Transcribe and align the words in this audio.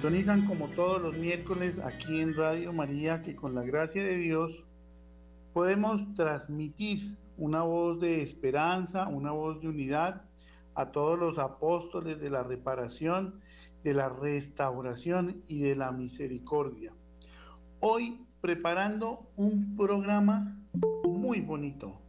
sintonizan 0.00 0.46
como 0.46 0.68
todos 0.68 1.02
los 1.02 1.18
miércoles 1.18 1.78
aquí 1.80 2.20
en 2.20 2.34
Radio 2.34 2.72
María, 2.72 3.20
que 3.20 3.36
con 3.36 3.54
la 3.54 3.62
gracia 3.62 4.02
de 4.02 4.16
Dios 4.16 4.64
podemos 5.52 6.14
transmitir 6.14 7.16
una 7.36 7.62
voz 7.62 8.00
de 8.00 8.22
esperanza, 8.22 9.08
una 9.08 9.32
voz 9.32 9.60
de 9.60 9.68
unidad 9.68 10.22
a 10.74 10.92
todos 10.92 11.18
los 11.18 11.38
apóstoles 11.38 12.20
de 12.20 12.30
la 12.30 12.42
reparación, 12.42 13.40
de 13.84 13.94
la 13.94 14.08
restauración 14.08 15.42
y 15.46 15.60
de 15.60 15.76
la 15.76 15.92
misericordia. 15.92 16.92
Hoy 17.80 18.26
preparando 18.40 19.30
un 19.36 19.76
programa 19.76 20.60
muy 21.04 21.40
bonito, 21.40 22.00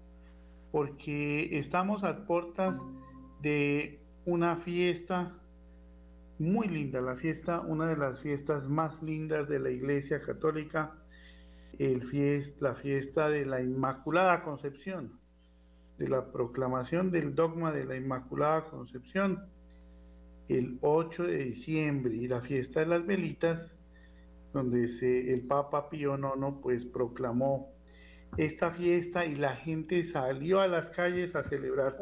porque 0.71 1.57
estamos 1.57 2.03
a 2.03 2.25
puertas 2.25 2.79
de 3.41 4.01
una 4.25 4.55
fiesta 4.55 5.39
muy 6.39 6.69
linda 6.69 7.01
la 7.01 7.15
fiesta, 7.15 7.59
una 7.59 7.87
de 7.87 7.97
las 7.97 8.21
fiestas 8.21 8.67
más 8.69 9.03
lindas 9.03 9.47
de 9.49 9.59
la 9.59 9.69
Iglesia 9.71 10.21
Católica, 10.21 10.95
el 11.77 12.01
la 12.59 12.75
fiesta 12.75 13.29
de 13.29 13.45
la 13.45 13.61
Inmaculada 13.61 14.41
Concepción, 14.43 15.19
de 15.97 16.07
la 16.07 16.31
proclamación 16.31 17.11
del 17.11 17.35
dogma 17.35 17.71
de 17.73 17.85
la 17.85 17.97
Inmaculada 17.97 18.65
Concepción, 18.65 19.45
el 20.49 20.77
8 20.81 21.23
de 21.23 21.37
diciembre, 21.45 22.15
y 22.15 22.27
la 22.27 22.41
fiesta 22.41 22.81
de 22.81 22.87
las 22.87 23.05
velitas, 23.05 23.73
donde 24.51 24.89
se, 24.89 25.31
el 25.31 25.41
Papa 25.41 25.89
Pío 25.89 26.17
IX 26.17 26.57
pues 26.61 26.85
proclamó 26.85 27.71
esta 28.37 28.71
fiesta 28.71 29.25
y 29.25 29.35
la 29.35 29.55
gente 29.55 30.03
salió 30.03 30.59
a 30.59 30.67
las 30.67 30.89
calles 30.89 31.35
a 31.35 31.43
celebrar. 31.43 31.97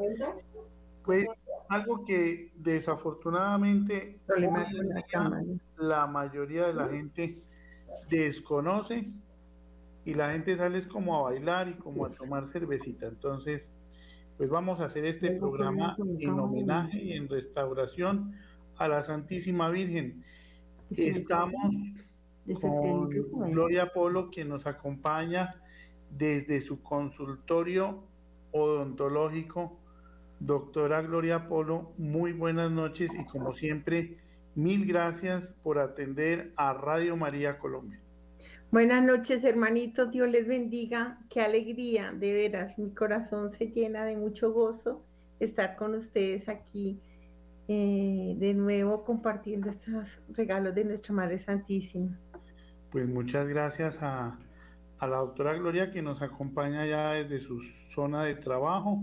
Pues 1.04 1.26
algo 1.70 2.06
que 2.06 2.52
desafortunadamente 2.56 4.20
la 5.78 6.08
mayoría 6.08 6.68
de 6.68 6.74
la 6.74 6.88
gente 6.88 7.38
desconoce 8.10 9.12
y 10.06 10.14
la 10.14 10.32
gente 10.32 10.56
sale 10.56 10.88
como 10.88 11.18
a 11.18 11.32
bailar 11.32 11.68
y 11.68 11.74
como 11.74 12.06
a 12.06 12.12
tomar 12.12 12.48
cervecita. 12.48 13.08
Entonces, 13.08 13.68
pues 14.38 14.50
vamos 14.50 14.80
a 14.80 14.86
hacer 14.86 15.06
este 15.06 15.32
programa 15.32 15.98
en 16.20 16.30
homenaje 16.30 17.02
y 17.02 17.14
en 17.14 17.28
restauración 17.28 18.34
a 18.78 18.88
la 18.88 19.04
Santísima 19.04 19.70
Virgen. 19.70 20.24
Estamos 20.92 21.74
con 22.62 23.10
Gloria 23.52 23.92
Polo, 23.94 24.30
quien 24.30 24.50
nos 24.50 24.66
acompaña 24.68 25.56
desde 26.10 26.62
su 26.62 26.82
consultorio 26.82 28.04
odontológico 28.52 29.80
Doctora 30.40 31.02
Gloria 31.02 31.48
Polo, 31.48 31.94
muy 31.98 32.32
buenas 32.32 32.72
noches 32.72 33.10
y 33.20 33.26
como 33.26 33.54
siempre, 33.54 34.20
mil 34.54 34.86
gracias 34.86 35.52
por 35.64 35.80
atender 35.80 36.54
a 36.58 36.74
Radio 36.74 37.18
María 37.18 37.58
Colombia. 37.58 38.00
Buenas 38.70 39.02
noches, 39.02 39.46
hermanitos, 39.46 40.12
Dios 40.12 40.30
les 40.30 40.46
bendiga, 40.46 41.18
qué 41.30 41.40
alegría, 41.40 42.12
de 42.12 42.34
veras, 42.34 42.78
mi 42.78 42.94
corazón 42.94 43.50
se 43.50 43.68
llena 43.68 44.04
de 44.04 44.18
mucho 44.18 44.52
gozo 44.52 45.06
estar 45.40 45.78
con 45.78 45.96
ustedes 45.96 46.50
aquí 46.50 47.00
eh, 47.70 48.36
de 48.38 48.54
nuevo 48.54 49.06
compartiendo 49.06 49.70
estos 49.70 50.06
regalos 50.30 50.76
de 50.76 50.84
nuestra 50.84 51.14
Madre 51.14 51.40
Santísima. 51.40 52.20
Pues 52.92 53.08
muchas 53.08 53.48
gracias 53.48 53.98
a, 54.02 54.38
a 55.00 55.08
la 55.08 55.18
doctora 55.18 55.54
Gloria 55.54 55.90
que 55.90 56.02
nos 56.02 56.22
acompaña 56.22 56.86
ya 56.86 57.14
desde 57.14 57.40
su 57.40 57.62
zona 57.96 58.24
de 58.24 58.36
trabajo 58.36 59.02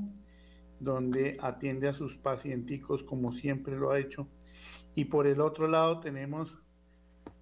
donde 0.79 1.39
atiende 1.41 1.89
a 1.89 1.95
sus 1.95 2.19
pacienticos 2.19 3.03
como 3.03 3.33
siempre 3.33 3.79
lo 3.79 3.93
ha 3.93 3.99
hecho. 3.99 4.29
Y 4.95 5.07
por 5.07 5.27
el 5.27 5.41
otro 5.41 5.69
lado 5.69 6.01
tenemos 6.01 6.55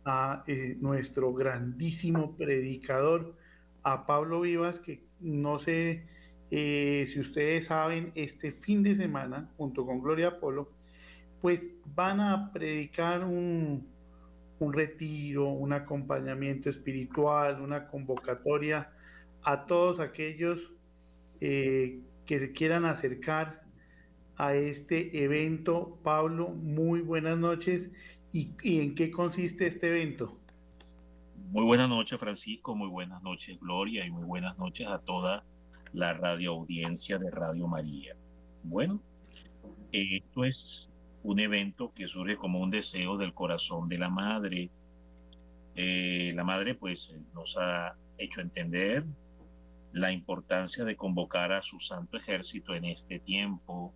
a 0.04 0.44
eh, 0.46 0.76
nuestro 0.80 1.32
grandísimo 1.32 2.36
predicador, 2.36 3.34
a 3.82 4.06
Pablo 4.06 4.40
Vivas, 4.42 4.78
que 4.80 5.04
no 5.20 5.58
sé 5.58 6.04
eh, 6.50 7.06
si 7.10 7.20
ustedes 7.20 7.66
saben, 7.66 8.12
este 8.14 8.52
fin 8.52 8.82
de 8.82 8.96
semana, 8.96 9.50
junto 9.56 9.86
con 9.86 10.00
Gloria 10.00 10.38
Polo, 10.38 10.68
pues 11.40 11.62
van 11.94 12.20
a 12.20 12.52
predicar 12.52 13.24
un, 13.24 13.86
un 14.58 14.72
retiro, 14.72 15.48
un 15.48 15.72
acompañamiento 15.72 16.70
espiritual, 16.70 17.60
una 17.60 17.88
convocatoria 17.88 18.90
a 19.42 19.66
todos 19.66 19.98
aquellos 19.98 20.60
eh, 21.40 22.00
que 22.26 22.38
se 22.38 22.52
quieran 22.52 22.84
acercar 22.84 23.62
a 24.36 24.54
este 24.54 25.24
evento. 25.24 25.98
Pablo, 26.02 26.50
muy 26.50 27.00
buenas 27.00 27.38
noches. 27.38 27.90
¿Y, 28.32 28.54
en 28.80 28.94
qué 28.94 29.10
consiste 29.10 29.66
este 29.66 29.88
evento? 29.88 30.38
Muy 31.50 31.64
buenas 31.64 31.88
noches, 31.88 32.18
Francisco. 32.18 32.74
Muy 32.74 32.88
buenas 32.88 33.22
noches, 33.22 33.58
Gloria. 33.60 34.06
Y 34.06 34.10
muy 34.10 34.24
buenas 34.24 34.56
noches 34.56 34.86
a 34.86 34.98
toda 34.98 35.44
la 35.92 36.14
radio 36.14 36.52
audiencia 36.52 37.18
de 37.18 37.30
Radio 37.30 37.68
María. 37.68 38.16
Bueno, 38.62 39.02
esto 39.92 40.44
es 40.44 40.90
un 41.22 41.40
evento 41.40 41.92
que 41.94 42.08
surge 42.08 42.36
como 42.36 42.60
un 42.60 42.70
deseo 42.70 43.18
del 43.18 43.34
corazón 43.34 43.90
de 43.90 43.98
la 43.98 44.08
madre. 44.08 44.70
Eh, 45.74 46.32
la 46.34 46.44
madre 46.44 46.74
pues 46.74 47.14
nos 47.34 47.56
ha 47.58 47.94
hecho 48.16 48.40
entender 48.40 49.04
la 49.92 50.10
importancia 50.10 50.86
de 50.86 50.96
convocar 50.96 51.52
a 51.52 51.60
su 51.60 51.78
santo 51.80 52.16
ejército 52.16 52.74
en 52.74 52.86
este 52.86 53.18
tiempo, 53.18 53.92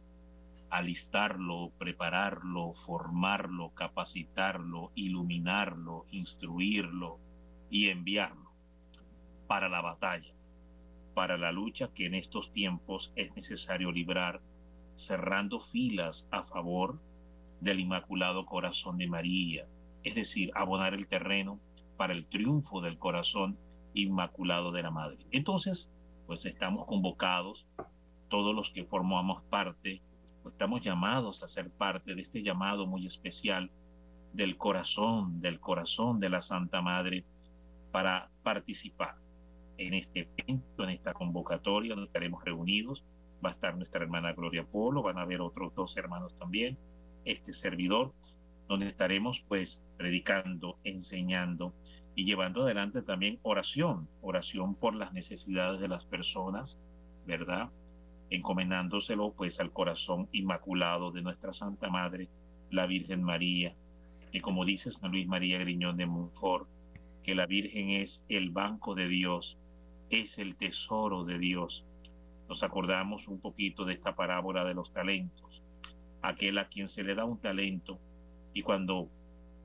alistarlo, 0.71 1.73
prepararlo, 1.79 2.73
formarlo, 2.73 3.73
capacitarlo, 3.75 4.93
iluminarlo, 4.95 6.07
instruirlo 6.11 7.19
y 7.71 7.89
enviarlo 7.89 8.51
para 9.47 9.69
la 9.69 9.81
batalla, 9.81 10.35
para 11.15 11.39
la 11.39 11.53
lucha 11.53 11.93
que 11.95 12.07
en 12.07 12.15
estos 12.15 12.53
tiempos 12.53 13.13
es 13.17 13.35
necesario 13.37 13.93
librar, 13.93 14.43
cerrando 14.95 15.61
filas 15.61 16.29
a 16.31 16.43
favor 16.43 17.01
del 17.61 17.81
Inmaculado 17.81 18.47
Corazón 18.47 18.99
de 18.99 19.07
María, 19.07 19.67
es 20.03 20.15
decir, 20.15 20.51
abonar 20.55 20.95
el 20.95 21.07
terreno 21.07 21.61
para 21.97 22.13
el 22.13 22.27
triunfo 22.27 22.81
del 22.81 22.99
corazón 22.99 23.59
Inmaculado 23.95 24.73
de 24.73 24.83
la 24.83 24.91
Madre. 24.91 25.27
Entonces, 25.31 25.89
pues 26.27 26.45
estamos 26.45 26.87
convocados, 26.87 27.67
todos 28.29 28.55
los 28.55 28.71
que 28.71 28.85
formamos 28.85 29.43
parte, 29.45 30.03
estamos 30.49 30.81
llamados 30.81 31.43
a 31.43 31.49
ser 31.49 31.71
parte 31.71 32.15
de 32.15 32.23
este 32.23 32.43
llamado 32.43 32.87
muy 32.87 33.07
especial 33.07 33.71
del 34.33 34.57
corazón, 34.57 35.41
del 35.41 35.61
corazón 35.61 36.21
de 36.21 36.29
la 36.29 36.41
Santa 36.41 36.83
Madre, 36.83 37.25
para 37.91 38.31
participar 38.43 39.17
en 39.79 39.95
este 39.95 40.29
evento, 40.37 40.85
en 40.85 40.91
esta 40.91 41.13
convocatoria 41.13 41.95
donde 41.95 42.07
estaremos 42.07 42.45
reunidos. 42.45 43.05
Va 43.45 43.51
a 43.51 43.53
estar 43.53 43.77
nuestra 43.77 44.03
hermana 44.03 44.33
Gloria 44.33 44.65
Polo, 44.65 45.03
van 45.03 45.19
a 45.19 45.23
haber 45.23 45.41
otros 45.41 45.75
dos 45.75 45.97
hermanos 45.97 46.37
también, 46.39 46.79
este 47.25 47.53
servidor, 47.53 48.13
donde 48.69 48.87
estaremos 48.87 49.45
pues 49.49 49.83
predicando, 49.97 50.79
enseñando 50.85 51.75
y 52.15 52.25
llevando 52.25 52.63
adelante 52.63 53.03
también 53.03 53.39
oración, 53.43 54.09
oración 54.23 54.75
por 54.75 54.95
las 54.95 55.13
necesidades 55.13 55.81
de 55.81 55.89
las 55.89 56.05
personas, 56.05 56.79
¿verdad? 57.27 57.71
Encomendándoselo 58.31 59.33
pues 59.33 59.61
al 59.61 59.73
corazón 59.73 60.29
inmaculado 60.33 61.13
de 61.13 61.23
nuestra 61.23 61.53
Santa 61.53 61.89
Madre, 61.89 62.29
la 62.71 62.87
Virgen 62.87 63.23
María, 63.23 63.75
que 64.33 64.41
como 64.41 64.65
dice 64.65 64.91
San 64.91 65.13
Luis 65.13 65.27
María 65.27 65.59
Griñón 65.59 65.97
de 65.97 66.07
Montfort, 66.07 66.69
que 67.23 67.35
la 67.35 67.47
Virgen 67.47 67.91
es 67.91 68.25
el 68.29 68.51
banco 68.51 68.95
de 68.95 69.09
Dios, 69.09 69.59
es 70.11 70.39
el 70.39 70.57
tesoro 70.57 71.25
de 71.25 71.39
Dios. 71.39 71.85
Nos 72.49 72.63
acordamos 72.63 73.29
un 73.29 73.41
poquito 73.41 73.85
de 73.85 73.95
esta 73.95 74.15
parábola 74.15 74.65
de 74.65 74.75
los 74.75 74.93
talentos, 74.93 75.63
aquel 76.23 76.59
a 76.59 76.69
quien 76.69 76.89
se 76.89 77.03
le 77.03 77.15
da 77.15 77.25
un 77.25 77.41
talento 77.41 77.99
y 78.53 78.63
cuando 78.63 79.09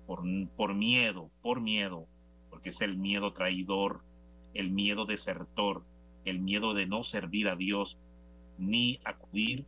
por, 0.05 0.23
por 0.55 0.73
miedo, 0.73 1.29
por 1.41 1.61
miedo, 1.61 2.07
porque 2.49 2.69
es 2.69 2.81
el 2.81 2.97
miedo 2.97 3.33
traidor, 3.33 4.03
el 4.53 4.71
miedo 4.71 5.05
desertor, 5.05 5.85
el 6.25 6.39
miedo 6.39 6.73
de 6.73 6.85
no 6.85 7.03
servir 7.03 7.47
a 7.47 7.55
Dios 7.55 7.97
ni 8.61 8.99
acudir 9.03 9.65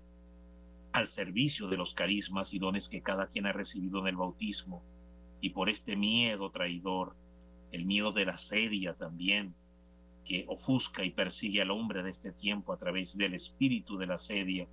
al 0.92 1.08
servicio 1.08 1.68
de 1.68 1.78
los 1.78 1.94
carismas 1.94 2.54
y 2.54 2.60
dones 2.60 2.88
que 2.88 3.02
cada 3.02 3.28
quien 3.28 3.48
ha 3.48 3.52
recibido 3.52 4.00
en 4.00 4.08
el 4.08 4.16
bautismo. 4.16 4.84
Y 5.42 5.50
por 5.50 5.70
este 5.70 5.96
miedo 5.96 6.52
traidor, 6.52 7.16
el 7.72 7.86
miedo 7.86 8.12
de 8.12 8.26
la 8.26 8.38
sedia 8.38 8.94
también, 8.94 9.56
que 10.24 10.46
ofusca 10.48 11.04
y 11.04 11.12
persigue 11.12 11.62
al 11.62 11.72
hombre 11.72 12.04
de 12.04 12.12
este 12.12 12.32
tiempo 12.32 12.72
a 12.72 12.78
través 12.78 13.18
del 13.18 13.34
espíritu 13.34 13.98
de 13.98 14.08
la 14.08 14.20
sedia, 14.20 14.68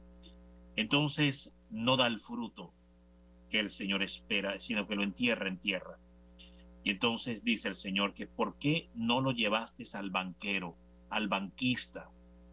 entonces 0.77 1.53
no 1.71 1.97
da 1.97 2.07
el 2.07 2.21
fruto, 2.21 2.73
que 3.49 3.59
el 3.59 3.71
Señor 3.71 4.03
espera, 4.03 4.61
sino 4.61 4.87
que 4.87 4.95
lo 4.95 5.03
entierra 5.03 5.49
en 5.49 5.59
tierra. 5.59 5.99
Y 6.85 6.91
entonces 6.91 7.43
dice 7.43 7.69
el 7.69 7.75
Señor 7.75 8.15
que 8.15 8.27
¿por 8.27 8.59
qué 8.59 8.91
no 8.95 9.21
lo 9.21 9.33
llevaste 9.33 9.85
al 9.95 10.11
banquero, 10.11 10.77
al 11.09 11.29
banquista, 11.29 12.11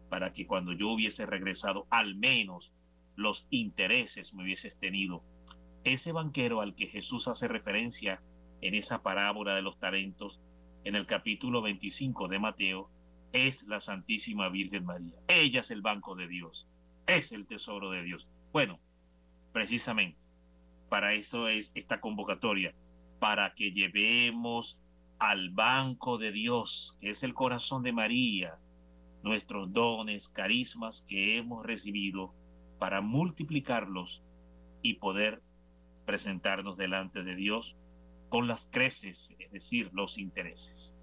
para 0.08 0.32
que 0.32 0.46
cuando 0.46 0.72
yo 0.72 0.88
hubiese 0.88 1.26
regresado 1.26 1.86
al 1.90 2.14
menos 2.16 2.72
los 3.16 3.46
intereses 3.50 4.34
me 4.34 4.44
hubieses 4.44 4.78
tenido? 4.78 5.22
Ese 5.84 6.12
banquero 6.12 6.60
al 6.60 6.74
que 6.74 6.86
Jesús 6.86 7.28
hace 7.28 7.48
referencia 7.48 8.22
en 8.60 8.74
esa 8.74 9.02
parábola 9.02 9.54
de 9.54 9.62
los 9.62 9.78
talentos 9.78 10.40
en 10.84 10.96
el 10.96 11.06
capítulo 11.06 11.62
25 11.62 12.28
de 12.28 12.38
Mateo 12.38 12.90
es 13.32 13.64
la 13.64 13.80
Santísima 13.80 14.48
Virgen 14.48 14.84
María. 14.84 15.18
Ella 15.28 15.60
es 15.60 15.70
el 15.70 15.82
banco 15.82 16.14
de 16.14 16.28
Dios, 16.28 16.68
es 17.06 17.32
el 17.32 17.46
tesoro 17.46 17.90
de 17.90 18.02
Dios. 18.02 18.28
Bueno, 18.52 18.78
precisamente 19.52 20.18
para 20.88 21.12
eso 21.12 21.48
es 21.48 21.72
esta 21.74 22.00
convocatoria, 22.00 22.74
para 23.18 23.54
que 23.54 23.72
llevemos 23.72 24.80
al 25.18 25.50
banco 25.50 26.18
de 26.18 26.32
Dios, 26.32 26.96
que 27.00 27.10
es 27.10 27.22
el 27.22 27.34
corazón 27.34 27.82
de 27.82 27.92
María, 27.92 28.58
nuestros 29.22 29.72
dones, 29.72 30.28
carismas 30.28 31.04
que 31.08 31.36
hemos 31.38 31.64
recibido 31.64 32.34
para 32.78 33.00
multiplicarlos 33.00 34.22
y 34.82 34.94
poder 34.94 35.42
presentarnos 36.06 36.76
delante 36.76 37.22
de 37.22 37.34
Dios 37.34 37.76
con 38.28 38.46
las 38.46 38.66
creces, 38.70 39.34
es 39.38 39.50
decir, 39.50 39.90
los 39.92 40.18
intereses. 40.18 40.94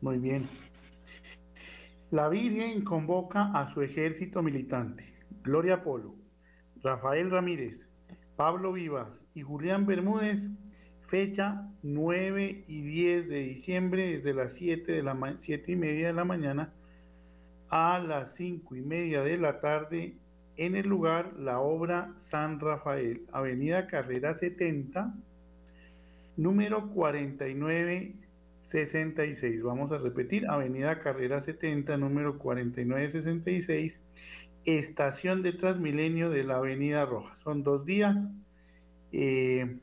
Muy 0.00 0.18
bien. 0.18 0.46
La 2.10 2.28
Virgen 2.28 2.84
convoca 2.84 3.52
a 3.52 3.72
su 3.72 3.82
ejército 3.82 4.42
militante. 4.42 5.14
Gloria 5.42 5.82
Polo, 5.82 6.16
Rafael 6.82 7.30
Ramírez, 7.30 7.88
Pablo 8.36 8.72
Vivas 8.72 9.20
y 9.34 9.42
Julián 9.42 9.86
Bermúdez, 9.86 10.40
fecha 11.10 11.68
9 11.82 12.64
y 12.68 12.80
10 12.82 13.28
de 13.28 13.40
diciembre, 13.40 14.16
desde 14.16 14.32
las 14.32 14.52
7, 14.52 14.92
de 14.92 15.02
la 15.02 15.36
7 15.40 15.72
y 15.72 15.76
media 15.76 16.06
de 16.06 16.12
la 16.12 16.24
mañana 16.24 16.72
a 17.68 17.98
las 17.98 18.36
5 18.36 18.76
y 18.76 18.80
media 18.80 19.22
de 19.22 19.36
la 19.36 19.60
tarde 19.60 20.14
en 20.56 20.76
el 20.76 20.88
lugar 20.88 21.32
La 21.36 21.58
Obra 21.58 22.12
San 22.16 22.60
Rafael, 22.60 23.22
Avenida 23.32 23.88
Carrera 23.88 24.34
70, 24.34 25.16
número 26.36 26.90
4966. 26.90 29.62
Vamos 29.64 29.90
a 29.90 29.98
repetir, 29.98 30.46
Avenida 30.46 31.00
Carrera 31.00 31.42
70, 31.42 31.96
número 31.96 32.38
4966, 32.38 33.98
estación 34.64 35.42
de 35.42 35.54
Transmilenio 35.54 36.30
de 36.30 36.44
la 36.44 36.58
Avenida 36.58 37.04
Roja. 37.04 37.36
Son 37.38 37.64
dos 37.64 37.84
días. 37.84 38.16
Eh, 39.10 39.80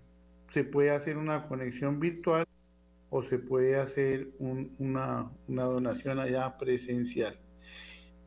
se 0.52 0.64
puede 0.64 0.92
hacer 0.92 1.18
una 1.18 1.48
conexión 1.48 2.00
virtual 2.00 2.46
o 3.10 3.24
se 3.24 3.40
puede 3.40 3.78
hacer 3.78 4.30
una, 4.40 5.32
donación 5.48 6.20
allá 6.20 6.58
presencial. 6.58 7.40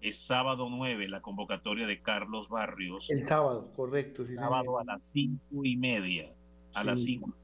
Es 0.03 0.19
sábado 0.19 0.69
9, 0.69 1.09
la 1.09 1.23
convocatoria 1.23 1.87
de 1.87 2.03
Carlos 2.03 2.51
Barrios. 2.51 3.09
El 3.09 3.27
sábado, 3.27 3.73
correcto. 3.75 4.27
sábado 4.27 4.79
a 4.79 4.85
las 4.85 5.05
cinco 5.05 5.65
y 5.65 5.79
media. 5.79 6.35
A 6.75 6.85
las 6.85 7.03
cinco. 7.03 7.35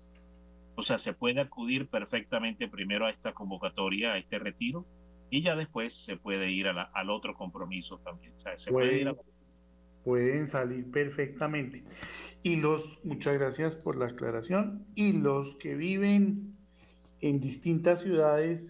O 0.80 0.82
sea, 0.82 0.96
se 0.96 1.12
puede 1.12 1.42
acudir 1.42 1.88
perfectamente 1.88 2.66
primero 2.66 3.04
a 3.04 3.10
esta 3.10 3.34
convocatoria, 3.34 4.14
a 4.14 4.18
este 4.18 4.38
retiro, 4.38 4.86
y 5.28 5.42
ya 5.42 5.54
después 5.54 5.92
se 5.92 6.16
puede 6.16 6.50
ir 6.50 6.68
al 6.68 7.10
otro 7.10 7.34
compromiso 7.34 7.98
también. 7.98 8.32
Pueden 10.02 10.48
salir 10.48 10.90
perfectamente. 10.90 11.84
Y 12.42 12.56
los, 12.56 12.98
muchas 13.04 13.34
gracias 13.38 13.76
por 13.76 13.98
la 13.98 14.06
aclaración, 14.06 14.86
y 14.94 15.12
los 15.12 15.56
que 15.56 15.74
viven 15.74 16.56
en 17.20 17.40
distintas 17.40 18.00
ciudades 18.00 18.62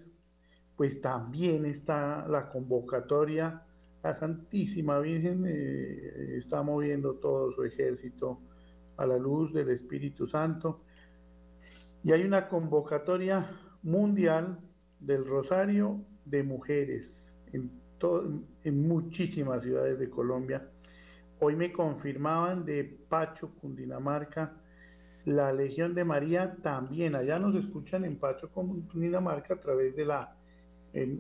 pues 0.75 1.01
también 1.01 1.65
está 1.65 2.27
la 2.27 2.51
convocatoria. 2.51 3.63
La 4.03 4.17
Santísima 4.17 4.99
Virgen 4.99 5.45
eh, 5.47 6.39
está 6.39 6.61
moviendo 6.65 7.15
todo 7.15 7.53
su 7.53 7.63
ejército 7.63 8.41
a 8.97 9.07
la 9.07 9.17
luz 9.17 9.53
del 9.53 9.71
Espíritu 9.71 10.27
Santo. 10.27 10.81
Y 12.03 12.13
hay 12.13 12.23
una 12.23 12.49
convocatoria 12.49 13.51
mundial 13.83 14.59
del 15.01 15.27
Rosario 15.27 16.03
de 16.25 16.43
Mujeres 16.43 17.35
en, 17.53 17.79
muchísimas 18.65 19.63
ciudades 19.63 19.99
de 19.99 20.09
Colombia. 20.09 20.67
Hoy 21.41 21.57
me 21.57 21.71
confirmaban 21.71 22.65
de 22.65 22.85
Pacho, 22.85 23.55
Cundinamarca, 23.61 24.57
la 25.27 25.53
Legión 25.53 25.95
de 25.95 26.05
María 26.05 26.57
también. 26.63 27.15
Allá 27.15 27.39
nos 27.39 27.55
escuchan 27.55 28.07
en 28.07 28.17
Pacho, 28.17 28.51
Cundinamarca, 28.51 29.55
a 29.55 29.61
través 29.61 29.95
de 29.95 30.07
la 30.07 30.35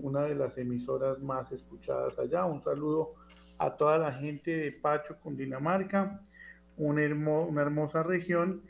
una 0.02 0.22
de 0.22 0.34
las 0.34 0.56
emisoras 0.56 1.20
más 1.20 1.52
escuchadas 1.52 2.18
allá. 2.18 2.46
Un 2.46 2.62
saludo 2.62 3.14
a 3.58 3.76
toda 3.76 3.98
la 3.98 4.12
gente 4.12 4.56
de 4.56 4.72
Pacho, 4.72 5.18
Cundinamarca, 5.20 6.22
una 6.78 7.02
hermosa 7.02 8.02
región 8.02 8.62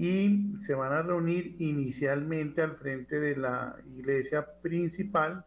y 0.00 0.56
se 0.60 0.74
van 0.74 0.92
a 0.92 1.02
reunir 1.02 1.56
inicialmente 1.58 2.62
al 2.62 2.76
frente 2.76 3.20
de 3.20 3.36
la 3.36 3.76
iglesia 3.96 4.46
principal 4.62 5.44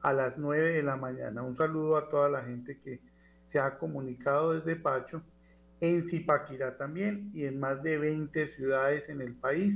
a 0.00 0.12
las 0.12 0.38
9 0.38 0.74
de 0.74 0.82
la 0.84 0.94
mañana. 0.94 1.42
Un 1.42 1.56
saludo 1.56 1.96
a 1.96 2.08
toda 2.08 2.28
la 2.28 2.42
gente 2.42 2.78
que 2.78 3.00
se 3.48 3.58
ha 3.58 3.76
comunicado 3.76 4.52
desde 4.52 4.76
Pacho, 4.76 5.20
en 5.80 6.04
Zipaquirá 6.04 6.76
también 6.76 7.32
y 7.34 7.44
en 7.44 7.58
más 7.58 7.82
de 7.82 7.98
20 7.98 8.46
ciudades 8.48 9.08
en 9.08 9.20
el 9.20 9.34
país. 9.34 9.74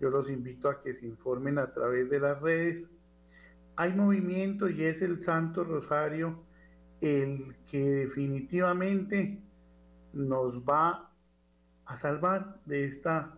Yo 0.00 0.10
los 0.10 0.28
invito 0.28 0.68
a 0.68 0.82
que 0.82 0.92
se 0.94 1.06
informen 1.06 1.58
a 1.58 1.72
través 1.72 2.10
de 2.10 2.20
las 2.20 2.38
redes 2.42 2.86
hay 3.78 3.92
movimiento 3.92 4.68
y 4.68 4.82
es 4.82 5.00
el 5.02 5.20
Santo 5.20 5.62
Rosario 5.62 6.42
el 7.00 7.54
que 7.70 7.78
definitivamente 7.78 9.40
nos 10.12 10.64
va 10.64 11.07
a 11.88 11.96
salvar 11.96 12.60
de 12.64 12.84
esta 12.84 13.32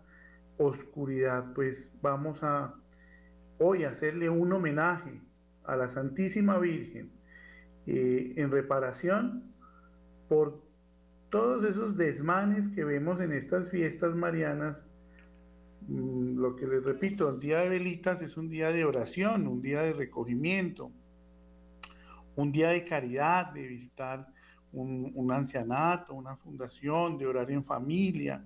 oscuridad. 0.59 1.55
Pues 1.55 1.89
vamos 2.03 2.43
a 2.43 2.75
hoy 3.59 3.85
hacerle 3.85 4.29
un 4.29 4.53
homenaje 4.53 5.23
a 5.65 5.77
la 5.77 5.89
Santísima 5.89 6.59
Virgen 6.59 7.11
eh, 7.87 8.35
en 8.37 8.51
reparación 8.51 9.55
por 10.29 10.63
todos 11.31 11.65
esos 11.65 11.97
desmanes 11.97 12.69
que 12.75 12.85
vemos 12.85 13.21
en 13.21 13.33
estas 13.33 13.71
fiestas 13.71 14.15
marianas 14.15 14.77
Mm, 15.91 16.39
lo 16.39 16.57
que 16.57 16.67
les 16.67 16.85
repito, 16.85 17.29
el 17.31 17.41
día 17.41 17.61
de 17.61 17.69
velitas 17.69 18.21
es 18.23 18.37
un 18.37 18.49
día 18.49 18.71
de 18.71 18.85
oración, 18.85 19.47
un 19.47 19.63
día 19.63 19.83
de 19.83 19.93
recogimiento, 19.93 20.93
un 22.37 22.53
día 22.53 22.69
de 22.71 22.85
caridad, 22.85 23.53
de 23.53 23.67
visitar 23.67 24.27
un, 24.73 25.33
ancianato, 25.33 26.15
una 26.15 26.37
fundación, 26.37 27.19
de 27.19 27.27
orar 27.27 27.51
en 27.51 27.65
familia, 27.65 28.45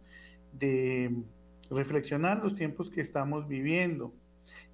de 0.53 1.15
reflexionar 1.71 2.43
los 2.43 2.55
tiempos 2.55 2.91
que 2.91 3.01
estamos 3.01 3.47
viviendo. 3.47 4.15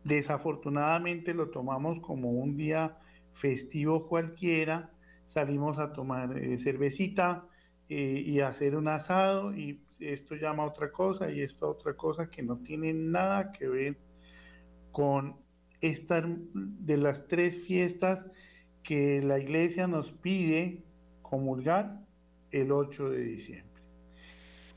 Desafortunadamente 0.05 1.35
lo 1.35 1.51
tomamos 1.51 2.01
como 2.01 2.31
un 2.31 2.57
día 2.57 2.99
festivo 3.33 4.09
cualquiera, 4.09 4.91
salimos 5.27 5.79
a 5.79 5.93
tomar 5.93 6.37
eh, 6.37 6.59
cervecita 6.59 7.47
eh, 7.89 8.23
y 8.25 8.41
hacer 8.41 8.77
un 8.77 8.89
asado 8.89 9.55
y 9.55 9.83
esto 10.01 10.35
llama 10.35 10.65
a 10.65 10.67
otra 10.67 10.91
cosa 10.91 11.31
y 11.31 11.43
esto 11.43 11.67
a 11.67 11.71
otra 11.71 11.95
cosa 11.95 12.31
que 12.31 12.43
no 12.43 12.59
tiene 12.59 12.93
nada 12.93 13.53
que 13.53 13.69
ver 13.69 13.99
con 14.91 15.37
esta 15.81 16.23
de 16.27 16.97
las 16.97 17.27
tres 17.29 17.59
fiestas 17.63 18.25
que 18.83 19.23
la 19.23 19.39
iglesia 19.39 19.87
nos 19.87 20.11
pide 20.13 20.83
comulgar 21.31 22.05
el 22.51 22.73
8 22.73 23.11
de 23.11 23.25
diciembre. 23.25 23.83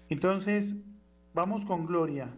Entonces, 0.07 0.75
vamos 1.33 1.65
con 1.65 1.87
Gloria 1.87 2.29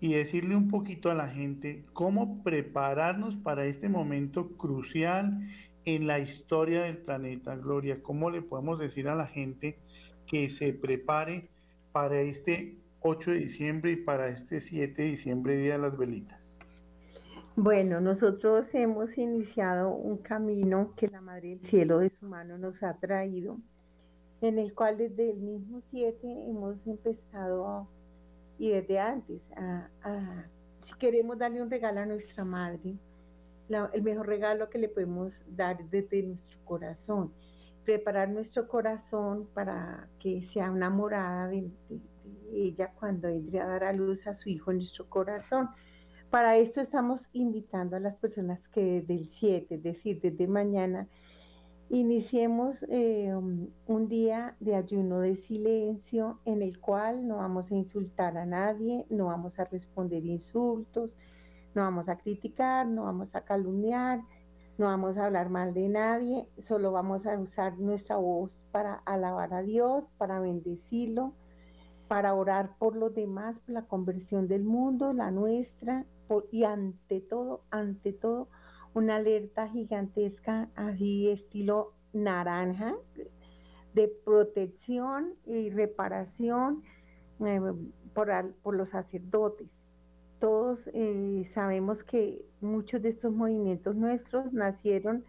y 0.00 0.14
decirle 0.14 0.56
un 0.56 0.68
poquito 0.68 1.10
a 1.10 1.14
la 1.14 1.28
gente 1.28 1.84
cómo 1.92 2.42
prepararnos 2.42 3.36
para 3.36 3.66
este 3.66 3.90
momento 3.90 4.56
crucial 4.56 5.46
en 5.84 6.06
la 6.06 6.18
historia 6.18 6.82
del 6.82 6.96
planeta, 6.96 7.56
Gloria. 7.56 8.02
¿Cómo 8.02 8.30
le 8.30 8.40
podemos 8.40 8.78
decir 8.78 9.08
a 9.08 9.14
la 9.14 9.26
gente 9.26 9.78
que 10.26 10.48
se 10.48 10.72
prepare 10.72 11.50
para 11.92 12.20
este 12.20 12.78
8 13.00 13.32
de 13.32 13.38
diciembre 13.38 13.92
y 13.92 13.96
para 13.96 14.28
este 14.28 14.62
7 14.62 15.02
de 15.02 15.08
diciembre, 15.10 15.58
Día 15.58 15.74
de 15.74 15.78
las 15.80 15.98
Velitas? 15.98 16.43
Bueno, 17.56 18.00
nosotros 18.00 18.66
hemos 18.72 19.16
iniciado 19.16 19.94
un 19.94 20.18
camino 20.18 20.92
que 20.96 21.06
la 21.06 21.20
Madre 21.20 21.50
del 21.50 21.60
Cielo 21.60 22.00
de 22.00 22.10
su 22.10 22.26
mano 22.26 22.58
nos 22.58 22.82
ha 22.82 22.94
traído, 22.94 23.58
en 24.40 24.58
el 24.58 24.74
cual 24.74 24.98
desde 24.98 25.30
el 25.30 25.36
mismo 25.36 25.80
7 25.92 26.18
hemos 26.48 26.84
empezado, 26.84 27.86
y 28.58 28.70
desde 28.70 28.98
antes, 28.98 29.40
a, 29.56 29.88
si 30.80 30.94
queremos 30.94 31.38
darle 31.38 31.62
un 31.62 31.70
regalo 31.70 32.00
a 32.00 32.06
nuestra 32.06 32.44
Madre, 32.44 32.96
el 33.68 34.02
mejor 34.02 34.26
regalo 34.26 34.68
que 34.68 34.78
le 34.78 34.88
podemos 34.88 35.32
dar 35.46 35.78
desde 35.90 36.24
nuestro 36.24 36.58
corazón, 36.64 37.32
preparar 37.84 38.30
nuestro 38.30 38.66
corazón 38.66 39.46
para 39.54 40.08
que 40.18 40.42
sea 40.42 40.72
una 40.72 40.90
morada 40.90 41.46
de, 41.46 41.70
de 41.88 42.00
ella 42.52 42.92
cuando 42.98 43.28
entre 43.28 43.60
a 43.60 43.66
dar 43.68 43.84
a 43.84 43.92
luz 43.92 44.26
a 44.26 44.34
su 44.34 44.48
hijo 44.48 44.72
en 44.72 44.78
nuestro 44.78 45.08
corazón 45.08 45.70
para 46.34 46.56
esto 46.56 46.80
estamos 46.80 47.20
invitando 47.32 47.94
a 47.94 48.00
las 48.00 48.16
personas 48.16 48.58
que 48.70 48.82
desde 48.82 49.14
el 49.14 49.30
7, 49.38 49.76
es 49.76 49.82
decir, 49.84 50.20
desde 50.20 50.48
mañana, 50.48 51.06
iniciemos 51.90 52.84
eh, 52.88 53.32
un 53.32 54.08
día 54.08 54.56
de 54.58 54.74
ayuno 54.74 55.20
de 55.20 55.36
silencio 55.36 56.40
en 56.44 56.62
el 56.62 56.80
cual 56.80 57.28
no 57.28 57.36
vamos 57.36 57.70
a 57.70 57.76
insultar 57.76 58.36
a 58.36 58.46
nadie, 58.46 59.06
no 59.10 59.26
vamos 59.26 59.56
a 59.60 59.64
responder 59.66 60.24
insultos, 60.24 61.12
no 61.76 61.82
vamos 61.82 62.08
a 62.08 62.18
criticar, 62.18 62.84
no 62.84 63.04
vamos 63.04 63.32
a 63.36 63.42
calumniar, 63.42 64.20
no 64.76 64.86
vamos 64.86 65.16
a 65.16 65.26
hablar 65.26 65.50
mal 65.50 65.72
de 65.72 65.88
nadie, 65.88 66.48
solo 66.66 66.90
vamos 66.90 67.28
a 67.28 67.38
usar 67.38 67.78
nuestra 67.78 68.16
voz 68.16 68.50
para 68.72 68.94
alabar 69.04 69.54
a 69.54 69.62
Dios, 69.62 70.02
para 70.18 70.40
bendecirlo, 70.40 71.32
para 72.08 72.34
orar 72.34 72.76
por 72.76 72.96
los 72.96 73.14
demás, 73.14 73.60
por 73.60 73.72
la 73.72 73.82
conversión 73.82 74.48
del 74.48 74.64
mundo, 74.64 75.12
la 75.12 75.30
nuestra, 75.30 76.04
y 76.50 76.64
ante 76.64 77.20
todo, 77.20 77.62
ante 77.70 78.12
todo, 78.12 78.48
una 78.94 79.16
alerta 79.16 79.68
gigantesca, 79.68 80.68
así 80.76 81.28
estilo 81.28 81.92
naranja, 82.12 82.94
de 83.92 84.08
protección 84.24 85.34
y 85.46 85.70
reparación 85.70 86.82
eh, 87.44 87.60
por, 88.14 88.74
los 88.74 88.90
sacerdotes. 88.90 89.68
Todos 90.40 90.80
eh, 90.92 91.50
sabemos 91.54 92.02
que 92.04 92.44
muchos 92.60 93.02
de 93.02 93.10
estos 93.10 93.32
movimientos 93.32 93.96
nuestros 93.96 94.52
nacieron 94.52 95.24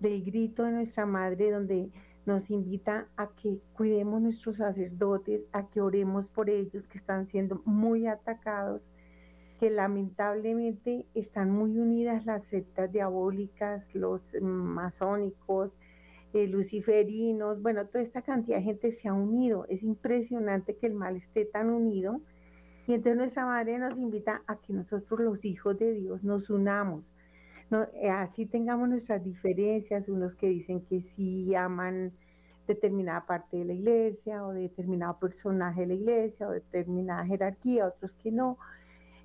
del 0.00 0.24
grito 0.24 0.64
de 0.64 0.72
nuestra 0.72 1.06
madre, 1.06 1.50
donde 1.50 1.90
nos 2.26 2.50
invita 2.50 3.08
a 3.16 3.28
que 3.28 3.60
cuidemos 3.74 4.20
nuestros 4.22 4.58
sacerdotes, 4.58 5.42
a 5.52 5.68
que 5.68 5.80
oremos 5.80 6.26
por 6.26 6.48
ellos 6.48 6.86
que 6.86 6.98
están 6.98 7.26
siendo 7.28 7.62
muy 7.64 8.06
atacados 8.06 8.82
que 9.62 9.70
lamentablemente 9.70 11.06
están 11.14 11.52
muy 11.52 11.78
unidas 11.78 12.26
las 12.26 12.42
sectas 12.46 12.90
diabólicas, 12.90 13.84
los 13.94 14.20
masónicos, 14.40 15.70
eh, 16.32 16.48
luciferinos, 16.48 17.62
bueno, 17.62 17.86
toda 17.86 18.02
esta 18.02 18.22
cantidad 18.22 18.56
de 18.56 18.64
gente 18.64 18.98
se 19.00 19.06
ha 19.06 19.12
unido. 19.12 19.64
Es 19.68 19.84
impresionante 19.84 20.74
que 20.74 20.88
el 20.88 20.94
mal 20.94 21.14
esté 21.14 21.44
tan 21.44 21.70
unido. 21.70 22.20
Y 22.88 22.94
entonces 22.94 23.16
nuestra 23.16 23.46
madre 23.46 23.78
nos 23.78 23.96
invita 23.96 24.42
a 24.48 24.56
que 24.56 24.72
nosotros 24.72 25.20
los 25.20 25.44
hijos 25.44 25.78
de 25.78 25.92
Dios 25.92 26.24
nos 26.24 26.50
unamos. 26.50 27.04
Eh, 28.02 28.10
así 28.10 28.46
tengamos 28.46 28.88
nuestras 28.88 29.22
diferencias, 29.22 30.08
unos 30.08 30.34
que 30.34 30.48
dicen 30.48 30.80
que 30.86 31.02
sí 31.14 31.54
aman 31.54 32.10
determinada 32.66 33.26
parte 33.26 33.58
de 33.58 33.64
la 33.66 33.74
iglesia 33.74 34.44
o 34.44 34.52
determinado 34.52 35.20
personaje 35.20 35.82
de 35.82 35.86
la 35.86 35.94
iglesia 35.94 36.48
o 36.48 36.50
determinada 36.50 37.24
jerarquía, 37.24 37.86
otros 37.86 38.12
que 38.14 38.32
no. 38.32 38.58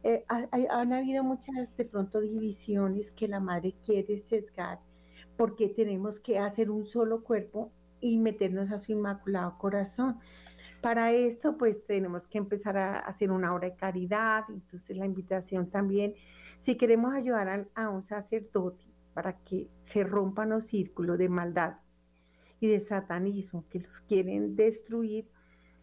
Eh, 0.04 0.24
han 0.28 0.94
habido 0.94 1.24
muchas 1.24 1.76
de 1.76 1.86
pronto 1.86 2.22
divisiones 2.22 3.12
que 3.12 3.28
la 3.28 3.40
madre 3.40 3.76
quiere 3.86 4.20
sesgar 4.20 4.80
porque 5.38 5.70
tenemos 5.70 6.20
que 6.20 6.40
hacer 6.40 6.70
un 6.70 6.86
solo 6.86 7.24
cuerpo 7.24 7.72
y 8.02 8.18
meternos 8.18 8.72
a 8.72 8.80
su 8.80 8.92
inmaculado 8.92 9.58
corazón. 9.58 10.20
Para 10.82 11.12
esto, 11.12 11.58
pues 11.58 11.86
tenemos 11.86 12.28
que 12.28 12.38
empezar 12.40 12.78
a 12.78 13.00
hacer 13.00 13.32
una 13.32 13.54
obra 13.54 13.70
de 13.70 13.76
caridad, 13.76 14.44
entonces 14.50 14.98
la 14.98 15.06
invitación 15.06 15.70
también, 15.70 16.16
si 16.60 16.76
queremos 16.76 17.14
ayudar 17.14 17.48
a, 17.50 17.84
a 17.84 17.90
un 17.90 18.04
sacerdote 18.04 18.86
para 19.14 19.34
que 19.38 19.68
se 19.86 20.04
rompan 20.04 20.50
los 20.50 20.66
círculos 20.66 21.18
de 21.18 21.30
maldad 21.30 21.78
y 22.60 22.68
de 22.68 22.80
satanismo 22.80 23.66
que 23.70 23.80
los 23.80 24.00
quieren 24.08 24.56
destruir, 24.56 25.28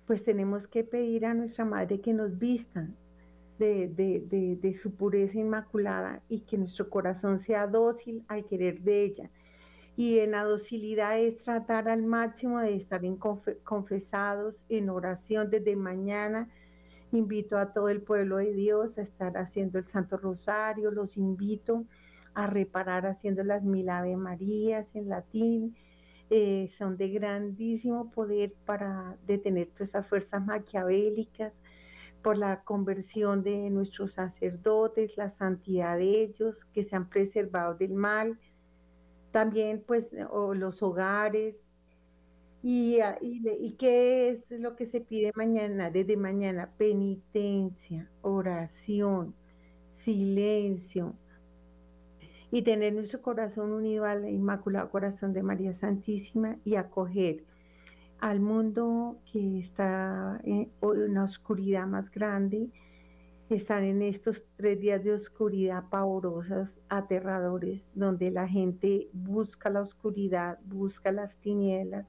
pues 0.06 0.23
tenemos 0.25 0.68
que 0.68 0.85
pedir 0.85 1.26
a 1.26 1.35
nuestra 1.35 1.64
madre 1.64 2.00
que 2.00 2.12
nos 2.12 2.38
vistan, 2.38 2.97
de, 3.58 4.78
su 4.82 4.94
pureza 4.94 5.38
inmaculada 5.38 6.23
y 6.28 6.40
que 6.40 6.58
nuestro 6.58 6.88
corazón 6.90 7.40
sea 7.40 7.66
dócil 7.66 8.25
al 8.28 8.44
querer 8.46 8.80
de 8.80 9.04
ella. 9.04 9.30
Y 9.96 10.18
en 10.18 10.32
la 10.32 10.42
docilidad 10.42 11.18
es 11.20 11.38
tratar 11.38 11.88
al 11.88 12.02
máximo 12.02 12.58
de 12.58 12.75
estar 12.75 13.04
en 13.04 13.16
confesados 13.16 14.56
en 14.68 14.90
oración 14.90 15.50
desde 15.50 15.76
mañana. 15.76 16.49
Invito 17.12 17.58
a 17.58 17.73
todo 17.73 17.88
el 17.88 18.02
pueblo 18.02 18.38
de 18.38 18.52
Dios 18.52 18.99
a 18.99 19.02
estar 19.02 19.37
haciendo 19.38 19.78
el 19.78 19.87
Santo 19.87 20.16
Rosario, 20.16 20.90
los 20.90 21.16
invito 21.16 21.84
a 22.34 22.49
reparar 22.49 23.06
haciendo 23.06 23.44
las 23.44 23.62
mil 23.62 23.88
Ave 23.88 24.16
Marías 24.16 24.96
en 24.96 25.08
latín. 25.08 25.76
Eh, 26.30 26.70
son 26.76 26.96
de 26.96 27.11
grandísimo 27.11 28.11
poder 28.11 28.54
para 28.64 29.16
detener 29.26 29.68
todas 29.68 29.90
esas 29.90 30.06
fuerzas 30.08 30.44
maquiavélicas 30.44 31.54
por 32.25 32.38
la 32.38 32.64
conversión 32.64 33.43
de 33.43 33.69
nuestros 33.69 34.12
sacerdotes, 34.12 35.16
la 35.19 35.31
santidad 35.31 35.99
de 35.99 36.23
ellos, 36.23 36.57
que 36.73 36.83
se 36.83 36.97
han 36.97 37.11
preservado 37.11 37.75
del 37.75 37.93
mal, 37.93 38.38
también 39.31 39.85
pues 39.87 40.07
los 40.54 40.83
hogares. 40.83 41.61
Y, 42.62 42.97
y, 43.21 43.47
y, 43.61 43.73
qué 43.73 44.31
es 44.31 44.50
lo 44.50 44.75
que 44.75 44.87
se 44.87 45.02
pide 45.02 45.33
mañana, 45.37 45.90
desde 45.90 46.16
mañana? 46.16 46.71
Penitencia, 46.78 48.09
oración, 48.23 49.35
silencio, 49.90 51.14
y 52.50 52.62
tener 52.62 52.95
nuestro 52.95 53.21
corazón 53.21 53.73
unido 53.73 54.07
al 54.07 54.26
Inmaculado 54.31 54.88
Corazón 54.88 55.35
de 55.35 55.43
María 55.43 55.75
Santísima 55.75 56.57
y 56.64 56.76
acoger 56.76 57.45
al 58.21 58.40
mundo 58.40 59.18
que 59.30 59.59
está 59.59 60.40
en 60.44 60.71
una 60.80 61.25
oscuridad 61.25 61.87
más 61.87 62.11
grande, 62.11 62.71
están 63.50 63.85
en 63.85 64.02
estos 64.02 64.42
tres 64.56 64.80
días 64.80 65.04
de 65.04 65.12
oscuridad 65.12 65.85
pavorosos, 65.90 66.80
aterradores, 66.88 67.83
donde 67.94 68.30
la 68.30 68.49
gente 68.49 69.09
busca 69.12 69.68
la 69.68 69.83
oscuridad, 69.83 70.59
busca 70.64 71.12
las 71.12 71.35
tinieblas. 71.37 72.06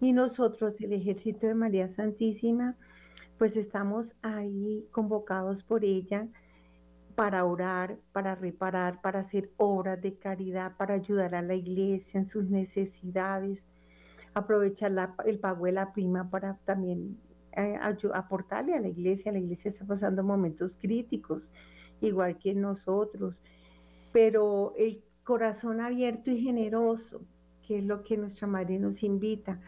Y 0.00 0.12
nosotros, 0.12 0.74
el 0.80 0.92
ejército 0.92 1.46
de 1.46 1.54
María 1.54 1.88
Santísima, 1.88 2.76
pues 3.36 3.56
estamos 3.56 4.06
ahí 4.22 4.86
convocados 4.90 5.62
por 5.64 5.84
ella 5.84 6.28
para 7.14 7.44
orar, 7.44 7.98
para 8.12 8.34
reparar, 8.34 9.00
para 9.00 9.20
hacer 9.20 9.50
obras 9.56 10.00
de 10.00 10.14
caridad, 10.14 10.76
para 10.76 10.94
ayudar 10.94 11.34
a 11.34 11.42
la 11.42 11.54
iglesia 11.54 12.20
en 12.20 12.28
sus 12.28 12.48
necesidades, 12.48 13.60
aprovechar 14.38 15.14
el 15.26 15.38
pago 15.38 15.66
de 15.66 15.72
la 15.72 15.92
prima 15.92 16.30
para 16.30 16.58
también 16.64 17.18
eh, 17.52 17.78
aportarle 18.14 18.74
a 18.74 18.80
la 18.80 18.88
iglesia. 18.88 19.32
La 19.32 19.38
iglesia 19.38 19.70
está 19.70 19.84
pasando 19.84 20.22
momentos 20.22 20.72
críticos, 20.80 21.42
igual 22.00 22.38
que 22.38 22.54
nosotros, 22.54 23.34
pero 24.12 24.74
el 24.76 25.02
corazón 25.24 25.80
abierto 25.80 26.30
y 26.30 26.40
generoso, 26.40 27.20
que 27.66 27.78
es 27.78 27.84
lo 27.84 28.02
que 28.02 28.16
nuestra 28.16 28.46
madre 28.46 28.78
nos 28.78 29.02
invita, 29.02 29.60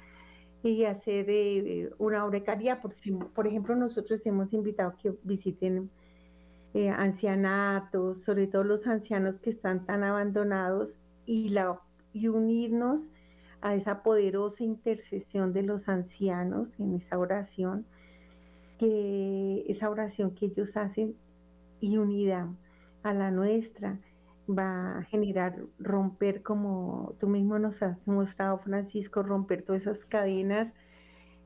y 0.62 0.84
hacer 0.84 1.26
eh, 1.28 1.90
una 1.98 2.24
obra 2.24 2.38
de 2.38 2.44
caridad. 2.44 2.80
Por, 2.80 2.92
por, 3.34 3.46
ejemplo, 3.46 3.74
nosotros 3.74 4.20
hemos 4.24 4.52
invitado 4.52 4.94
que 5.02 5.14
visiten 5.22 5.90
eh, 6.74 6.90
ancianatos, 6.90 8.22
sobre 8.22 8.46
todo 8.46 8.64
los 8.64 8.86
ancianos 8.86 9.40
que 9.40 9.50
están 9.50 9.86
tan 9.86 10.04
abandonados 10.04 10.90
y, 11.26 11.48
la, 11.48 11.80
y 12.12 12.28
unirnos 12.28 13.02
a 13.62 13.74
esa 13.74 14.02
poderosa 14.02 14.64
intercesión 14.64 15.52
de 15.52 15.62
los 15.62 15.88
ancianos 15.88 16.78
en 16.78 16.94
esa 16.94 17.18
oración, 17.18 17.86
que 18.78 19.64
esa 19.68 19.90
oración 19.90 20.34
que 20.34 20.46
ellos 20.46 20.76
hacen 20.76 21.14
y 21.80 21.98
unida 21.98 22.48
a 23.02 23.14
la 23.14 23.30
nuestra 23.30 23.98
va 24.48 24.98
a 24.98 25.02
generar 25.04 25.62
romper 25.78 26.42
como 26.42 27.14
tú 27.20 27.28
mismo 27.28 27.58
nos 27.58 27.82
has 27.82 28.04
mostrado 28.06 28.58
Francisco 28.58 29.22
romper 29.22 29.62
todas 29.62 29.82
esas 29.82 30.04
cadenas 30.06 30.72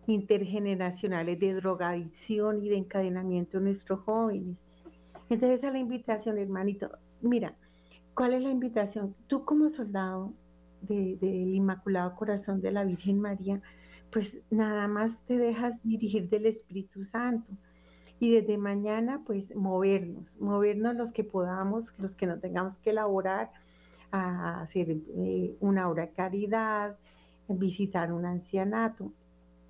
intergeneracionales 0.07 1.39
de 1.41 1.55
drogadicción 1.55 2.65
y 2.65 2.69
de 2.69 2.77
encadenamiento 2.77 3.59
de 3.59 3.65
nuestros 3.65 4.01
jóvenes. 4.01 4.63
Entonces 5.31 5.59
esa 5.59 5.69
es 5.69 5.73
la 5.73 5.79
invitación, 5.79 6.39
hermanito. 6.39 6.91
Mira, 7.23 7.55
¿cuál 8.15 8.35
es 8.35 8.43
la 8.43 8.51
invitación? 8.51 9.15
Tú 9.27 9.45
como 9.45 9.71
soldado 9.71 10.33
del 10.87 11.55
Inmaculado 11.55 12.15
Corazón 12.17 12.61
de 12.61 12.73
la 12.73 12.85
Virgen 12.85 13.21
María, 13.21 13.61
pues 14.11 14.39
nada 14.51 14.87
más 14.89 15.13
te 15.27 15.39
dejas 15.39 15.83
dirigir 15.83 16.29
del 16.29 16.47
Espíritu 16.47 17.05
Santo. 17.05 17.53
Y 18.21 18.33
desde 18.33 18.59
mañana, 18.59 19.23
pues 19.27 19.55
movernos, 19.57 20.41
movernos 20.41 20.95
los 20.97 21.13
que 21.13 21.25
podamos, 21.25 21.93
los 21.99 22.15
que 22.15 22.27
no 22.27 22.39
tengamos 22.39 22.79
que 22.79 22.91
elaborar, 22.91 23.51
a 24.13 24.61
hacer 24.61 24.91
eh, 25.17 25.57
una 25.59 25.89
obra 25.89 26.07
de 26.07 26.13
caridad, 26.13 26.97
visitar 27.49 28.13
un 28.13 28.25
ancianato. 28.25 29.13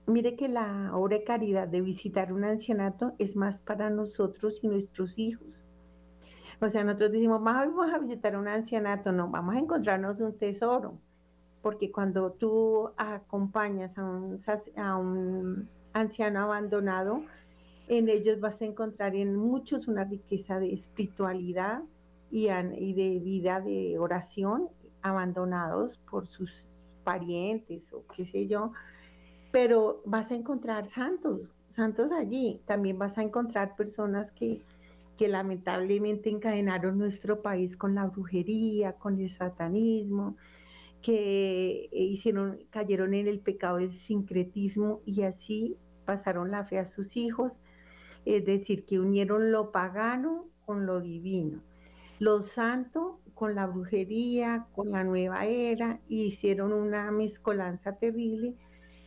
Mire 0.06 0.36
que 0.36 0.48
la 0.48 0.94
obra 0.94 1.18
de 1.18 1.24
caridad 1.24 1.66
de 1.66 1.80
visitar 1.80 2.32
un 2.32 2.44
ancianato 2.44 3.14
es 3.18 3.36
más 3.36 3.58
para 3.60 3.88
nosotros 3.88 4.60
y 4.62 4.68
nuestros 4.68 5.18
hijos. 5.18 5.64
O 6.60 6.68
sea, 6.68 6.84
nosotros 6.84 7.12
decimos, 7.12 7.42
vamos 7.42 7.92
a 7.92 7.98
visitar 7.98 8.36
un 8.36 8.48
ancianato, 8.48 9.12
no, 9.12 9.28
vamos 9.28 9.56
a 9.56 9.58
encontrarnos 9.58 10.20
un 10.20 10.36
tesoro, 10.38 11.00
porque 11.64 11.90
cuando 11.90 12.30
tú 12.32 12.90
acompañas 12.98 13.96
a 13.96 14.04
un, 14.96 15.66
anciano 15.94 16.40
abandonado, 16.40 17.22
en 17.88 18.10
ellos 18.10 18.38
vas 18.38 18.60
a 18.60 18.66
encontrar 18.66 19.16
en 19.16 19.34
muchos 19.34 19.88
una 19.88 20.04
riqueza 20.04 20.60
de 20.60 20.74
espiritualidad 20.74 21.82
y, 22.30 22.50
y 22.50 22.92
de 22.92 23.18
vida 23.18 23.62
de 23.62 23.98
oración, 23.98 24.68
abandonados 25.00 25.98
por 26.10 26.26
sus 26.26 26.50
parientes 27.02 27.82
o 27.94 28.04
qué 28.14 28.26
sé 28.26 28.46
yo, 28.46 28.72
pero 29.50 30.02
vas 30.04 30.32
a 30.32 30.34
encontrar 30.34 30.90
santos, 30.90 31.48
santos 31.74 32.12
allí. 32.12 32.60
También 32.66 32.98
vas 32.98 33.16
a 33.16 33.22
encontrar 33.22 33.74
personas 33.74 34.32
que, 34.32 34.60
que 35.16 35.28
lamentablemente 35.28 36.28
encadenaron 36.28 36.98
nuestro 36.98 37.40
país 37.40 37.74
con 37.74 37.94
la 37.94 38.04
brujería, 38.04 38.92
con 38.92 39.18
el 39.18 39.30
satanismo, 39.30 40.36
que 41.04 41.90
hicieron, 41.92 42.60
cayeron 42.70 43.12
en 43.12 43.28
el 43.28 43.38
pecado 43.40 43.76
del 43.76 43.92
sincretismo 43.92 45.02
y 45.04 45.24
así 45.24 45.76
pasaron 46.06 46.50
la 46.50 46.64
fe 46.64 46.78
a 46.78 46.86
sus 46.86 47.14
hijos, 47.18 47.52
es 48.24 48.46
decir, 48.46 48.86
que 48.86 48.98
unieron 48.98 49.52
lo 49.52 49.70
pagano 49.70 50.46
con 50.64 50.86
lo 50.86 51.02
divino, 51.02 51.60
lo 52.20 52.40
santo 52.42 53.20
con 53.34 53.54
la 53.54 53.66
brujería, 53.66 54.66
con 54.74 54.92
la 54.92 55.04
nueva 55.04 55.44
era, 55.44 56.00
y 56.08 56.24
hicieron 56.24 56.72
una 56.72 57.10
mezcolanza 57.10 57.98
terrible 57.98 58.54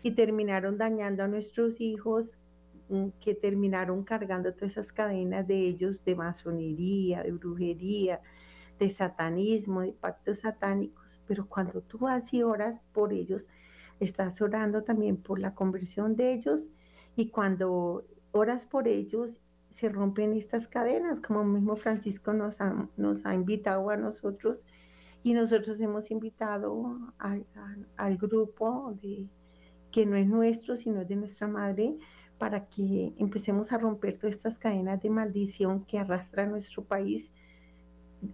y 0.03 0.11
terminaron 0.11 0.77
dañando 0.77 1.23
a 1.23 1.27
nuestros 1.27 1.81
hijos 1.81 2.37
mm, 2.89 3.07
que 3.19 3.33
terminaron 3.33 4.03
cargando 4.03 4.53
todas 4.53 4.73
esas 4.73 4.91
cadenas 4.91 5.47
de 5.47 5.61
ellos 5.61 6.03
de 6.05 6.13
masonería, 6.15 7.23
de 7.23 7.31
brujería, 7.31 8.21
de 8.77 8.91
satanismo, 8.91 9.81
de 9.81 9.93
pactos 9.93 10.41
satánicos. 10.41 11.06
Pero 11.27 11.47
cuando 11.47 11.81
tú 11.81 11.99
vas 11.99 12.33
y 12.33 12.43
oras 12.43 12.81
por 12.93 13.13
ellos, 13.13 13.45
estás 13.99 14.41
orando 14.41 14.83
también 14.83 15.17
por 15.17 15.39
la 15.39 15.53
conversión 15.55 16.15
de 16.15 16.33
ellos 16.33 16.69
y 17.15 17.29
cuando 17.29 18.05
oras 18.31 18.65
por 18.65 18.87
ellos 18.87 19.41
se 19.71 19.89
rompen 19.89 20.33
estas 20.33 20.67
cadenas, 20.67 21.19
como 21.19 21.43
mismo 21.43 21.75
Francisco 21.75 22.33
nos 22.33 22.61
ha, 22.61 22.87
nos 22.97 23.25
ha 23.25 23.33
invitado 23.33 23.89
a 23.89 23.97
nosotros 23.97 24.65
y 25.23 25.33
nosotros 25.33 25.79
hemos 25.79 26.09
invitado 26.09 26.99
al 27.97 28.17
grupo 28.17 28.97
de, 29.01 29.27
que 29.91 30.05
no 30.05 30.15
es 30.15 30.27
nuestro, 30.27 30.77
sino 30.77 31.01
es 31.01 31.07
de 31.07 31.15
nuestra 31.15 31.47
madre, 31.47 31.97
para 32.37 32.67
que 32.67 33.13
empecemos 33.17 33.71
a 33.71 33.77
romper 33.77 34.17
todas 34.17 34.35
estas 34.35 34.57
cadenas 34.57 35.01
de 35.01 35.09
maldición 35.09 35.85
que 35.85 35.99
arrastra 35.99 36.45
nuestro 36.45 36.83
país 36.83 37.31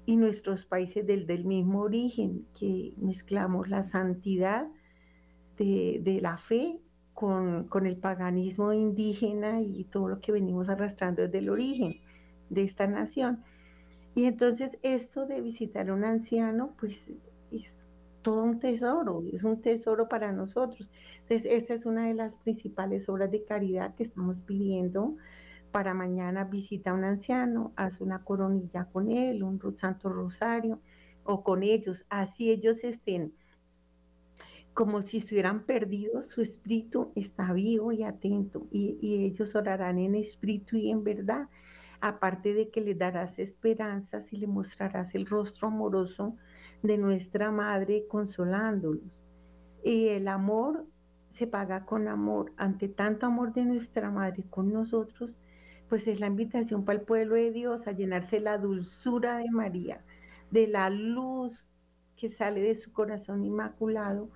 y 0.05 0.15
nuestros 0.15 0.65
países 0.65 1.05
del, 1.05 1.27
del 1.27 1.45
mismo 1.45 1.81
origen, 1.81 2.45
que 2.57 2.93
mezclamos 2.97 3.69
la 3.69 3.83
santidad 3.83 4.67
de, 5.57 5.99
de 6.03 6.21
la 6.21 6.37
fe 6.37 6.79
con, 7.13 7.65
con, 7.65 7.85
el 7.85 7.97
paganismo 7.97 8.73
indígena 8.73 9.61
y 9.61 9.83
todo 9.85 10.07
lo 10.07 10.19
que 10.19 10.31
venimos 10.31 10.69
arrastrando 10.69 11.21
desde 11.21 11.39
el 11.39 11.49
origen 11.49 12.01
de 12.49 12.63
esta 12.63 12.87
nación. 12.87 13.43
Y 14.15 14.25
entonces 14.25 14.77
esto 14.81 15.25
de 15.25 15.41
visitar 15.41 15.89
a 15.89 15.93
un 15.93 16.03
anciano, 16.03 16.75
pues 16.79 17.11
es 17.51 17.83
todo 18.23 18.43
un 18.43 18.59
tesoro, 18.59 19.23
es 19.31 19.43
un 19.43 19.61
tesoro 19.61 20.07
para 20.07 20.31
nosotros. 20.31 20.89
Entonces, 21.21 21.45
esta 21.51 21.75
es 21.75 21.85
una 21.85 22.07
de 22.07 22.15
las 22.15 22.35
principales 22.35 23.07
obras 23.09 23.29
de 23.29 23.43
caridad 23.43 23.93
que 23.95 24.03
estamos 24.03 24.39
pidiendo 24.39 25.15
para 25.73 25.93
mañana. 25.93 26.45
Visita 26.45 26.91
a 26.91 26.93
un 26.93 27.03
anciano, 27.03 27.73
haz 27.75 27.99
una 27.99 28.23
coronilla 28.23 28.85
con 28.85 29.11
él, 29.11 29.43
un 29.43 29.59
santo 29.75 30.07
rosario 30.07 30.79
o 31.25 31.43
con 31.43 31.63
ellos, 31.63 32.05
así 32.09 32.49
ellos 32.49 32.83
estén 32.85 33.33
como 34.73 35.03
si 35.03 35.17
estuvieran 35.17 35.65
perdidos, 35.65 36.27
su 36.27 36.41
espíritu 36.41 37.11
está 37.15 37.53
vivo 37.53 37.91
y 37.91 38.03
atento 38.03 38.65
y, 38.71 38.97
y 39.01 39.23
ellos 39.25 39.53
orarán 39.55 39.99
en 39.99 40.15
espíritu 40.15 40.77
y 40.77 40.89
en 40.89 41.03
verdad 41.03 41.47
aparte 42.01 42.53
de 42.53 42.69
que 42.69 42.81
les 42.81 42.97
darás 42.97 43.39
esperanzas 43.39 44.33
y 44.33 44.37
le 44.37 44.47
mostrarás 44.47 45.15
el 45.15 45.25
rostro 45.25 45.69
amoroso 45.69 46.35
de 46.81 46.97
nuestra 46.97 47.49
madre 47.49 48.05
consolándolos. 48.09 49.23
Y 49.85 50.09
el 50.09 50.27
amor 50.27 50.85
se 51.29 51.47
paga 51.47 51.85
con 51.85 52.09
amor. 52.09 52.51
Ante 52.57 52.89
tanto 52.89 53.25
amor 53.25 53.53
de 53.53 53.63
nuestra 53.63 54.11
madre 54.11 54.43
con 54.49 54.73
nosotros, 54.73 55.37
pues 55.89 56.07
es 56.07 56.19
la 56.19 56.27
invitación 56.27 56.85
para 56.85 56.99
el 56.99 57.05
pueblo 57.05 57.35
de 57.35 57.51
Dios 57.51 57.87
a 57.87 57.91
llenarse 57.91 58.39
la 58.39 58.57
dulzura 58.57 59.37
de 59.37 59.49
María, 59.51 60.01
de 60.51 60.67
la 60.67 60.89
luz 60.89 61.67
que 62.15 62.29
sale 62.29 62.61
de 62.61 62.75
su 62.75 62.91
corazón 62.91 63.43
inmaculado, 63.43 64.29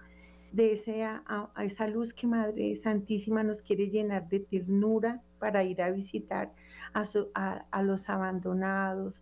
de 0.51 0.73
esa, 0.73 1.87
luz 1.87 2.13
que 2.13 2.27
Madre 2.27 2.75
Santísima 2.75 3.43
nos 3.43 3.61
quiere 3.61 3.89
llenar 3.89 4.27
de 4.29 4.39
ternura 4.39 5.21
para 5.39 5.63
ir 5.63 5.81
a 5.81 5.91
visitar 5.91 6.53
a, 6.93 7.65
a 7.71 7.83
los 7.83 8.09
abandonados, 8.09 9.21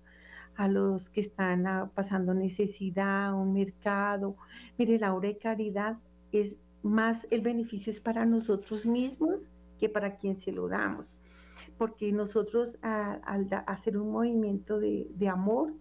a 0.56 0.68
los 0.68 1.10
que 1.10 1.22
están 1.22 1.68
ah, 1.68 1.92
pasando 1.94 2.34
necesidad, 2.34 3.34
un 3.34 3.54
mercado. 3.54 4.38
Mire, 4.78 5.00
la 5.00 5.14
obra 5.14 5.30
de 5.30 5.38
caridad 5.38 5.98
es 6.32 6.56
más, 6.84 7.28
el 7.32 7.42
beneficio 7.42 7.92
es 7.92 8.00
para 8.00 8.26
nosotros 8.26 8.86
mismos 8.86 9.40
que 9.80 9.90
para 9.90 10.18
quien 10.18 10.40
se 10.40 10.52
lo 10.52 10.68
damos. 10.68 11.18
Porque 11.78 12.12
nosotros 12.12 12.78
al 12.82 13.50
hacer 13.68 13.98
un 13.98 14.12
movimiento 14.12 14.80
de, 14.80 15.30
amor, 15.30 15.74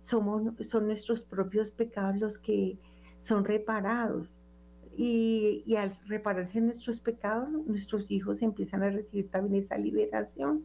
somos, 0.00 0.42
son 0.60 0.86
nuestros 0.86 1.22
propios 1.22 1.70
pecados 1.70 2.16
los 2.18 2.38
que 2.38 2.78
son 3.22 3.44
reparados. 3.44 4.40
Y, 4.96 5.64
y, 5.66 5.74
al 5.74 5.90
repararse 6.06 6.60
nuestros 6.60 7.00
pecados, 7.00 7.48
nuestros 7.66 8.10
hijos 8.10 8.42
empiezan 8.42 8.84
a 8.84 8.90
recibir 8.90 9.28
también 9.28 9.64
esa 9.64 9.76
liberación 9.76 10.64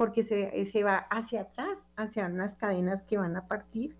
porque 0.00 0.22
se, 0.22 0.64
se 0.64 0.82
va 0.82 0.96
hacia 1.10 1.42
atrás, 1.42 1.86
hacia 1.94 2.24
unas 2.24 2.54
cadenas 2.54 3.02
que 3.02 3.18
van 3.18 3.36
a 3.36 3.46
partir, 3.46 3.96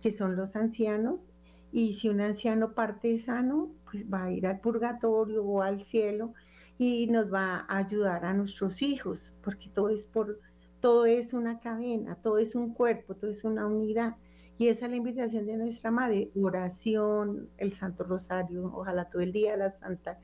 que 0.00 0.10
son 0.10 0.36
los 0.36 0.56
ancianos, 0.56 1.26
y 1.70 1.92
si 1.92 2.08
un 2.08 2.22
anciano 2.22 2.72
parte 2.72 3.18
sano, 3.18 3.68
pues 3.84 4.10
va 4.10 4.24
a 4.24 4.32
ir 4.32 4.46
al 4.46 4.60
purgatorio 4.60 5.44
o 5.44 5.60
al 5.60 5.84
cielo 5.84 6.32
y 6.78 7.06
nos 7.06 7.32
va 7.32 7.66
a 7.68 7.78
ayudar 7.78 8.24
a 8.24 8.34
nuestros 8.34 8.82
hijos, 8.82 9.34
porque 9.42 9.68
todo 9.68 9.90
es 9.90 10.04
por 10.04 10.40
todo 10.80 11.06
es 11.06 11.32
una 11.32 11.60
cadena, 11.60 12.16
todo 12.16 12.36
es 12.36 12.54
un 12.54 12.74
cuerpo, 12.74 13.14
todo 13.14 13.30
es 13.30 13.42
una 13.44 13.66
unidad. 13.66 14.16
Y 14.58 14.68
esa 14.68 14.84
es 14.84 14.90
la 14.90 14.96
invitación 14.96 15.46
de 15.46 15.56
nuestra 15.56 15.90
madre, 15.90 16.30
oración, 16.36 17.48
el 17.56 17.72
Santo 17.72 18.04
Rosario, 18.04 18.70
ojalá 18.74 19.08
todo 19.08 19.22
el 19.22 19.32
día, 19.32 19.56
la 19.56 19.70
Santa 19.70 20.18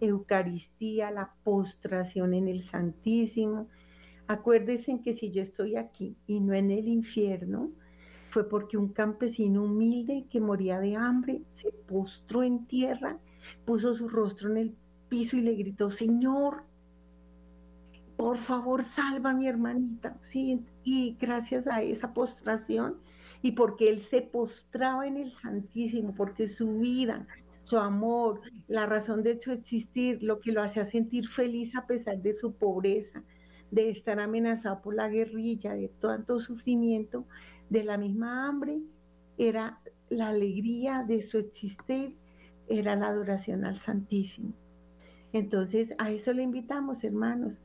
Eucaristía, 0.00 1.10
la 1.10 1.34
postración 1.44 2.32
en 2.32 2.48
el 2.48 2.62
Santísimo, 2.62 3.68
Acuérdense 4.28 5.00
que 5.02 5.12
si 5.12 5.30
yo 5.30 5.40
estoy 5.40 5.76
aquí 5.76 6.16
y 6.26 6.40
no 6.40 6.52
en 6.52 6.72
el 6.72 6.88
infierno, 6.88 7.70
fue 8.30 8.48
porque 8.48 8.76
un 8.76 8.88
campesino 8.88 9.62
humilde 9.62 10.26
que 10.28 10.40
moría 10.40 10.80
de 10.80 10.96
hambre 10.96 11.42
se 11.52 11.70
postró 11.70 12.42
en 12.42 12.66
tierra, 12.66 13.18
puso 13.64 13.94
su 13.94 14.08
rostro 14.08 14.50
en 14.50 14.56
el 14.56 14.76
y 15.16 15.40
le 15.40 15.54
gritó, 15.54 15.90
Señor, 15.90 16.64
por 18.16 18.38
favor, 18.38 18.82
salva 18.82 19.30
a 19.30 19.34
mi 19.34 19.46
hermanita. 19.46 20.16
Sí, 20.20 20.64
y 20.84 21.16
gracias 21.20 21.66
a 21.66 21.82
esa 21.82 22.14
postración 22.14 22.96
y 23.42 23.52
porque 23.52 23.90
él 23.90 24.02
se 24.02 24.22
postraba 24.22 25.06
en 25.06 25.16
el 25.16 25.32
Santísimo, 25.32 26.14
porque 26.14 26.48
su 26.48 26.78
vida, 26.78 27.26
su 27.64 27.78
amor, 27.78 28.40
la 28.68 28.86
razón 28.86 29.22
de 29.22 29.40
su 29.40 29.52
existir, 29.52 30.22
lo 30.22 30.40
que 30.40 30.52
lo 30.52 30.62
hacía 30.62 30.84
sentir 30.84 31.28
feliz 31.28 31.74
a 31.76 31.86
pesar 31.86 32.18
de 32.18 32.34
su 32.34 32.52
pobreza, 32.52 33.22
de 33.70 33.90
estar 33.90 34.20
amenazado 34.20 34.80
por 34.82 34.94
la 34.94 35.08
guerrilla, 35.08 35.74
de 35.74 35.88
tanto 36.00 36.40
sufrimiento, 36.40 37.26
de 37.68 37.84
la 37.84 37.98
misma 37.98 38.46
hambre, 38.46 38.80
era 39.38 39.80
la 40.08 40.28
alegría 40.28 41.04
de 41.06 41.20
su 41.20 41.38
existir, 41.38 42.16
era 42.68 42.96
la 42.96 43.08
adoración 43.08 43.64
al 43.64 43.78
Santísimo. 43.80 44.54
Entonces, 45.36 45.92
a 45.98 46.10
eso 46.10 46.32
le 46.32 46.42
invitamos, 46.42 47.04
hermanos, 47.04 47.60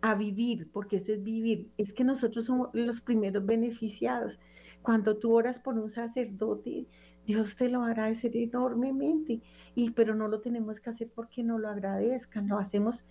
a 0.00 0.14
vivir, 0.14 0.70
porque 0.70 0.94
eso 0.98 1.10
es 1.10 1.24
vivir. 1.24 1.68
Es 1.76 1.92
que 1.92 2.04
nosotros 2.04 2.44
somos 2.44 2.68
los 2.72 3.00
primeros 3.00 3.44
beneficiados. 3.44 4.38
Cuando 4.80 5.16
tú 5.16 5.34
oras 5.34 5.58
por 5.58 5.76
un 5.76 5.90
sacerdote, 5.90 6.86
Dios 7.26 7.56
te 7.56 7.68
lo 7.68 7.82
agradecer 7.82 8.36
enormemente, 8.36 9.40
y, 9.74 9.90
pero 9.90 10.14
no 10.14 10.28
lo 10.28 10.40
tenemos 10.40 10.78
que 10.78 10.90
hacer 10.90 11.10
porque 11.12 11.42
no 11.42 11.58
lo 11.58 11.68
agradezcan, 11.68 12.46
lo 12.46 12.58
hacemos 12.58 13.04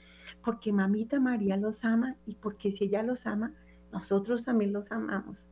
porque 0.46 0.72
mamita 0.72 1.20
María 1.20 1.58
los 1.58 1.84
ama 1.84 2.16
y 2.26 2.36
porque 2.36 2.72
si 2.72 2.86
ella 2.86 3.04
los 3.04 3.28
ama, 3.28 3.54
nosotros 3.92 4.46
también 4.46 4.72
los 4.72 4.90
amamos. 4.94 5.46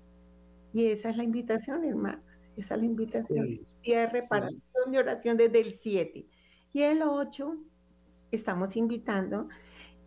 Y 0.72 0.86
esa 0.86 1.10
es 1.10 1.18
la 1.18 1.26
invitación, 1.26 1.84
hermanos, 1.84 2.24
esa 2.56 2.76
es 2.76 2.80
la 2.80 2.86
invitación. 2.86 3.60
Día 3.84 4.00
de 4.00 4.08
reparación 4.08 4.62
de 4.90 5.00
oración 5.00 5.36
desde 5.36 5.60
el 5.60 5.74
7. 5.74 6.26
Y 6.72 6.82
el 6.82 7.02
8 7.02 7.58
estamos 8.36 8.76
invitando 8.76 9.48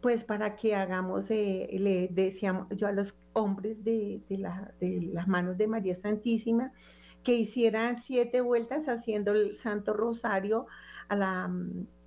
pues 0.00 0.24
para 0.24 0.56
que 0.56 0.74
hagamos, 0.74 1.30
eh, 1.30 1.68
le 1.72 2.08
decíamos 2.08 2.68
yo 2.76 2.86
a 2.86 2.92
los 2.92 3.14
hombres 3.32 3.82
de, 3.82 4.20
las 5.12 5.26
manos 5.26 5.58
de 5.58 5.66
María 5.66 5.96
Santísima, 5.96 6.72
que 7.22 7.34
hicieran 7.34 8.00
siete 8.02 8.40
vueltas 8.40 8.88
haciendo 8.88 9.32
el 9.32 9.58
Santo 9.58 9.94
Rosario 9.94 10.66
a 11.08 11.16
la, 11.16 11.50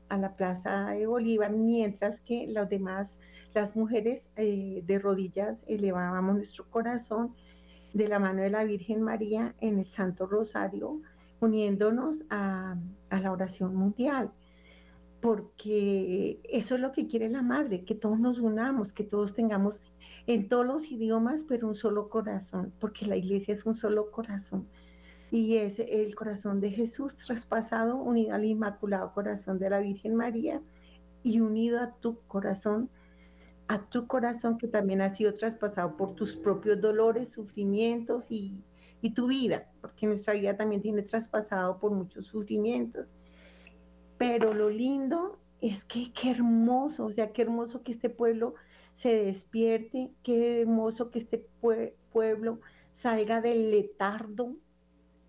a 0.07 0.17
la 0.17 0.35
Plaza 0.35 0.91
de 0.91 1.07
Bolívar, 1.07 1.51
mientras 1.51 2.21
que 2.21 2.47
las 2.47 2.69
demás, 2.69 3.19
las 3.53 3.75
mujeres 3.75 4.25
eh, 4.37 4.81
de 4.85 4.99
rodillas 4.99 5.65
elevábamos 5.67 6.37
nuestro 6.37 6.69
corazón 6.69 7.35
de 7.93 8.07
la 8.07 8.19
mano 8.19 8.43
de 8.43 8.49
la 8.51 8.63
Virgen 8.63 9.01
María 9.01 9.55
en 9.59 9.79
el 9.79 9.87
Santo 9.87 10.25
Rosario, 10.25 11.01
uniéndonos 11.41 12.19
a, 12.29 12.77
a 13.09 13.19
la 13.19 13.31
oración 13.31 13.75
mundial 13.75 14.31
porque 15.21 16.39
eso 16.45 16.75
es 16.75 16.81
lo 16.81 16.91
que 16.91 17.07
quiere 17.07 17.29
la 17.29 17.41
madre, 17.41 17.83
que 17.83 17.95
todos 17.95 18.19
nos 18.19 18.39
unamos, 18.39 18.93
que 18.93 19.03
todos 19.03 19.33
tengamos 19.33 19.79
en 20.27 20.47
todos 20.47 20.65
los 20.65 20.89
idiomas, 20.91 21.43
pero 21.47 21.67
un 21.67 21.75
solo 21.75 22.09
corazón, 22.09 22.73
porque 22.79 23.05
la 23.05 23.17
iglesia 23.17 23.53
es 23.53 23.65
un 23.65 23.75
solo 23.75 24.11
corazón. 24.11 24.67
Y 25.31 25.57
es 25.57 25.79
el 25.79 26.15
corazón 26.15 26.59
de 26.61 26.71
Jesús 26.71 27.15
traspasado, 27.17 27.97
unido 27.97 28.33
al 28.33 28.45
Inmaculado 28.45 29.13
Corazón 29.13 29.59
de 29.59 29.69
la 29.69 29.79
Virgen 29.79 30.15
María 30.15 30.61
y 31.21 31.41
unido 31.41 31.81
a 31.81 31.93
tu 31.95 32.19
corazón, 32.27 32.89
a 33.67 33.89
tu 33.89 34.07
corazón 34.07 34.57
que 34.57 34.67
también 34.67 35.01
ha 35.01 35.13
sido 35.13 35.33
traspasado 35.33 35.97
por 35.97 36.15
tus 36.15 36.35
propios 36.35 36.81
dolores, 36.81 37.29
sufrimientos 37.29 38.25
y, 38.29 38.63
y 39.01 39.13
tu 39.13 39.27
vida, 39.27 39.69
porque 39.81 40.07
nuestra 40.07 40.33
vida 40.33 40.55
también 40.55 40.81
tiene 40.81 41.03
traspasado 41.03 41.77
por 41.79 41.91
muchos 41.91 42.25
sufrimientos 42.25 43.13
pero 44.19 44.53
lo 44.53 44.69
lindo 44.69 45.39
es 45.61 45.85
que 45.85 46.11
qué 46.11 46.31
hermoso, 46.31 47.05
o 47.05 47.11
sea, 47.11 47.31
qué 47.31 47.41
hermoso 47.41 47.83
que 47.83 47.93
este 47.93 48.09
pueblo 48.09 48.53
se 48.93 49.15
despierte, 49.15 50.11
qué 50.23 50.61
hermoso 50.61 51.09
que 51.09 51.19
este 51.19 51.47
pueblo 52.11 52.59
salga 52.91 53.39
del 53.39 53.71
letardo 53.71 54.57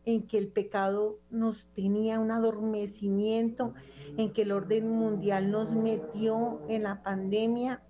en 0.05 0.27
que 0.27 0.39
el 0.39 0.49
pecado 0.49 1.21
nos 1.31 1.67
tenía 1.77 2.19
un 2.19 2.33
adormecimiento, 2.33 3.75
en 4.17 4.33
que 4.33 4.43
el 4.43 4.51
orden 4.51 4.89
mundial 4.89 5.53
nos 5.53 5.71
metió 5.71 6.61
en 6.69 6.83
la 6.83 7.05
pandemia 7.05 7.83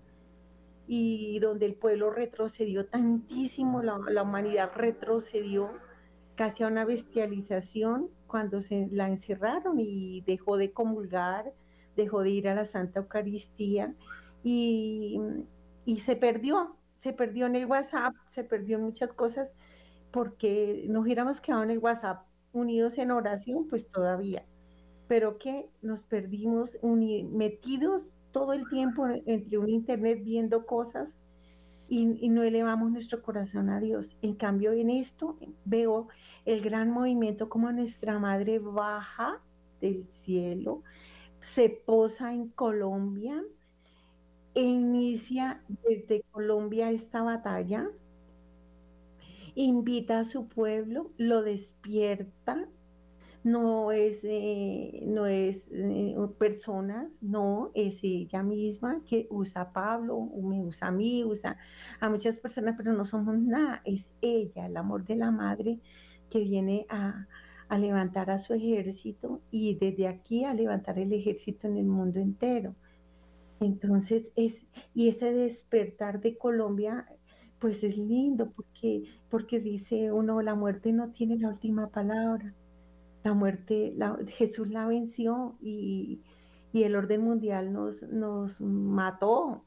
y 0.86 1.38
donde 1.38 1.64
el 1.64 1.76
pueblo 1.76 2.10
retrocedió 2.10 2.84
tantísimo, 2.84 3.82
la, 3.82 3.98
la 4.10 4.22
humanidad 4.22 4.70
retrocedió 4.74 5.70
casi 6.34 6.62
a 6.62 6.66
una 6.66 6.84
bestialización 6.84 8.10
cuando 8.30 8.60
se 8.60 8.88
la 8.92 9.08
encerraron 9.08 9.80
y 9.80 10.22
dejó 10.22 10.56
de 10.56 10.70
comulgar, 10.72 11.52
dejó 11.96 12.22
de 12.22 12.30
ir 12.30 12.48
a 12.48 12.54
la 12.54 12.64
Santa 12.64 13.00
Eucaristía 13.00 13.92
y, 14.44 15.18
se 15.98 16.14
perdió, 16.14 16.76
se 17.02 17.12
perdió 17.12 17.46
en 17.46 17.56
el 17.56 17.66
WhatsApp, 17.66 18.14
se 18.30 18.44
perdió 18.44 18.76
en 18.78 18.84
muchas 18.84 19.12
cosas 19.12 19.52
porque 20.12 20.84
nos 20.88 21.02
hubiéramos 21.02 21.40
quedado 21.40 21.64
en 21.64 21.72
el 21.72 21.78
WhatsApp 21.78 22.24
unidos 22.52 22.96
en 22.98 23.10
oración, 23.10 23.66
pues 23.68 23.88
todavía, 23.88 24.44
pero 25.08 25.38
que 25.38 25.68
nos 25.82 26.00
perdimos 26.04 26.70
metidos 27.32 28.14
todo 28.30 28.52
el 28.52 28.68
tiempo 28.68 29.08
entre 29.26 29.58
un 29.58 29.68
internet 29.68 30.20
viendo 30.22 30.66
cosas 30.66 31.08
y, 31.88 32.28
no 32.28 32.44
elevamos 32.44 32.92
nuestro 32.92 33.20
corazón 33.20 33.68
a 33.70 33.80
Dios. 33.80 34.16
En 34.22 34.34
cambio, 34.34 34.72
en 34.72 34.90
esto 34.90 35.36
veo 35.64 36.06
el 36.44 36.60
gran 36.60 36.90
movimiento 36.90 37.48
como 37.48 37.70
nuestra 37.72 38.18
madre 38.18 38.58
baja 38.58 39.40
del 39.80 40.06
cielo, 40.06 40.82
se 41.40 41.68
posa 41.70 42.32
en 42.32 42.48
Colombia 42.48 43.42
e 44.54 44.62
inicia 44.62 45.62
desde 45.84 46.22
Colombia 46.30 46.90
esta 46.90 47.22
batalla, 47.22 47.88
invita 49.54 50.20
a 50.20 50.24
su 50.24 50.48
pueblo, 50.48 51.10
lo 51.16 51.42
despierta, 51.42 52.68
no 53.42 53.90
es, 53.90 54.18
eh, 54.22 55.02
no 55.06 55.26
es 55.26 55.62
eh, 55.70 56.14
personas, 56.38 57.22
no, 57.22 57.70
es 57.74 58.00
ella 58.02 58.42
misma 58.42 59.02
que 59.08 59.26
usa 59.30 59.62
a 59.62 59.72
Pablo, 59.72 60.20
me 60.42 60.60
usa 60.60 60.88
a 60.88 60.90
mí, 60.90 61.24
usa 61.24 61.56
a 62.00 62.08
muchas 62.10 62.36
personas, 62.36 62.74
pero 62.76 62.92
no 62.92 63.04
somos 63.04 63.38
nada, 63.38 63.80
es 63.84 64.10
ella, 64.20 64.66
el 64.66 64.76
amor 64.76 65.04
de 65.04 65.16
la 65.16 65.30
madre 65.30 65.80
que 66.30 66.40
viene 66.40 66.86
a, 66.88 67.26
a 67.68 67.78
levantar 67.78 68.30
a 68.30 68.38
su 68.38 68.54
ejército 68.54 69.42
y 69.50 69.74
desde 69.74 70.08
aquí 70.08 70.44
a 70.44 70.54
levantar 70.54 70.98
el 70.98 71.12
ejército 71.12 71.68
en 71.68 71.76
el 71.76 71.86
mundo 71.86 72.20
entero. 72.20 72.74
Entonces, 73.60 74.28
es, 74.36 74.62
y 74.94 75.08
ese 75.08 75.32
despertar 75.32 76.20
de 76.20 76.38
Colombia, 76.38 77.06
pues 77.58 77.84
es 77.84 77.98
lindo 77.98 78.50
porque, 78.52 79.04
porque 79.28 79.60
dice 79.60 80.12
uno, 80.12 80.40
la 80.40 80.54
muerte 80.54 80.92
no 80.92 81.10
tiene 81.10 81.36
la 81.36 81.50
última 81.50 81.90
palabra 81.90 82.54
la 83.22 83.34
muerte, 83.34 83.96
Jesús 84.28 84.68
la 84.68 84.86
venció 84.86 85.56
y, 85.60 86.22
el 86.72 86.94
orden 86.94 87.22
mundial 87.22 87.72
nos, 87.72 88.00
nos 88.02 88.60
mató 88.60 89.64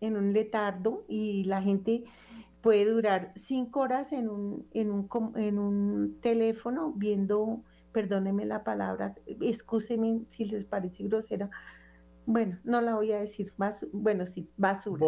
en 0.00 0.16
un 0.16 0.32
letardo 0.32 1.04
y 1.08 1.44
la 1.44 1.62
gente 1.62 2.02
puede 2.62 2.86
durar 2.86 3.32
cinco 3.34 3.80
horas 3.80 4.12
en 4.12 4.30
un, 4.30 4.66
en 4.72 4.90
un, 4.90 5.08
en 5.36 5.58
un 5.58 6.20
teléfono 6.20 6.92
viendo, 6.92 7.62
perdónenme 7.92 8.46
la 8.46 8.64
palabra, 8.64 9.14
excúsenme 9.26 10.22
si 10.30 10.44
les 10.46 10.64
parece 10.64 11.04
grosera, 11.04 11.50
bueno, 12.24 12.58
no 12.62 12.80
la 12.80 12.94
voy 12.94 13.12
a 13.12 13.18
decir, 13.18 13.52
bueno, 13.92 14.26
sí, 14.26 14.48
basura. 14.56 15.04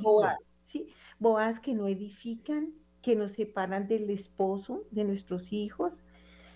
Boas, 0.00 0.38
sí, 0.64 0.86
boas 1.18 1.58
que 1.58 1.74
no 1.74 1.88
edifican, 1.88 2.72
que 3.02 3.16
nos 3.16 3.32
separan 3.32 3.88
del 3.88 4.08
esposo, 4.10 4.84
de 4.92 5.04
nuestros 5.04 5.52
hijos, 5.52 6.04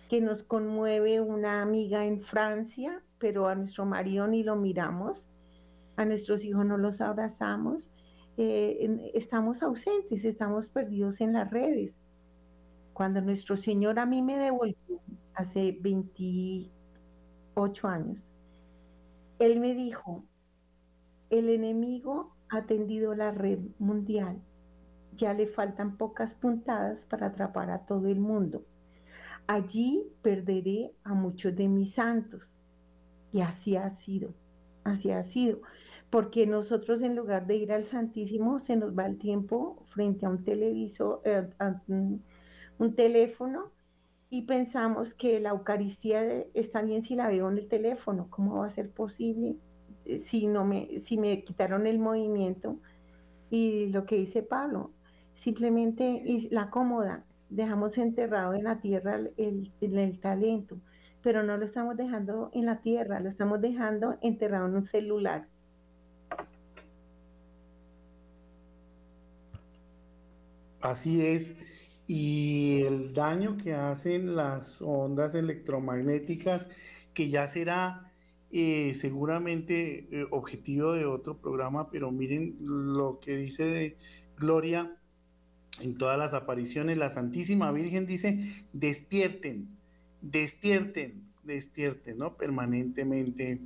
que 0.08 0.20
nos 0.20 0.44
conmueve 0.44 1.20
una 1.20 1.60
amiga 1.60 2.04
en 2.04 2.22
Francia, 2.22 3.02
pero 3.18 3.48
a 3.48 3.56
nuestro 3.56 3.84
marido 3.84 4.28
ni 4.28 4.44
lo 4.44 4.54
miramos, 4.54 5.28
a 5.96 6.04
nuestros 6.04 6.44
hijos 6.44 6.64
no 6.64 6.76
los 6.76 7.00
abrazamos, 7.00 7.90
eh, 8.36 9.10
estamos 9.14 9.62
ausentes, 9.62 10.24
estamos 10.24 10.68
perdidos 10.68 11.20
en 11.20 11.32
las 11.32 11.50
redes. 11.50 12.00
Cuando 12.92 13.20
nuestro 13.20 13.56
Señor 13.56 13.98
a 13.98 14.06
mí 14.06 14.22
me 14.22 14.38
devolvió 14.38 15.00
hace 15.34 15.76
28 15.80 17.88
años, 17.88 18.24
Él 19.38 19.60
me 19.60 19.74
dijo, 19.74 20.24
el 21.30 21.48
enemigo 21.48 22.36
ha 22.48 22.66
tendido 22.66 23.14
la 23.14 23.30
red 23.32 23.58
mundial, 23.78 24.40
ya 25.16 25.34
le 25.34 25.46
faltan 25.46 25.96
pocas 25.96 26.34
puntadas 26.34 27.04
para 27.04 27.28
atrapar 27.28 27.70
a 27.70 27.86
todo 27.86 28.08
el 28.08 28.20
mundo 28.20 28.64
allí 29.46 30.04
perderé 30.22 30.94
a 31.04 31.14
muchos 31.14 31.54
de 31.54 31.68
mis 31.68 31.94
santos. 31.94 32.48
Y 33.32 33.40
así 33.40 33.76
ha 33.76 33.90
sido, 33.90 34.34
así 34.84 35.10
ha 35.10 35.22
sido. 35.24 35.60
Porque 36.14 36.46
nosotros 36.46 37.02
en 37.02 37.16
lugar 37.16 37.48
de 37.48 37.56
ir 37.56 37.72
al 37.72 37.86
Santísimo 37.86 38.60
se 38.60 38.76
nos 38.76 38.96
va 38.96 39.04
el 39.04 39.18
tiempo 39.18 39.84
frente 39.88 40.26
a 40.26 40.28
un 40.28 40.44
televisor, 40.44 41.20
eh, 41.24 41.48
un, 41.88 42.94
teléfono 42.94 43.72
y 44.30 44.42
pensamos 44.42 45.12
que 45.12 45.40
la 45.40 45.50
Eucaristía 45.50 46.22
está 46.54 46.82
bien 46.82 47.02
si 47.02 47.16
la 47.16 47.26
veo 47.26 47.50
en 47.50 47.58
el 47.58 47.66
teléfono. 47.66 48.28
¿Cómo 48.30 48.60
va 48.60 48.66
a 48.66 48.70
ser 48.70 48.92
posible 48.92 49.56
si, 50.22 50.46
no 50.46 50.64
me, 50.64 51.00
si 51.00 51.18
me 51.18 51.42
quitaron 51.42 51.84
el 51.84 51.98
movimiento? 51.98 52.78
Y 53.50 53.86
lo 53.86 54.06
que 54.06 54.14
dice 54.14 54.44
Pablo, 54.44 54.92
simplemente 55.32 56.22
la 56.52 56.70
cómoda, 56.70 57.24
dejamos 57.48 57.98
enterrado 57.98 58.54
en 58.54 58.62
la 58.62 58.80
tierra 58.80 59.16
el, 59.36 59.72
el, 59.80 60.20
talento, 60.20 60.78
pero 61.22 61.42
no 61.42 61.56
lo 61.56 61.64
estamos 61.64 61.96
dejando 61.96 62.50
en 62.52 62.66
la 62.66 62.82
tierra, 62.82 63.18
lo 63.18 63.28
estamos 63.28 63.60
dejando 63.60 64.16
enterrado 64.22 64.68
en 64.68 64.76
un 64.76 64.84
celular. 64.84 65.48
Así 70.84 71.24
es. 71.24 71.50
Y 72.06 72.82
el 72.82 73.14
daño 73.14 73.56
que 73.56 73.72
hacen 73.72 74.36
las 74.36 74.82
ondas 74.82 75.34
electromagnéticas, 75.34 76.68
que 77.14 77.30
ya 77.30 77.48
será 77.48 78.12
eh, 78.52 78.92
seguramente 78.94 80.06
eh, 80.10 80.26
objetivo 80.30 80.92
de 80.92 81.06
otro 81.06 81.38
programa, 81.38 81.90
pero 81.90 82.10
miren 82.10 82.56
lo 82.60 83.18
que 83.18 83.34
dice 83.34 83.96
Gloria 84.36 84.94
en 85.80 85.96
todas 85.96 86.18
las 86.18 86.34
apariciones, 86.34 86.98
la 86.98 87.08
Santísima 87.08 87.72
Virgen 87.72 88.04
dice, 88.04 88.66
despierten, 88.74 89.68
despierten, 90.20 91.24
despierten, 91.44 92.18
¿no? 92.18 92.36
Permanentemente. 92.36 93.58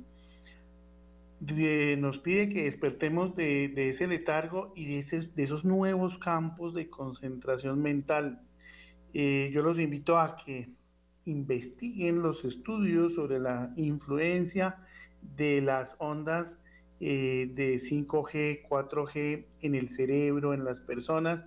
Nos 1.97 2.19
pide 2.19 2.49
que 2.49 2.63
despertemos 2.63 3.35
de, 3.35 3.89
ese 3.89 4.07
letargo 4.07 4.71
y 4.75 5.01
de, 5.01 5.43
esos 5.43 5.65
nuevos 5.65 6.17
campos 6.17 6.73
de 6.73 6.89
concentración 6.89 7.81
mental. 7.81 8.41
Eh, 9.13 9.49
yo 9.53 9.63
los 9.63 9.79
invito 9.79 10.17
a 10.17 10.35
que 10.35 10.69
investiguen 11.25 12.21
los 12.21 12.45
estudios 12.45 13.15
sobre 13.15 13.39
la 13.39 13.71
influencia 13.75 14.77
de 15.21 15.61
las 15.61 15.95
ondas 15.99 16.57
eh, 16.99 17.49
de 17.53 17.75
5G, 17.75 18.67
4G 18.67 19.45
en 19.61 19.75
el 19.75 19.89
cerebro, 19.89 20.53
en 20.53 20.63
las 20.63 20.79
personas 20.81 21.43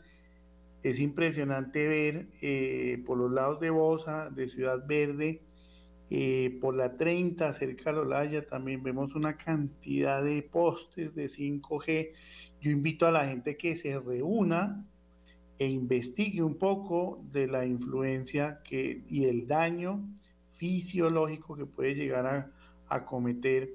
es 0.82 0.98
impresionante 0.98 1.86
ver 1.86 2.26
eh, 2.40 3.02
por 3.06 3.16
los 3.16 3.30
lados 3.30 3.60
de 3.60 3.70
Bosa, 3.70 4.30
de 4.30 4.48
Ciudad 4.48 4.84
Verde, 4.86 5.42
eh, 6.14 6.58
por 6.60 6.76
la 6.76 6.94
30, 6.94 7.54
cerca 7.54 7.90
de 7.90 8.00
Olaya, 8.00 8.46
también 8.46 8.82
vemos 8.82 9.14
una 9.14 9.38
cantidad 9.38 10.22
de 10.22 10.42
postes 10.42 11.14
de 11.14 11.30
5G. 11.30 12.10
Yo 12.60 12.70
invito 12.70 13.06
a 13.06 13.10
la 13.10 13.26
gente 13.26 13.56
que 13.56 13.76
se 13.76 13.98
reúna 13.98 14.86
e 15.58 15.68
investigue 15.68 16.42
un 16.42 16.58
poco 16.58 17.24
de 17.32 17.46
la 17.46 17.64
influencia 17.64 18.60
que, 18.62 19.02
y 19.08 19.24
el 19.24 19.46
daño 19.46 20.06
fisiológico 20.58 21.56
que 21.56 21.64
puede 21.64 21.94
llegar 21.94 22.26
a, 22.26 22.52
a 22.88 23.06
cometer 23.06 23.72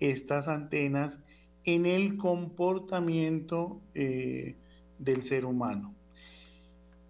estas 0.00 0.48
antenas 0.48 1.20
en 1.64 1.84
el 1.84 2.16
comportamiento 2.16 3.82
eh, 3.94 4.56
del 4.98 5.22
ser 5.24 5.44
humano. 5.44 5.94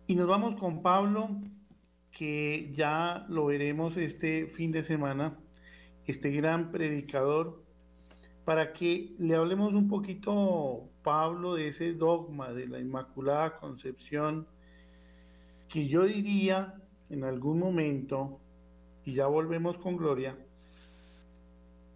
Y 0.09 0.17
nos 0.17 0.27
vamos 0.27 0.57
con 0.57 0.83
Pablo, 0.83 1.31
que 2.15 2.71
ya 2.73 3.27
lo 3.29 3.47
veremos 3.47 3.97
este 3.97 4.47
fin 4.47 4.71
de 4.71 4.85
semana, 4.85 5.37
este 6.07 6.31
gran 6.31 6.71
predicador, 6.71 7.63
para 8.45 8.73
que 8.73 9.15
le 9.19 9.35
hablemos 9.35 9.75
un 9.75 9.89
poquito, 9.89 10.89
Pablo, 11.03 11.57
de 11.57 11.69
ese 11.69 11.93
dogma 11.93 12.53
de 12.53 12.69
la 12.69 12.79
Inmaculada 12.79 13.59
Concepción, 13.59 14.47
que 15.69 15.89
yo 15.89 16.05
diría 16.05 16.75
en 17.11 17.25
algún 17.25 17.59
momento, 17.59 18.39
y 19.05 19.15
ya 19.15 19.27
volvemos 19.27 19.77
con 19.79 19.97
Gloria, 19.97 20.39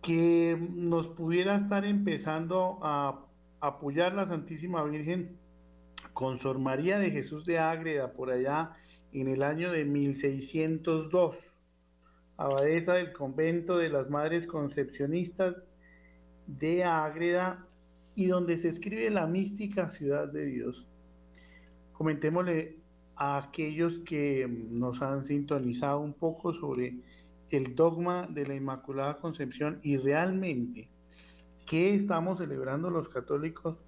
que 0.02 0.58
nos 0.74 1.06
pudiera 1.06 1.54
estar 1.54 1.84
empezando 1.84 2.80
a 2.82 3.24
apoyar 3.60 4.14
la 4.14 4.26
Santísima 4.26 4.82
Virgen 4.82 5.36
con 6.12 6.40
Sor 6.40 6.58
María 6.58 6.98
de 6.98 7.10
Jesús 7.10 7.44
de 7.44 7.58
Ágreda 7.58 8.12
por 8.12 8.30
allá 8.30 8.72
en 9.12 9.28
el 9.28 9.42
año 9.42 9.72
de 9.72 9.84
1602, 9.84 11.36
abadesa 12.36 12.94
del 12.94 13.12
convento 13.12 13.78
de 13.78 13.88
las 13.88 14.10
Madres 14.10 14.46
Concepcionistas 14.46 15.56
de 16.46 16.84
Ágreda 16.84 17.66
y 18.14 18.26
donde 18.26 18.56
se 18.56 18.68
escribe 18.68 19.10
la 19.10 19.26
mística 19.26 19.90
ciudad 19.90 20.28
de 20.28 20.46
Dios. 20.46 20.86
Comentémosle 21.92 22.76
a 23.16 23.38
aquellos 23.38 23.98
que 24.00 24.46
nos 24.48 25.02
han 25.02 25.24
sintonizado 25.24 26.00
un 26.00 26.14
poco 26.14 26.52
sobre 26.52 26.96
el 27.50 27.74
dogma 27.74 28.26
de 28.26 28.46
la 28.46 28.54
Inmaculada 28.54 29.18
Concepción 29.18 29.80
y 29.82 29.96
realmente 29.96 30.88
qué 31.66 31.94
estamos 31.94 32.38
celebrando 32.38 32.90
los 32.90 33.08
católicos 33.08 33.78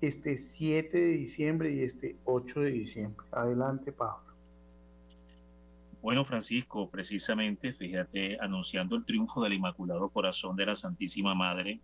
este 0.00 0.36
7 0.36 0.98
de 0.98 1.08
diciembre 1.08 1.72
y 1.72 1.82
este 1.82 2.16
8 2.24 2.60
de 2.60 2.70
diciembre. 2.70 3.26
Adelante, 3.32 3.92
Pablo. 3.92 4.23
Bueno, 6.04 6.22
Francisco, 6.26 6.90
precisamente, 6.90 7.72
fíjate, 7.72 8.36
anunciando 8.38 8.94
el 8.94 9.06
triunfo 9.06 9.42
del 9.42 9.54
Inmaculado 9.54 10.10
Corazón 10.10 10.54
de 10.54 10.66
la 10.66 10.76
Santísima 10.76 11.34
Madre, 11.34 11.80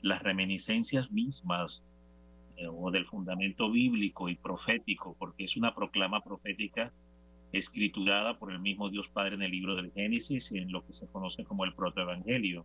las 0.00 0.22
reminiscencias 0.22 1.10
mismas 1.10 1.84
eh, 2.56 2.66
o 2.66 2.90
del 2.90 3.04
fundamento 3.04 3.70
bíblico 3.70 4.30
y 4.30 4.36
profético, 4.36 5.14
porque 5.18 5.44
es 5.44 5.58
una 5.58 5.74
proclama 5.74 6.24
profética 6.24 6.94
escriturada 7.52 8.38
por 8.38 8.52
el 8.52 8.58
mismo 8.58 8.88
Dios 8.88 9.10
Padre 9.10 9.34
en 9.34 9.42
el 9.42 9.50
libro 9.50 9.76
del 9.76 9.92
Génesis, 9.92 10.50
en 10.52 10.72
lo 10.72 10.86
que 10.86 10.94
se 10.94 11.06
conoce 11.06 11.44
como 11.44 11.66
el 11.66 11.74
protoevangelio 11.74 12.64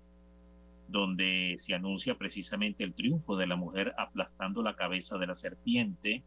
donde 0.88 1.58
se 1.60 1.74
anuncia 1.74 2.18
precisamente 2.18 2.86
el 2.86 2.94
triunfo 2.94 3.36
de 3.36 3.48
la 3.48 3.58
mujer 3.58 3.94
aplastando 3.98 4.64
la 4.64 4.78
cabeza 4.78 5.18
de 5.18 5.28
la 5.28 5.36
serpiente, 5.36 6.24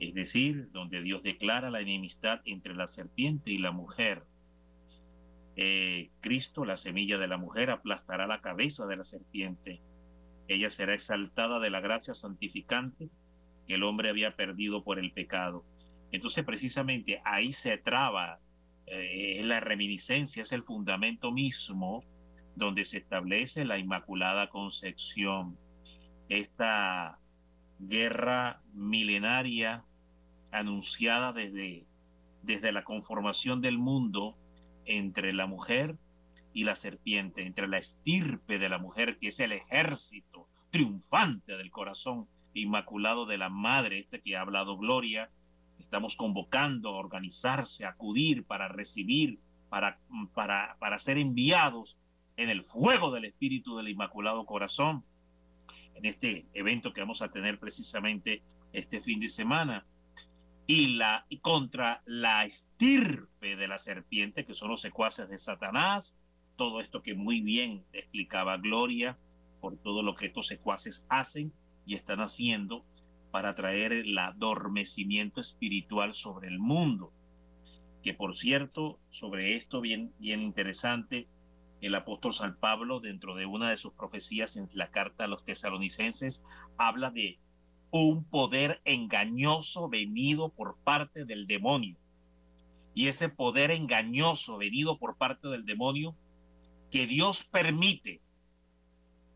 es 0.00 0.14
decir, 0.14 0.70
donde 0.72 1.02
Dios 1.02 1.22
declara 1.22 1.70
la 1.70 1.80
enemistad 1.80 2.40
entre 2.46 2.74
la 2.74 2.86
serpiente 2.86 3.50
y 3.52 3.58
la 3.58 3.70
mujer. 3.70 4.24
Eh, 5.56 6.10
Cristo, 6.20 6.64
la 6.64 6.78
semilla 6.78 7.18
de 7.18 7.28
la 7.28 7.36
mujer, 7.36 7.70
aplastará 7.70 8.26
la 8.26 8.40
cabeza 8.40 8.86
de 8.86 8.96
la 8.96 9.04
serpiente. 9.04 9.82
Ella 10.48 10.70
será 10.70 10.94
exaltada 10.94 11.60
de 11.60 11.68
la 11.68 11.80
gracia 11.80 12.14
santificante 12.14 13.10
que 13.66 13.74
el 13.74 13.82
hombre 13.82 14.08
había 14.08 14.36
perdido 14.36 14.82
por 14.84 14.98
el 14.98 15.12
pecado. 15.12 15.66
Entonces, 16.12 16.44
precisamente 16.44 17.20
ahí 17.24 17.52
se 17.52 17.76
traba 17.76 18.40
eh, 18.86 19.42
la 19.44 19.60
reminiscencia, 19.60 20.42
es 20.42 20.52
el 20.52 20.62
fundamento 20.62 21.30
mismo 21.30 22.04
donde 22.56 22.86
se 22.86 22.96
establece 22.96 23.66
la 23.66 23.78
Inmaculada 23.78 24.48
Concepción, 24.48 25.58
esta 26.28 27.18
guerra 27.78 28.62
milenaria 28.72 29.84
anunciada 30.52 31.32
desde, 31.32 31.86
desde 32.42 32.72
la 32.72 32.84
conformación 32.84 33.60
del 33.60 33.78
mundo 33.78 34.36
entre 34.84 35.32
la 35.32 35.46
mujer 35.46 35.96
y 36.52 36.64
la 36.64 36.74
serpiente, 36.74 37.46
entre 37.46 37.68
la 37.68 37.78
estirpe 37.78 38.58
de 38.58 38.68
la 38.68 38.78
mujer, 38.78 39.18
que 39.18 39.28
es 39.28 39.40
el 39.40 39.52
ejército 39.52 40.48
triunfante 40.70 41.56
del 41.56 41.70
corazón 41.70 42.26
inmaculado 42.54 43.26
de 43.26 43.38
la 43.38 43.48
madre, 43.48 44.00
este 44.00 44.20
que 44.20 44.36
ha 44.36 44.40
hablado 44.40 44.76
Gloria, 44.76 45.30
estamos 45.78 46.16
convocando 46.16 46.90
a 46.90 46.98
organizarse, 46.98 47.84
a 47.84 47.90
acudir 47.90 48.44
para 48.44 48.68
recibir, 48.68 49.38
para, 49.68 49.98
para, 50.34 50.76
para 50.78 50.98
ser 50.98 51.18
enviados 51.18 51.96
en 52.36 52.48
el 52.48 52.64
fuego 52.64 53.12
del 53.12 53.26
Espíritu 53.26 53.76
del 53.76 53.88
Inmaculado 53.88 54.44
Corazón, 54.46 55.04
en 55.94 56.06
este 56.06 56.46
evento 56.54 56.92
que 56.92 57.00
vamos 57.00 57.22
a 57.22 57.30
tener 57.30 57.58
precisamente 57.58 58.42
este 58.72 59.00
fin 59.00 59.20
de 59.20 59.28
semana, 59.28 59.84
y, 60.70 60.86
la, 60.86 61.26
y 61.28 61.38
contra 61.38 62.00
la 62.06 62.44
estirpe 62.44 63.56
de 63.56 63.66
la 63.66 63.78
serpiente, 63.78 64.46
que 64.46 64.54
son 64.54 64.68
los 64.68 64.80
secuaces 64.80 65.28
de 65.28 65.36
Satanás, 65.36 66.16
todo 66.54 66.80
esto 66.80 67.02
que 67.02 67.14
muy 67.14 67.40
bien 67.40 67.84
explicaba 67.92 68.56
Gloria, 68.56 69.18
por 69.60 69.76
todo 69.78 70.04
lo 70.04 70.14
que 70.14 70.26
estos 70.26 70.46
secuaces 70.46 71.04
hacen 71.08 71.52
y 71.86 71.96
están 71.96 72.20
haciendo 72.20 72.84
para 73.32 73.56
traer 73.56 73.92
el 73.92 74.16
adormecimiento 74.16 75.40
espiritual 75.40 76.14
sobre 76.14 76.46
el 76.46 76.60
mundo. 76.60 77.12
Que 78.04 78.14
por 78.14 78.36
cierto, 78.36 79.00
sobre 79.10 79.56
esto 79.56 79.80
bien, 79.80 80.12
bien 80.20 80.40
interesante, 80.40 81.26
el 81.80 81.96
apóstol 81.96 82.32
San 82.32 82.54
Pablo, 82.54 83.00
dentro 83.00 83.34
de 83.34 83.44
una 83.44 83.70
de 83.70 83.76
sus 83.76 83.92
profecías 83.94 84.56
en 84.56 84.68
la 84.72 84.92
carta 84.92 85.24
a 85.24 85.26
los 85.28 85.44
tesalonicenses, 85.44 86.44
habla 86.78 87.10
de 87.10 87.40
un 87.90 88.24
poder 88.24 88.80
engañoso 88.84 89.88
venido 89.88 90.50
por 90.50 90.76
parte 90.84 91.24
del 91.24 91.46
demonio. 91.46 91.96
Y 92.94 93.08
ese 93.08 93.28
poder 93.28 93.70
engañoso 93.70 94.58
venido 94.58 94.98
por 94.98 95.16
parte 95.16 95.48
del 95.48 95.64
demonio 95.64 96.14
que 96.90 97.06
Dios 97.06 97.44
permite 97.44 98.20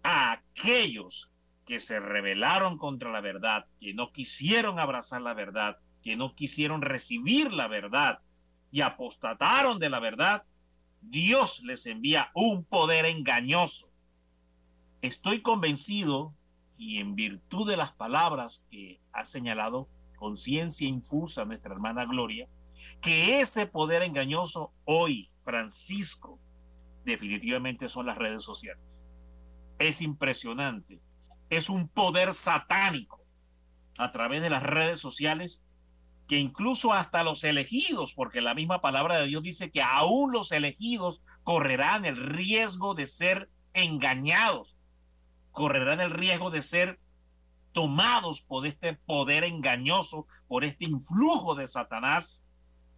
a 0.02 0.32
aquellos 0.32 1.30
que 1.66 1.80
se 1.80 1.98
rebelaron 1.98 2.78
contra 2.78 3.10
la 3.10 3.20
verdad, 3.20 3.66
que 3.80 3.94
no 3.94 4.12
quisieron 4.12 4.78
abrazar 4.78 5.22
la 5.22 5.34
verdad, 5.34 5.78
que 6.02 6.16
no 6.16 6.34
quisieron 6.34 6.82
recibir 6.82 7.52
la 7.52 7.68
verdad 7.68 8.20
y 8.70 8.82
apostataron 8.82 9.78
de 9.78 9.88
la 9.88 10.00
verdad, 10.00 10.42
Dios 11.00 11.62
les 11.62 11.86
envía 11.86 12.30
un 12.34 12.64
poder 12.64 13.06
engañoso. 13.06 13.88
Estoy 15.00 15.42
convencido, 15.42 16.34
y 16.76 16.98
en 16.98 17.14
virtud 17.14 17.68
de 17.68 17.76
las 17.76 17.92
palabras 17.92 18.64
que 18.70 19.00
ha 19.12 19.24
señalado 19.24 19.88
conciencia 20.16 20.88
infusa 20.88 21.44
nuestra 21.44 21.72
hermana 21.72 22.04
Gloria, 22.04 22.48
que 23.00 23.40
ese 23.40 23.66
poder 23.66 24.02
engañoso 24.02 24.72
hoy, 24.84 25.30
Francisco, 25.44 26.40
definitivamente 27.04 27.88
son 27.88 28.06
las 28.06 28.18
redes 28.18 28.42
sociales. 28.42 29.04
Es 29.78 30.00
impresionante. 30.00 31.00
Es 31.50 31.68
un 31.68 31.88
poder 31.88 32.32
satánico 32.32 33.20
a 33.98 34.12
través 34.12 34.42
de 34.42 34.50
las 34.50 34.62
redes 34.62 35.00
sociales 35.00 35.62
que 36.26 36.38
incluso 36.38 36.92
hasta 36.92 37.22
los 37.22 37.44
elegidos, 37.44 38.14
porque 38.14 38.40
la 38.40 38.54
misma 38.54 38.80
palabra 38.80 39.18
de 39.18 39.26
Dios 39.26 39.42
dice 39.42 39.70
que 39.70 39.82
aún 39.82 40.32
los 40.32 40.52
elegidos 40.52 41.20
correrán 41.42 42.06
el 42.06 42.16
riesgo 42.16 42.94
de 42.94 43.06
ser 43.06 43.50
engañados, 43.74 44.73
correrán 45.54 46.00
el 46.00 46.10
riesgo 46.10 46.50
de 46.50 46.60
ser 46.60 46.98
tomados 47.72 48.42
por 48.42 48.66
este 48.66 48.92
poder 48.94 49.44
engañoso, 49.44 50.26
por 50.46 50.64
este 50.64 50.84
influjo 50.84 51.54
de 51.54 51.66
Satanás. 51.66 52.44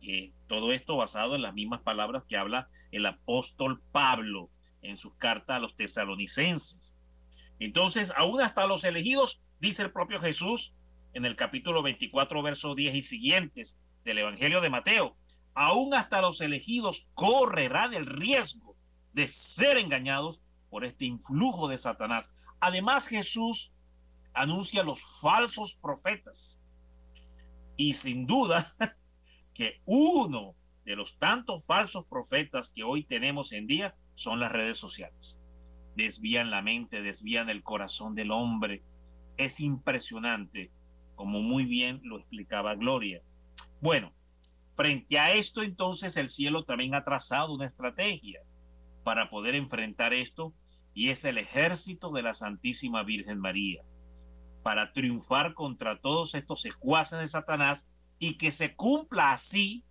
que 0.01 0.33
todo 0.47 0.73
esto 0.73 0.97
basado 0.97 1.35
en 1.35 1.42
las 1.42 1.55
mismas 1.55 1.81
palabras 1.81 2.25
que 2.29 2.37
habla 2.37 2.69
el 2.92 3.07
apóstol 3.07 3.83
Pablo 3.92 4.51
en 4.83 4.99
sus 4.99 5.14
cartas 5.14 5.57
a 5.57 5.61
los 5.61 5.75
tesalonicenses. 5.75 6.95
Entonces, 7.59 8.12
aún 8.16 8.40
hasta 8.40 8.66
los 8.66 8.85
elegidos, 8.85 9.40
dice 9.59 9.83
el 9.83 9.92
propio 9.92 10.21
Jesús 10.21 10.75
en 11.14 11.25
el 11.25 11.35
capítulo 11.35 11.83
24, 11.83 12.42
verso 12.42 12.75
10 12.75 12.95
y 12.95 13.03
siguientes 13.03 13.77
del 14.05 14.19
Evangelio 14.19 14.61
de 14.61 14.71
Mateo, 14.71 15.16
aún 15.55 15.95
hasta 15.95 16.21
los 16.21 16.40
elegidos 16.42 17.07
correrán 17.14 17.95
el 17.95 18.07
riesgo 18.07 18.77
de 19.14 19.27
ser 19.29 19.79
engañados 19.79 20.42
por 20.69 20.85
este 20.85 21.07
influjo 21.07 21.69
de 21.69 21.79
Satanás. 21.79 22.31
Además, 22.61 23.07
Jesús 23.07 23.73
anuncia 24.35 24.83
los 24.83 25.01
falsos 25.21 25.75
profetas. 25.75 26.59
Y 27.77 27.95
sin 27.95 28.27
duda 28.27 28.75
que 29.55 29.81
uno 29.85 30.55
de 30.85 30.97
los 30.97 31.19
tantos 31.19 31.64
falsos 31.64 32.07
profetas 32.07 32.71
que 32.71 32.85
hoy 32.85 33.05
tenemos 33.05 33.53
en 33.53 33.66
día 33.66 33.97
son 34.14 34.40
las 34.40 34.53
redes 34.53 34.79
sociales. 34.79 35.40
Desvían 35.97 36.51
la 36.51 36.62
mente, 36.62 37.03
desvían 37.03 37.49
el 37.49 37.62
corazón 37.62 38.14
del 38.14 38.31
hombre. 38.31 38.83
Es 39.37 39.61
impresionante, 39.61 40.71
como 41.14 41.40
muy 41.40 41.64
bien 41.64 42.01
lo 42.05 42.19
explicaba 42.19 42.75
Gloria. 42.75 43.23
Bueno, 43.81 44.12
frente 44.75 45.19
a 45.19 45.33
esto 45.33 45.62
entonces 45.62 46.16
el 46.16 46.29
cielo 46.29 46.64
también 46.64 46.95
ha 46.95 47.05
trazado 47.05 47.55
una 47.55 47.66
estrategia 47.66 48.40
para 49.03 49.31
poder 49.31 49.55
enfrentar 49.55 50.12
esto 50.12 50.55
y 50.96 51.11
es 51.11 51.26
el 51.26 51.37
ejército 51.37 52.11
de 52.11 52.22
la 52.22 52.32
Santísima 52.32 53.02
Virgen 53.02 53.38
María 53.38 53.82
para 54.62 54.94
triunfar 54.94 55.52
contra 55.52 56.00
todos 56.00 56.35
estos 56.35 56.62
secuaces 56.62 57.18
de 57.18 57.28
Satanás 57.28 57.87
y 58.18 58.38
que 58.38 58.50
se 58.50 58.74
cumpla 58.74 59.30
así 59.30 59.85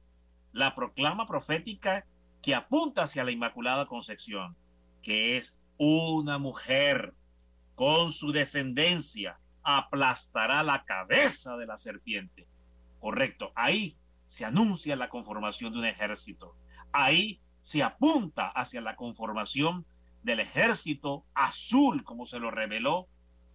la 0.52 0.74
proclama 0.74 1.28
profética 1.28 2.08
que 2.42 2.56
apunta 2.56 3.04
hacia 3.04 3.24
la 3.24 3.30
Inmaculada 3.30 3.86
Concepción, 3.86 4.58
que 5.04 5.38
es 5.38 5.56
una 5.78 6.40
mujer 6.40 7.14
con 7.76 8.12
su 8.12 8.32
descendencia 8.32 9.40
aplastará 9.62 10.64
la 10.64 10.86
cabeza 10.86 11.56
de 11.56 11.68
la 11.68 11.78
serpiente. 11.78 12.48
Correcto, 12.98 13.52
ahí 13.54 13.96
se 14.26 14.44
anuncia 14.44 14.96
la 14.96 15.10
conformación 15.10 15.72
de 15.72 15.80
un 15.80 15.86
ejército. 15.86 16.58
Ahí 16.92 17.42
se 17.62 17.84
apunta 17.84 18.48
hacia 18.48 18.82
la 18.82 18.96
conformación 18.96 19.86
del 20.26 20.40
ejército 20.40 21.24
azul, 21.36 22.04
como 22.04 22.26
se 22.26 22.40
lo 22.40 22.50
reveló 22.50 23.08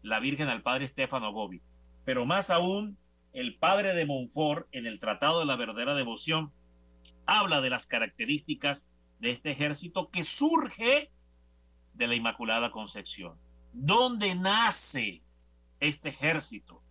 la 0.02 0.20
Virgen 0.20 0.48
al 0.48 0.62
padre 0.62 0.84
Estefano 0.84 1.32
Gobi. 1.32 1.60
Pero 2.04 2.26
más 2.26 2.48
aún, 2.48 2.96
el 3.32 3.58
padre 3.58 3.92
de 3.92 4.06
Montfort, 4.06 4.68
en 4.70 4.86
el 4.86 5.00
Tratado 5.00 5.40
de 5.40 5.46
la 5.46 5.56
Verdadera 5.56 5.96
Devoción, 5.96 6.52
habla 7.26 7.60
de 7.60 7.70
las 7.70 7.86
características 7.86 8.86
de 9.18 9.32
este 9.32 9.50
ejército 9.50 10.10
que 10.10 10.22
surge 10.22 11.10
de 11.94 12.06
la 12.06 12.14
Inmaculada 12.14 12.70
Concepción. 12.70 13.36
¿Dónde 13.72 14.36
nace 14.36 15.24
este 15.80 16.10
ejército? 16.10 16.84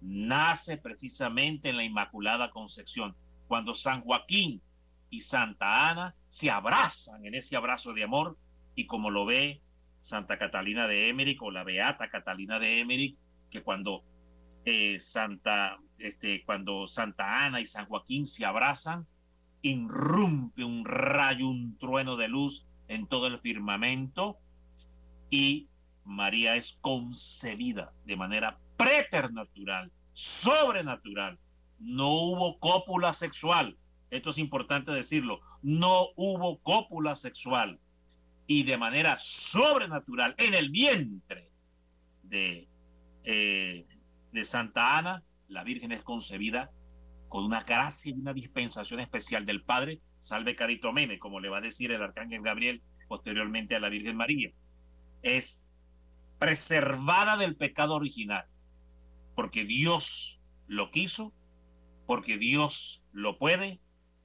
Nace 0.00 0.78
precisamente 0.78 1.68
en 1.68 1.76
la 1.76 1.84
Inmaculada 1.84 2.50
Concepción, 2.50 3.14
cuando 3.48 3.74
San 3.74 4.00
Joaquín 4.00 4.62
y 5.10 5.20
Santa 5.20 5.90
Ana 5.90 6.16
se 6.30 6.50
abrazan 6.50 7.26
en 7.26 7.34
ese 7.34 7.54
abrazo 7.54 7.92
de 7.92 8.02
amor 8.02 8.38
y 8.76 8.86
como 8.86 9.10
lo 9.10 9.26
ve 9.26 9.62
Santa 10.02 10.38
Catalina 10.38 10.86
de 10.86 11.08
Emmerich 11.08 11.42
o 11.42 11.50
la 11.50 11.64
Beata 11.64 12.08
Catalina 12.10 12.60
de 12.60 12.80
Emmerich, 12.80 13.18
que 13.50 13.62
cuando 13.62 14.04
eh, 14.64 15.00
Santa, 15.00 15.78
este, 15.98 16.44
cuando 16.44 16.86
Santa 16.86 17.44
Ana 17.44 17.60
y 17.60 17.66
San 17.66 17.86
Joaquín 17.86 18.26
se 18.26 18.44
abrazan, 18.44 19.08
irrumpe 19.62 20.62
un 20.62 20.84
rayo, 20.84 21.48
un 21.48 21.76
trueno 21.78 22.16
de 22.16 22.28
luz 22.28 22.68
en 22.86 23.08
todo 23.08 23.26
el 23.26 23.40
firmamento 23.40 24.38
y 25.30 25.68
María 26.04 26.54
es 26.54 26.78
concebida 26.80 27.92
de 28.04 28.16
manera 28.16 28.60
preternatural, 28.76 29.90
sobrenatural. 30.12 31.40
No 31.80 32.10
hubo 32.10 32.58
cópula 32.60 33.12
sexual. 33.12 33.76
Esto 34.10 34.30
es 34.30 34.38
importante 34.38 34.92
decirlo. 34.92 35.40
No 35.62 36.10
hubo 36.14 36.60
cópula 36.62 37.16
sexual 37.16 37.80
y 38.46 38.62
de 38.62 38.78
manera 38.78 39.18
sobrenatural 39.18 40.34
en 40.38 40.54
el 40.54 40.70
vientre 40.70 41.50
de, 42.22 42.68
eh, 43.24 43.86
de 44.32 44.44
Santa 44.44 44.98
Ana, 44.98 45.22
la 45.48 45.64
Virgen 45.64 45.92
es 45.92 46.02
concebida 46.02 46.70
con 47.28 47.44
una 47.44 47.62
gracia 47.62 48.10
y 48.10 48.18
una 48.18 48.32
dispensación 48.32 49.00
especial 49.00 49.44
del 49.46 49.62
Padre, 49.62 50.00
salve 50.20 50.54
Carito 50.54 50.92
Mene, 50.92 51.18
como 51.18 51.40
le 51.40 51.48
va 51.48 51.58
a 51.58 51.62
decir 51.62 51.90
el 51.90 52.02
arcángel 52.02 52.42
Gabriel 52.42 52.82
posteriormente 53.08 53.74
a 53.74 53.80
la 53.80 53.88
Virgen 53.88 54.16
María. 54.16 54.50
Es 55.22 55.64
preservada 56.38 57.36
del 57.36 57.56
pecado 57.56 57.94
original, 57.94 58.46
porque 59.34 59.64
Dios 59.64 60.40
lo 60.68 60.90
quiso, 60.90 61.32
porque 62.06 62.38
Dios 62.38 63.04
lo 63.12 63.38
puede 63.38 63.80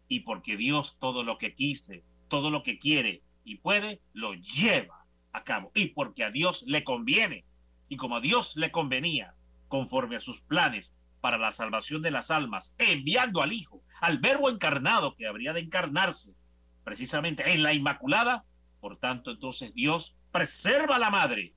y 0.07 0.21
porque 0.21 0.57
Dios 0.57 0.97
todo 0.99 1.23
lo 1.23 1.37
que 1.37 1.55
quise, 1.55 2.03
todo 2.27 2.51
lo 2.51 2.61
que 2.61 2.77
quiere 2.77 3.23
y 3.43 3.57
puede, 3.57 4.01
lo 4.13 4.33
lleva 4.33 5.05
a 5.31 5.43
cabo. 5.43 5.71
Y 5.75 5.87
porque 5.87 6.23
a 6.23 6.31
Dios 6.31 6.63
le 6.67 6.83
conviene, 6.83 7.45
y 7.89 7.97
como 7.97 8.17
a 8.17 8.21
Dios 8.21 8.55
le 8.55 8.71
convenía, 8.71 9.35
conforme 9.67 10.17
a 10.17 10.19
sus 10.19 10.41
planes 10.41 10.93
para 11.21 11.37
la 11.37 11.51
salvación 11.51 12.01
de 12.01 12.11
las 12.11 12.31
almas, 12.31 12.73
enviando 12.77 13.41
al 13.41 13.53
Hijo, 13.53 13.83
al 14.01 14.17
Verbo 14.17 14.49
encarnado 14.49 15.15
que 15.15 15.27
habría 15.27 15.53
de 15.53 15.61
encarnarse 15.61 16.33
precisamente 16.83 17.53
en 17.53 17.63
la 17.63 17.73
Inmaculada, 17.73 18.43
por 18.79 18.97
tanto 18.97 19.31
entonces 19.31 19.73
Dios 19.73 20.15
preserva 20.31 20.95
a 20.95 20.99
la 20.99 21.09
madre 21.11 21.53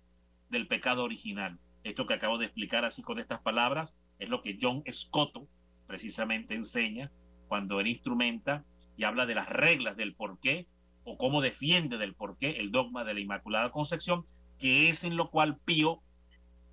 del 0.51 0.69
pecado 0.69 1.03
original. 1.03 1.59
Esto 1.83 2.07
que 2.07 2.15
acabo 2.15 2.39
de 2.39 2.47
explicar 2.47 2.85
así 2.85 3.03
con 3.03 3.19
estas 3.19 3.41
palabras 3.41 3.95
es 4.19 4.29
lo 4.29 4.43
que 4.43 4.59
John 4.61 4.83
Scotto 4.91 5.49
precisamente 5.87 6.55
enseña 6.55 7.11
cuando 7.49 7.81
él 7.81 7.87
instrumenta 7.87 8.65
y 8.97 9.05
habla 9.05 9.27
de 9.27 9.35
las 9.35 9.49
reglas 9.49 9.97
del 9.97 10.15
por 10.15 10.39
qué 10.41 10.67
o 11.05 11.17
cómo 11.19 11.41
defiende 11.41 11.99
del 11.99 12.15
porqué 12.15 12.59
el 12.59 12.71
dogma 12.71 13.05
de 13.05 13.15
la 13.15 13.21
Inmaculada 13.21 13.71
Concepción, 13.71 14.27
que 14.59 14.89
es 14.89 15.05
en 15.05 15.17
lo 15.17 15.31
cual 15.31 15.59
Pío, 15.59 16.03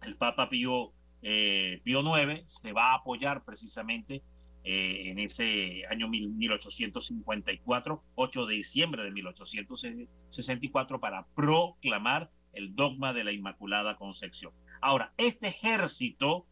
el 0.02 0.16
Papa 0.16 0.50
Pío, 0.50 0.94
eh, 1.22 1.82
Pío 1.84 2.02
IX, 2.02 2.44
se 2.48 2.74
va 2.74 2.92
a 2.92 2.96
apoyar 2.96 3.44
precisamente 3.44 4.24
eh, 4.64 5.10
en 5.10 5.20
ese 5.20 5.86
año 5.90 6.08
1854, 6.08 8.04
8 8.16 8.46
de 8.46 8.56
diciembre 8.56 9.04
de 9.04 9.12
1864, 9.12 11.00
para 11.00 11.26
proclamar 11.36 12.30
el 12.54 12.76
dogma 12.76 13.14
de 13.14 13.24
la 13.24 13.32
Inmaculada 13.32 13.98
Concepción. 13.98 14.54
Ahora, 14.82 15.14
este 15.18 15.48
ejército 15.48 16.46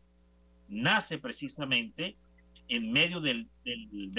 nace 0.68 1.18
precisamente 1.18 2.18
en 2.68 2.92
medio 2.92 3.22
de 3.22 3.46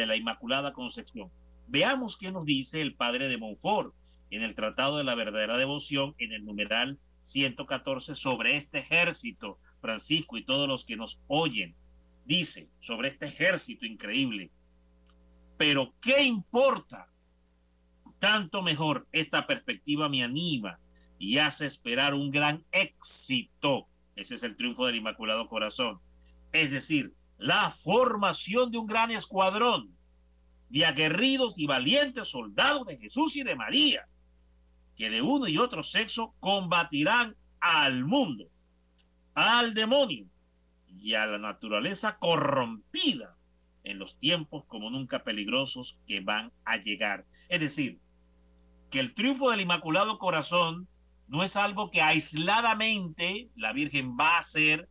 la 0.07 0.17
Inmaculada 0.17 0.73
Concepción. 0.73 1.31
Veamos 1.71 2.17
qué 2.17 2.33
nos 2.33 2.45
dice 2.45 2.81
el 2.81 2.97
padre 2.97 3.29
de 3.29 3.39
Montfort 3.39 3.95
en 4.31 4.43
el 4.43 4.57
Tratado 4.57 4.99
de 4.99 5.05
la 5.05 5.15
Verdadera 5.15 5.57
Devoción, 5.57 6.17
en 6.19 6.33
el 6.33 6.45
numeral 6.45 6.99
114, 7.23 8.17
sobre 8.17 8.57
este 8.57 8.81
ejército, 8.81 9.57
Francisco 9.81 10.37
y 10.37 10.45
todos 10.45 10.67
los 10.67 10.85
que 10.85 10.97
nos 10.97 11.21
oyen. 11.29 11.77
Dice 12.25 12.69
sobre 12.81 13.11
este 13.11 13.27
ejército 13.27 13.87
increíble. 13.87 14.51
Pero 15.59 15.95
¿qué 16.01 16.25
importa? 16.25 17.07
Tanto 18.19 18.63
mejor 18.63 19.07
esta 19.13 19.47
perspectiva 19.47 20.09
me 20.09 20.25
anima 20.25 20.81
y 21.21 21.39
hace 21.39 21.67
esperar 21.67 22.15
un 22.15 22.33
gran 22.33 22.65
éxito. 22.73 23.87
Ese 24.17 24.35
es 24.35 24.43
el 24.43 24.57
triunfo 24.57 24.87
del 24.87 24.97
Inmaculado 24.97 25.49
Corazón. 25.49 26.01
Es 26.51 26.73
decir, 26.73 27.15
la 27.39 27.71
formación 27.71 28.73
de 28.73 28.79
un 28.79 28.89
gran 28.89 29.13
escuadrón 29.13 30.00
de 30.71 30.87
aguerridos 30.87 31.59
y 31.59 31.67
valientes 31.67 32.29
soldados 32.29 32.87
de 32.87 32.97
Jesús 32.97 33.37
y 33.37 33.43
de 33.43 33.57
María, 33.57 34.07
que 34.97 35.11
de 35.11 35.21
uno 35.21 35.49
y 35.49 35.59
otro 35.59 35.83
sexo 35.83 36.35
combatirán 36.41 37.37
al 37.61 38.05
mundo, 38.05 38.47
al 39.35 39.75
demonio 39.75 40.27
y 40.87 41.15
a 41.15 41.27
la 41.27 41.39
naturaleza 41.39 42.19
corrompida 42.19 43.37
en 43.83 43.99
los 43.99 44.17
tiempos 44.19 44.65
como 44.67 44.91
nunca 44.91 45.25
peligrosos 45.25 45.99
que 46.07 46.21
van 46.21 46.53
a 46.65 46.77
llegar. 46.77 47.27
Es 47.49 47.61
decir, 47.61 47.99
que 48.91 49.01
el 49.01 49.15
triunfo 49.15 49.51
del 49.51 49.63
Inmaculado 49.63 50.19
Corazón 50.19 50.89
no 51.27 51.43
es 51.43 51.57
algo 51.57 51.91
que 51.91 52.03
aisladamente 52.03 53.51
la 53.57 53.73
Virgen 53.73 54.17
va 54.19 54.37
a 54.37 54.39
hacer 54.39 54.89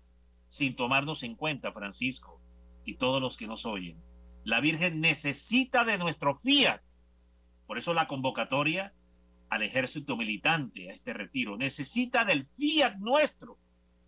sin 0.49 0.75
tomarnos 0.75 1.23
en 1.23 1.35
cuenta, 1.35 1.71
Francisco, 1.71 2.41
y 2.85 2.95
todos 2.95 3.21
los 3.21 3.37
que 3.37 3.47
nos 3.47 3.65
oyen. 3.65 4.08
La 4.43 4.61
Virgen 4.61 5.01
necesita 5.01 5.83
de 5.83 5.97
nuestro 5.97 6.35
fiat. 6.35 6.81
Por 7.67 7.77
eso 7.77 7.93
la 7.93 8.07
convocatoria 8.07 8.93
al 9.49 9.63
ejército 9.63 10.15
militante, 10.15 10.89
a 10.89 10.93
este 10.93 11.13
retiro, 11.13 11.57
necesita 11.57 12.23
del 12.23 12.47
fiat 12.57 12.97
nuestro 12.97 13.57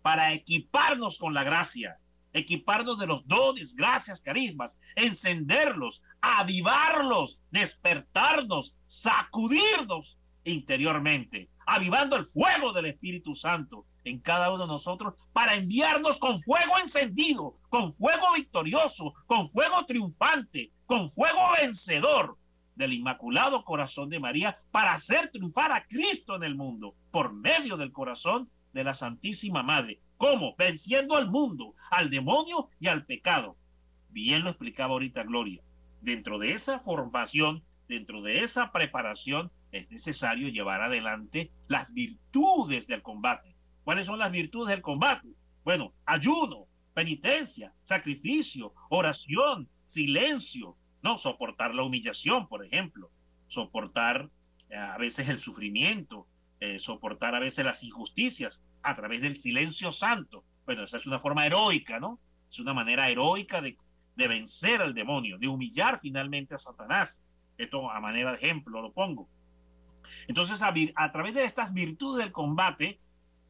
para 0.02 0.32
equiparnos 0.32 1.18
con 1.18 1.34
la 1.34 1.44
gracia, 1.44 1.98
equiparnos 2.32 2.98
de 2.98 3.06
los 3.06 3.26
dones, 3.26 3.74
gracias, 3.74 4.20
carismas, 4.20 4.78
encenderlos, 4.96 6.02
avivarlos, 6.20 7.40
despertarnos, 7.50 8.76
sacudirnos 8.86 10.18
interiormente, 10.44 11.50
avivando 11.66 12.16
el 12.16 12.24
fuego 12.24 12.72
del 12.72 12.86
Espíritu 12.86 13.34
Santo 13.34 13.86
en 14.04 14.20
cada 14.20 14.52
uno 14.52 14.64
de 14.64 14.72
nosotros 14.72 15.14
para 15.32 15.54
enviarnos 15.54 16.18
con 16.18 16.40
fuego 16.42 16.78
encendido, 16.80 17.56
con 17.68 17.92
fuego 17.92 18.26
victorioso, 18.34 19.14
con 19.26 19.48
fuego 19.48 19.84
triunfante, 19.86 20.72
con 20.86 21.10
fuego 21.10 21.40
vencedor 21.60 22.38
del 22.74 22.92
Inmaculado 22.92 23.64
Corazón 23.64 24.08
de 24.08 24.20
María 24.20 24.58
para 24.70 24.92
hacer 24.92 25.30
triunfar 25.30 25.72
a 25.72 25.86
Cristo 25.86 26.36
en 26.36 26.42
el 26.42 26.54
mundo 26.54 26.96
por 27.10 27.32
medio 27.32 27.76
del 27.76 27.92
corazón 27.92 28.50
de 28.72 28.84
la 28.84 28.94
Santísima 28.94 29.62
Madre. 29.62 30.00
¿Cómo? 30.16 30.54
Venciendo 30.56 31.16
al 31.16 31.30
mundo, 31.30 31.74
al 31.90 32.10
demonio 32.10 32.68
y 32.80 32.88
al 32.88 33.04
pecado. 33.04 33.56
Bien 34.08 34.44
lo 34.44 34.50
explicaba 34.50 34.92
ahorita 34.92 35.24
Gloria. 35.24 35.62
Dentro 36.00 36.38
de 36.38 36.52
esa 36.52 36.80
formación, 36.80 37.64
dentro 37.88 38.22
de 38.22 38.42
esa 38.42 38.72
preparación, 38.72 39.50
es 39.70 39.90
necesario 39.90 40.48
llevar 40.48 40.82
adelante 40.82 41.50
las 41.66 41.92
virtudes 41.92 42.86
del 42.86 43.02
combate. 43.02 43.51
¿Cuáles 43.84 44.06
son 44.06 44.18
las 44.18 44.30
virtudes 44.30 44.70
del 44.70 44.82
combate? 44.82 45.28
Bueno, 45.64 45.92
ayuno, 46.06 46.66
penitencia, 46.94 47.72
sacrificio, 47.84 48.74
oración, 48.90 49.68
silencio, 49.84 50.76
no 51.02 51.16
soportar 51.16 51.74
la 51.74 51.82
humillación, 51.82 52.48
por 52.48 52.64
ejemplo, 52.64 53.10
soportar 53.48 54.30
eh, 54.70 54.76
a 54.76 54.96
veces 54.98 55.28
el 55.28 55.38
sufrimiento, 55.38 56.26
eh, 56.60 56.78
soportar 56.78 57.34
a 57.34 57.40
veces 57.40 57.64
las 57.64 57.82
injusticias, 57.82 58.60
a 58.82 58.94
través 58.94 59.20
del 59.20 59.36
silencio 59.36 59.92
santo. 59.92 60.44
Bueno, 60.64 60.84
esa 60.84 60.96
es 60.96 61.06
una 61.06 61.18
forma 61.18 61.46
heroica, 61.46 61.98
¿no? 62.00 62.20
Es 62.50 62.58
una 62.60 62.74
manera 62.74 63.08
heroica 63.08 63.60
de, 63.60 63.76
de 64.16 64.28
vencer 64.28 64.82
al 64.82 64.94
demonio, 64.94 65.38
de 65.38 65.48
humillar 65.48 65.98
finalmente 66.00 66.54
a 66.54 66.58
Satanás. 66.58 67.20
Esto 67.58 67.90
a 67.90 68.00
manera 68.00 68.32
de 68.32 68.38
ejemplo 68.38 68.80
lo 68.80 68.92
pongo. 68.92 69.28
Entonces, 70.28 70.62
a, 70.62 70.72
a 70.96 71.12
través 71.12 71.34
de 71.34 71.44
estas 71.44 71.72
virtudes 71.72 72.24
del 72.24 72.32
combate, 72.32 72.98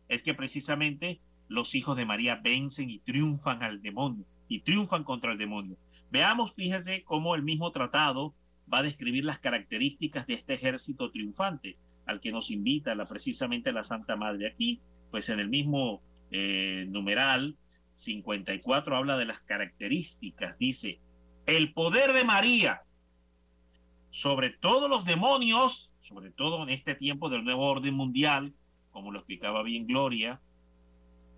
es 0.09 0.23
que 0.23 0.35
precisamente 0.35 1.21
los 1.49 1.75
hijos 1.75 1.97
de 1.97 2.07
María 2.07 2.37
vencen 2.37 2.91
y 2.91 2.99
triunfan 3.01 3.63
al 3.63 3.83
demonio, 3.83 4.25
y 4.49 4.61
triunfan 4.61 5.05
contra 5.05 5.33
el 5.33 5.39
demonio. 5.39 5.77
Veamos, 6.11 6.55
fíjense 6.55 7.05
cómo 7.05 7.35
el 7.35 7.43
mismo 7.43 7.73
tratado 7.73 8.35
va 8.73 8.79
a 8.79 8.83
describir 8.83 9.25
las 9.25 9.39
características 9.39 10.27
de 10.27 10.35
este 10.35 10.55
ejército 10.55 11.11
triunfante 11.11 11.77
al 12.07 12.21
que 12.21 12.33
nos 12.33 12.51
invita 12.51 12.95
la, 12.95 13.05
precisamente 13.05 13.73
la 13.73 13.85
Santa 13.85 14.17
Madre 14.17 14.49
aquí 14.49 14.81
pues 15.11 15.29
en 15.29 15.39
el 15.39 15.49
mismo 15.49 16.03
eh, 16.31 16.87
numeral 16.89 17.57
54 17.97 18.97
habla 18.97 19.17
de 19.17 19.27
las 19.27 19.41
características. 19.41 20.59
Dice, 20.59 20.99
el 21.47 21.73
poder 21.73 22.13
de 22.13 22.25
María 22.25 22.83
sobre 24.11 24.51
todos 24.51 24.91
los 24.91 25.05
demonios, 25.05 25.91
sobre 26.01 26.31
todo 26.31 26.63
en 26.63 26.71
este 26.71 26.95
tiempo 26.95 27.29
del 27.29 27.45
nuevo 27.45 27.67
orden 27.67 27.95
mundial, 27.95 28.55
como 28.93 29.11
lo 29.11 29.19
explicaba 29.19 29.63
bien 29.63 29.87
Gloria, 29.87 30.41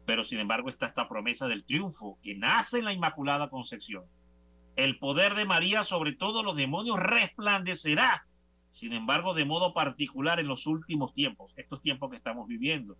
pero 0.04 0.22
sin 0.22 0.38
embargo 0.38 0.68
está 0.68 0.86
esta 0.86 1.08
promesa 1.08 1.48
del 1.48 1.64
triunfo 1.64 2.18
que 2.22 2.34
nace 2.34 2.78
en 2.78 2.84
la 2.84 2.92
Inmaculada 2.92 3.48
Concepción. 3.48 4.04
El 4.76 4.98
poder 4.98 5.34
de 5.34 5.46
María 5.46 5.84
sobre 5.84 6.12
todos 6.12 6.44
los 6.44 6.56
demonios 6.56 6.98
resplandecerá, 6.98 8.26
sin 8.70 8.92
embargo, 8.92 9.34
de 9.34 9.44
modo 9.44 9.72
particular 9.72 10.40
en 10.40 10.48
los 10.48 10.66
últimos 10.66 11.14
tiempos, 11.14 11.54
estos 11.56 11.80
tiempos 11.80 12.10
que 12.10 12.16
estamos 12.16 12.48
viviendo 12.48 12.96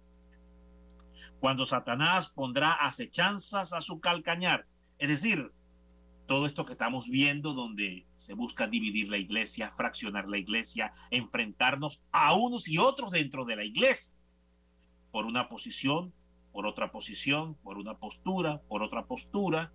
cuando 1.45 1.67
Satanás 1.67 2.31
pondrá 2.31 2.73
acechanzas 2.73 3.75
a 3.75 3.83
su 3.83 4.01
calcañar. 4.01 4.67
Es 4.97 5.11
decir, 5.11 5.53
todo 6.27 6.47
esto 6.47 6.65
que 6.65 6.73
estamos 6.73 7.07
viendo 7.07 7.53
donde 7.53 8.07
se 8.17 8.33
busca 8.33 8.67
dividir 8.67 9.11
la 9.11 9.19
iglesia, 9.19 9.71
fraccionar 9.73 10.27
la 10.27 10.39
iglesia, 10.39 10.95
enfrentarnos 11.11 12.01
a 12.13 12.33
unos 12.33 12.67
y 12.67 12.79
otros 12.79 13.11
dentro 13.11 13.45
de 13.45 13.57
la 13.57 13.65
iglesia, 13.65 14.11
por 15.15 15.27
una 15.27 15.49
posición, 15.49 16.13
por 16.51 16.67
otra 16.67 16.91
posición, 16.91 17.55
por 17.63 17.79
una 17.79 17.95
postura, 17.99 18.61
por 18.67 18.83
otra 18.83 19.07
postura. 19.07 19.73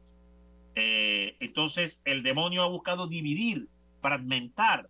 Eh, 0.76 1.38
entonces 1.40 2.02
el 2.04 2.24
demonio 2.24 2.62
ha 2.62 2.68
buscado 2.68 3.08
dividir, 3.08 3.70
fragmentar 4.02 4.90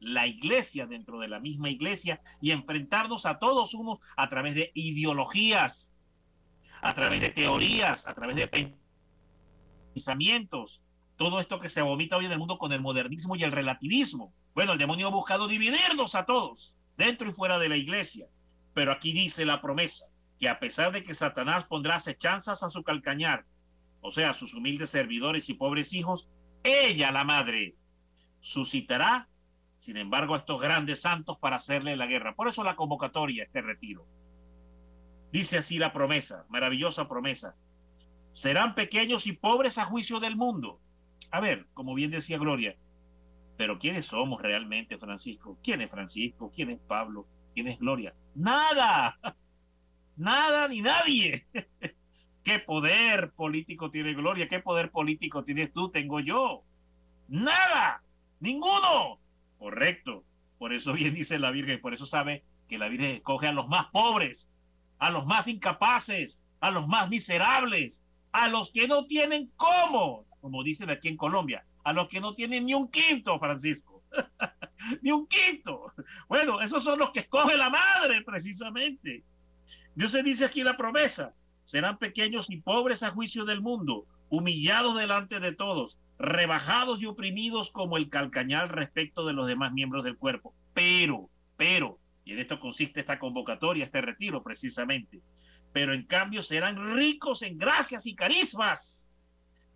la 0.00 0.26
iglesia 0.26 0.86
dentro 0.86 1.20
de 1.20 1.28
la 1.28 1.38
misma 1.38 1.70
iglesia 1.70 2.20
y 2.40 2.50
enfrentarnos 2.50 3.24
a 3.24 3.38
todos 3.38 3.72
unos 3.72 4.00
a 4.16 4.28
través 4.28 4.56
de 4.56 4.72
ideologías, 4.74 5.92
a 6.82 6.92
través 6.92 7.20
de 7.20 7.30
teorías, 7.30 8.08
a 8.08 8.14
través 8.14 8.34
de 8.34 8.74
pensamientos, 9.94 10.82
todo 11.16 11.38
esto 11.38 11.60
que 11.60 11.68
se 11.68 11.82
vomita 11.82 12.16
hoy 12.16 12.26
en 12.26 12.32
el 12.32 12.38
mundo 12.38 12.58
con 12.58 12.72
el 12.72 12.80
modernismo 12.80 13.36
y 13.36 13.44
el 13.44 13.52
relativismo. 13.52 14.34
Bueno, 14.56 14.72
el 14.72 14.78
demonio 14.78 15.06
ha 15.06 15.10
buscado 15.10 15.46
dividirnos 15.46 16.16
a 16.16 16.26
todos, 16.26 16.74
dentro 16.96 17.28
y 17.28 17.32
fuera 17.32 17.60
de 17.60 17.68
la 17.68 17.76
iglesia. 17.76 18.26
Pero 18.74 18.92
aquí 18.92 19.12
dice 19.12 19.46
la 19.46 19.60
promesa, 19.60 20.06
que 20.38 20.48
a 20.48 20.58
pesar 20.58 20.92
de 20.92 21.04
que 21.04 21.14
Satanás 21.14 21.64
pondrá 21.66 21.96
acechanzas 21.96 22.62
a 22.62 22.70
su 22.70 22.82
calcañar, 22.82 23.46
o 24.00 24.10
sea, 24.10 24.30
a 24.30 24.34
sus 24.34 24.54
humildes 24.54 24.90
servidores 24.90 25.48
y 25.48 25.54
pobres 25.54 25.92
hijos, 25.94 26.28
ella, 26.62 27.12
la 27.12 27.24
madre, 27.24 27.76
suscitará, 28.40 29.28
sin 29.80 29.96
embargo, 29.96 30.34
a 30.34 30.38
estos 30.38 30.60
grandes 30.60 31.02
santos 31.02 31.38
para 31.38 31.56
hacerle 31.56 31.96
la 31.96 32.06
guerra. 32.06 32.34
Por 32.34 32.48
eso 32.48 32.64
la 32.64 32.76
convocatoria, 32.76 33.44
este 33.44 33.62
retiro. 33.62 34.06
Dice 35.30 35.58
así 35.58 35.78
la 35.78 35.92
promesa, 35.92 36.46
maravillosa 36.48 37.08
promesa. 37.08 37.54
Serán 38.32 38.74
pequeños 38.74 39.26
y 39.26 39.32
pobres 39.32 39.78
a 39.78 39.84
juicio 39.84 40.20
del 40.20 40.36
mundo. 40.36 40.80
A 41.30 41.40
ver, 41.40 41.66
como 41.74 41.94
bien 41.94 42.10
decía 42.10 42.38
Gloria, 42.38 42.76
pero 43.56 43.78
¿quiénes 43.78 44.06
somos 44.06 44.40
realmente, 44.42 44.98
Francisco? 44.98 45.58
¿Quién 45.62 45.80
es 45.80 45.90
Francisco? 45.90 46.50
¿Quién 46.54 46.70
es 46.70 46.80
Pablo? 46.80 47.26
¿Quién 47.54 47.68
es 47.68 47.78
Gloria? 47.78 48.14
Nada, 48.34 49.18
nada 50.16 50.68
ni 50.68 50.80
nadie. 50.80 51.46
¿Qué 52.44 52.58
poder 52.58 53.32
político 53.32 53.90
tiene 53.90 54.14
Gloria? 54.14 54.48
¿Qué 54.48 54.60
poder 54.60 54.90
político 54.90 55.44
tienes 55.44 55.72
tú? 55.72 55.90
Tengo 55.90 56.20
yo. 56.20 56.62
Nada, 57.28 58.02
ninguno. 58.40 59.18
Correcto. 59.58 60.24
Por 60.58 60.72
eso 60.72 60.92
bien 60.92 61.14
dice 61.14 61.38
la 61.38 61.50
Virgen, 61.50 61.80
por 61.80 61.94
eso 61.94 62.06
sabe 62.06 62.44
que 62.68 62.78
la 62.78 62.88
Virgen 62.88 63.12
escoge 63.12 63.46
a 63.48 63.52
los 63.52 63.68
más 63.68 63.86
pobres 63.86 64.48
a 64.98 65.10
los 65.10 65.26
más 65.26 65.48
incapaces, 65.48 66.40
a 66.60 66.70
los 66.70 66.86
más 66.86 67.08
miserables, 67.08 68.02
a 68.32 68.48
los 68.48 68.70
que 68.70 68.88
no 68.88 69.06
tienen 69.06 69.52
cómo, 69.56 70.24
como 70.40 70.62
dicen 70.62 70.90
aquí 70.90 71.08
en 71.08 71.16
Colombia, 71.16 71.66
a 71.84 71.92
los 71.92 72.08
que 72.08 72.20
no 72.20 72.34
tienen 72.34 72.66
ni 72.66 72.74
un 72.74 72.90
quinto, 72.90 73.38
Francisco. 73.38 74.02
ni 75.02 75.10
un 75.10 75.26
quinto. 75.26 75.92
Bueno, 76.28 76.60
esos 76.60 76.82
son 76.82 76.98
los 76.98 77.10
que 77.10 77.20
escoge 77.20 77.56
la 77.56 77.70
madre, 77.70 78.22
precisamente. 78.22 79.24
Dios 79.94 80.10
se 80.10 80.22
dice 80.22 80.44
aquí 80.44 80.62
la 80.62 80.76
promesa, 80.76 81.34
serán 81.64 81.98
pequeños 81.98 82.50
y 82.50 82.58
pobres 82.58 83.02
a 83.02 83.10
juicio 83.10 83.44
del 83.44 83.60
mundo, 83.60 84.06
humillados 84.28 84.96
delante 84.96 85.40
de 85.40 85.52
todos, 85.52 85.98
rebajados 86.18 87.00
y 87.00 87.06
oprimidos 87.06 87.70
como 87.70 87.96
el 87.96 88.08
calcañal 88.08 88.68
respecto 88.68 89.26
de 89.26 89.32
los 89.32 89.46
demás 89.46 89.72
miembros 89.72 90.04
del 90.04 90.16
cuerpo. 90.16 90.54
Pero, 90.72 91.30
pero, 91.56 91.98
y 92.24 92.32
en 92.32 92.40
esto 92.40 92.58
consiste 92.58 93.00
esta 93.00 93.18
convocatoria, 93.18 93.84
este 93.84 94.00
retiro 94.00 94.42
precisamente. 94.42 95.20
Pero 95.72 95.92
en 95.92 96.04
cambio 96.04 96.42
serán 96.42 96.96
ricos 96.96 97.42
en 97.42 97.58
gracias 97.58 98.06
y 98.06 98.14
carismas 98.14 99.06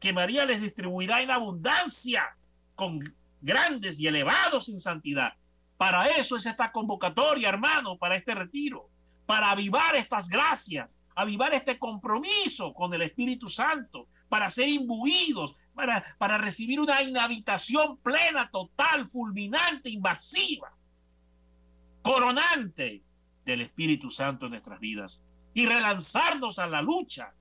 que 0.01 0.13
María 0.13 0.45
les 0.45 0.63
distribuirá 0.63 1.23
en 1.23 1.31
abundancia 1.31 2.37
con 2.75 3.01
grandes 3.41 3.99
y 3.99 4.07
elevados 4.07 4.69
en 4.69 4.81
santidad. 4.81 5.35
Para 5.77 6.09
eso 6.09 6.37
es 6.37 6.47
esta 6.47 6.73
convocatoria, 6.73 7.49
hermano, 7.49 7.97
para 7.99 8.17
este 8.17 8.35
retiro, 8.35 8.91
para 9.27 9.51
avivar 9.51 9.95
estas 9.97 10.29
gracias, 10.29 10.99
avivar 11.15 11.55
este 11.55 11.79
compromiso 11.79 12.73
con 12.75 12.93
el 12.95 13.03
Espíritu 13.03 13.49
Santo, 13.49 14.09
para 14.29 14.51
ser 14.51 14.69
imbuidos, 14.69 15.57
para, 15.75 16.17
para 16.19 16.39
recibir 16.39 16.81
una 16.81 17.03
inhabitación 17.03 17.99
plena, 17.99 18.51
total, 18.51 19.09
fulminante, 19.09 19.89
invasiva 19.91 20.73
coronante 22.09 23.03
del 23.45 23.61
Espíritu 23.61 24.11
Santo 24.11 24.47
en 24.47 24.53
nuestras 24.53 24.81
vidas 24.81 25.23
y 25.53 25.67
relanzarnos 25.67 26.59
a 26.59 26.67
la 26.67 26.81
lucha 26.81 27.35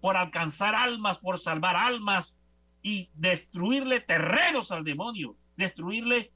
por 0.00 0.16
alcanzar 0.16 0.74
almas, 0.74 1.18
por 1.18 1.38
salvar 1.38 1.76
almas 1.76 2.36
y 2.82 3.10
destruirle 3.14 4.00
terrenos 4.00 4.72
al 4.72 4.84
demonio, 4.84 5.36
destruirle 5.56 6.32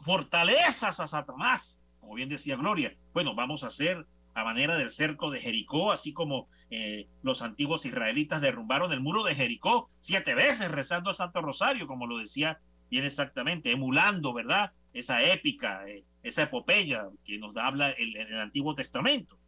fortalezas 0.00 1.00
a 1.00 1.06
Satanás, 1.06 1.80
como 2.00 2.14
bien 2.14 2.28
decía 2.28 2.56
Gloria. 2.56 2.96
Bueno, 3.12 3.34
vamos 3.34 3.64
a 3.64 3.68
hacer 3.68 4.06
a 4.34 4.44
manera 4.44 4.76
del 4.76 4.90
cerco 4.90 5.30
de 5.30 5.40
Jericó, 5.40 5.92
así 5.92 6.12
como 6.12 6.48
eh, 6.70 7.08
los 7.22 7.42
antiguos 7.42 7.84
israelitas 7.84 8.40
derrumbaron 8.40 8.92
el 8.92 9.00
muro 9.00 9.24
de 9.24 9.34
Jericó 9.34 9.90
siete 10.00 10.34
veces 10.34 10.70
rezando 10.70 11.10
al 11.10 11.16
Santo 11.16 11.40
Rosario, 11.42 11.86
como 11.86 12.06
lo 12.06 12.18
decía 12.18 12.60
bien 12.90 13.04
exactamente, 13.04 13.70
emulando, 13.70 14.32
¿verdad? 14.32 14.72
Esa 14.92 15.22
épica, 15.22 15.86
eh, 15.88 16.04
esa 16.22 16.42
epopeya 16.42 17.08
que 17.24 17.38
nos 17.38 17.56
habla 17.56 17.90
el, 17.90 18.16
el 18.16 18.40
Antiguo 18.40 18.74
Testamento. 18.74 19.38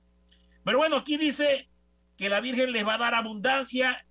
Pero 0.65 0.79
bueno, 0.79 0.97
aquí 0.97 1.17
dice 1.17 1.69
que 2.17 2.29
la 2.29 2.41
Virgen 2.41 2.73
les 2.73 2.87
va 2.87 2.95
a 2.95 2.99
dar 2.99 3.15
abundancia 3.15 4.05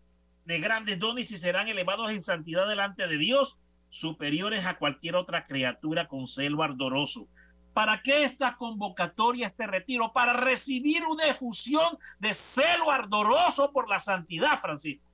de 0.46 0.60
grandes 0.60 1.00
dones 1.00 1.32
y 1.32 1.38
serán 1.38 1.68
elevados 1.68 2.12
en 2.12 2.22
santidad 2.22 2.68
delante 2.68 3.08
de 3.08 3.18
Dios, 3.18 3.58
superiores 3.90 4.66
a 4.66 4.78
cualquier 4.78 5.16
otra 5.16 5.46
criatura 5.46 6.08
con 6.08 6.28
celo 6.28 6.64
ardoroso. 6.64 7.28
¿Para 7.74 8.02
qué 8.02 8.24
esta 8.24 8.58
convocatoria, 8.58 9.48
este 9.48 9.66
retiro? 9.66 10.12
Para 10.12 10.34
recibir 10.34 11.06
una 11.06 11.26
efusión 11.26 11.98
de 12.20 12.34
celo 12.34 12.92
ardoroso 12.92 13.72
por 13.72 13.88
la 13.88 14.00
santidad, 14.00 14.60
Francisco. 14.60 15.06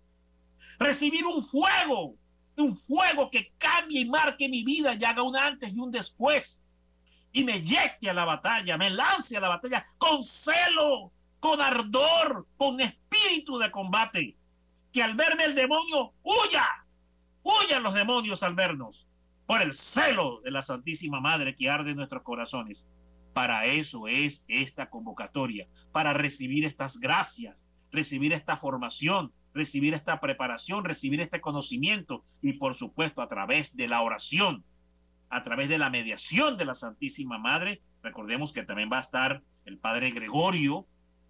Recibir 0.79 1.25
un 1.25 1.43
fuego, 1.43 2.15
un 2.55 2.75
fuego 2.75 3.29
que 3.29 3.51
cambie 3.57 4.01
y 4.01 4.09
marque 4.09 4.49
mi 4.49 4.63
vida 4.63 4.95
y 4.95 5.03
haga 5.03 5.21
un 5.21 5.35
antes 5.35 5.71
y 5.71 5.79
un 5.79 5.91
después. 5.91 6.59
Y 7.31 7.43
me 7.43 7.61
llegue 7.61 8.09
a 8.09 8.13
la 8.13 8.25
batalla, 8.25 8.77
me 8.77 8.89
lance 8.89 9.37
a 9.37 9.41
la 9.41 9.49
batalla 9.49 9.85
con 9.97 10.23
celo, 10.23 11.11
con 11.39 11.61
ardor, 11.61 12.47
con 12.57 12.79
espíritu 12.79 13.59
de 13.59 13.69
combate. 13.69 14.36
Que 14.97 15.03
al 15.03 15.13
verme 15.13 15.43
el 15.43 15.53
demonio, 15.53 16.15
huya, 16.23 16.65
huyan 17.43 17.83
los 17.83 17.93
demonios 17.93 18.41
al 18.41 18.55
vernos 18.55 19.07
por 19.45 19.61
el 19.61 19.73
celo 19.73 20.41
de 20.41 20.49
la 20.49 20.63
Santísima 20.63 21.21
Madre 21.21 21.55
que 21.55 21.69
arde 21.69 21.91
en 21.91 21.97
nuestros 21.97 22.23
corazones. 22.23 22.83
Para 23.31 23.67
eso 23.67 24.07
es 24.07 24.43
esta 24.47 24.89
convocatoria, 24.89 25.67
para 25.91 26.13
recibir 26.13 26.65
estas 26.65 26.99
gracias, 26.99 27.63
recibir 27.91 28.33
esta 28.33 28.57
formación, 28.57 29.31
recibir 29.53 29.93
esta 29.93 30.19
preparación, 30.19 30.83
recibir 30.83 31.21
este 31.21 31.41
conocimiento 31.41 32.25
y 32.41 32.53
por 32.53 32.73
supuesto 32.73 33.21
a 33.21 33.29
través 33.29 33.75
de 33.75 33.87
la 33.87 34.01
oración, 34.01 34.65
a 35.29 35.43
través 35.43 35.69
de 35.69 35.77
la 35.77 35.91
mediación 35.91 36.57
de 36.57 36.65
la 36.65 36.73
Santísima 36.73 37.37
Madre. 37.37 37.83
Recordemos 38.01 38.51
que 38.51 38.63
también 38.63 38.89
va 38.91 38.97
a 38.97 39.01
estar 39.01 39.43
el 39.65 39.77
Padre 39.77 40.09
Gregorio 40.09 40.87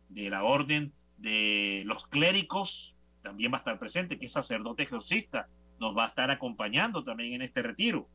de 0.08 0.30
la 0.30 0.46
Orden 0.46 0.94
de 1.18 1.84
los 1.86 2.08
Clérigos, 2.08 2.94
también 3.28 3.52
va 3.52 3.58
a 3.58 3.60
estar 3.60 3.78
presente, 3.78 4.18
que 4.18 4.28
es 4.28 4.32
sacerdote 4.32 4.84
exorcista, 4.84 5.50
nos 5.82 5.96
va 5.96 6.06
a 6.06 6.08
estar 6.08 6.32
acompañando 6.32 7.04
también 7.04 7.34
en 7.34 7.42
este 7.42 7.62
retiro. 7.62 8.08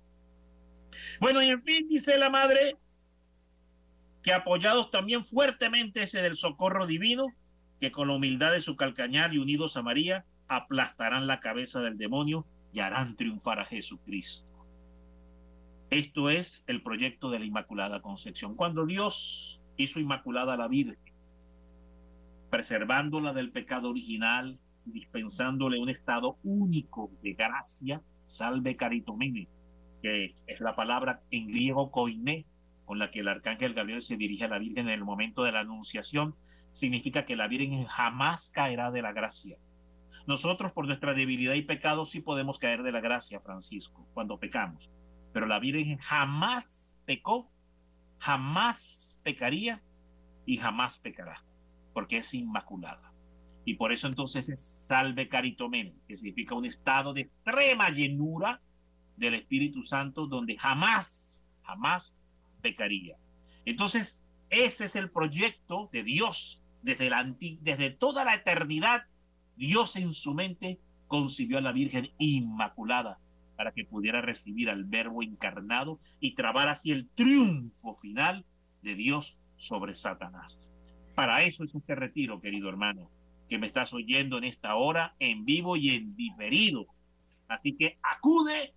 Bueno, 1.20 1.42
y 1.42 1.50
en 1.50 1.62
fin, 1.62 1.86
dice 1.86 2.16
la 2.16 2.30
madre, 2.30 2.78
que 4.22 4.32
apoyados 4.32 4.90
también 4.90 5.26
fuertemente 5.26 6.02
ese 6.02 6.22
del 6.22 6.36
socorro 6.36 6.86
divino, 6.86 7.26
que 7.78 7.92
con 7.92 8.08
la 8.08 8.14
humildad 8.14 8.52
de 8.52 8.62
su 8.62 8.74
calcañar 8.74 9.34
y 9.34 9.38
unidos 9.38 9.76
a 9.76 9.82
María, 9.82 10.24
aplastarán 10.48 11.26
la 11.26 11.40
cabeza 11.40 11.80
del 11.80 11.98
demonio 11.98 12.46
y 12.72 12.80
harán 12.80 13.14
triunfar 13.16 13.60
a 13.60 13.66
Jesucristo. 13.66 14.48
Esto 15.90 16.30
es 16.30 16.64
el 16.68 16.82
proyecto 16.82 17.30
de 17.30 17.38
la 17.38 17.44
Inmaculada 17.44 18.00
Concepción. 18.00 18.54
Cuando 18.56 18.86
Dios 18.86 19.60
hizo 19.76 20.00
Inmaculada 20.00 20.56
la 20.56 20.68
Virgen, 20.68 20.96
preservándola 22.48 23.34
del 23.34 23.50
pecado 23.52 23.90
original, 23.90 24.58
dispensándole 24.84 25.78
un 25.78 25.88
estado 25.88 26.38
único 26.42 27.10
de 27.22 27.34
gracia, 27.34 28.02
salve 28.26 28.76
caritomene, 28.76 29.48
que 30.02 30.34
es 30.46 30.60
la 30.60 30.74
palabra 30.74 31.22
en 31.30 31.48
griego 31.48 31.90
koiné, 31.90 32.46
con 32.84 32.98
la 32.98 33.10
que 33.10 33.20
el 33.20 33.28
arcángel 33.28 33.74
Gabriel 33.74 34.02
se 34.02 34.16
dirige 34.16 34.44
a 34.44 34.48
la 34.48 34.58
Virgen 34.58 34.88
en 34.88 34.94
el 34.94 35.04
momento 35.04 35.44
de 35.44 35.52
la 35.52 35.60
anunciación, 35.60 36.34
significa 36.72 37.24
que 37.24 37.36
la 37.36 37.48
Virgen 37.48 37.84
jamás 37.84 38.50
caerá 38.50 38.90
de 38.90 39.02
la 39.02 39.12
gracia. 39.12 39.56
Nosotros 40.26 40.72
por 40.72 40.86
nuestra 40.86 41.14
debilidad 41.14 41.54
y 41.54 41.62
pecado 41.62 42.04
sí 42.04 42.20
podemos 42.20 42.58
caer 42.58 42.82
de 42.82 42.92
la 42.92 43.00
gracia, 43.00 43.40
Francisco, 43.40 44.08
cuando 44.14 44.38
pecamos, 44.38 44.90
pero 45.32 45.46
la 45.46 45.58
Virgen 45.58 45.98
jamás 45.98 46.96
pecó, 47.04 47.50
jamás 48.18 49.18
pecaría 49.22 49.82
y 50.46 50.56
jamás 50.56 50.98
pecará, 50.98 51.44
porque 51.92 52.18
es 52.18 52.34
inmaculada. 52.34 53.11
Y 53.64 53.74
por 53.74 53.92
eso 53.92 54.08
entonces 54.08 54.48
es 54.48 54.60
salve 54.60 55.28
caritomen, 55.28 55.94
que 56.08 56.16
significa 56.16 56.54
un 56.54 56.64
estado 56.64 57.12
de 57.12 57.22
extrema 57.22 57.90
llenura 57.90 58.60
del 59.16 59.34
Espíritu 59.34 59.84
Santo 59.84 60.26
donde 60.26 60.56
jamás, 60.56 61.44
jamás 61.62 62.16
pecaría. 62.60 63.16
Entonces, 63.64 64.20
ese 64.50 64.84
es 64.84 64.96
el 64.96 65.10
proyecto 65.10 65.88
de 65.92 66.02
Dios 66.02 66.60
desde, 66.82 67.08
la 67.08 67.24
desde 67.60 67.90
toda 67.90 68.24
la 68.24 68.34
eternidad. 68.34 69.04
Dios 69.56 69.94
en 69.96 70.12
su 70.12 70.34
mente 70.34 70.80
concibió 71.06 71.58
a 71.58 71.60
la 71.60 71.72
Virgen 71.72 72.10
Inmaculada 72.18 73.18
para 73.56 73.70
que 73.72 73.84
pudiera 73.84 74.22
recibir 74.22 74.70
al 74.70 74.84
Verbo 74.84 75.22
encarnado 75.22 76.00
y 76.18 76.34
trabar 76.34 76.68
así 76.68 76.90
el 76.90 77.08
triunfo 77.10 77.94
final 77.94 78.44
de 78.82 78.96
Dios 78.96 79.38
sobre 79.56 79.94
Satanás. 79.94 80.68
Para 81.14 81.44
eso 81.44 81.62
es 81.62 81.74
este 81.74 81.94
retiro, 81.94 82.40
querido 82.40 82.68
hermano 82.68 83.08
que 83.52 83.58
me 83.58 83.66
estás 83.66 83.92
oyendo 83.92 84.38
en 84.38 84.44
esta 84.44 84.76
hora, 84.76 85.14
en 85.18 85.44
vivo 85.44 85.76
y 85.76 85.90
en 85.90 86.16
diferido. 86.16 86.86
Así 87.48 87.76
que 87.76 87.98
acude, 88.02 88.72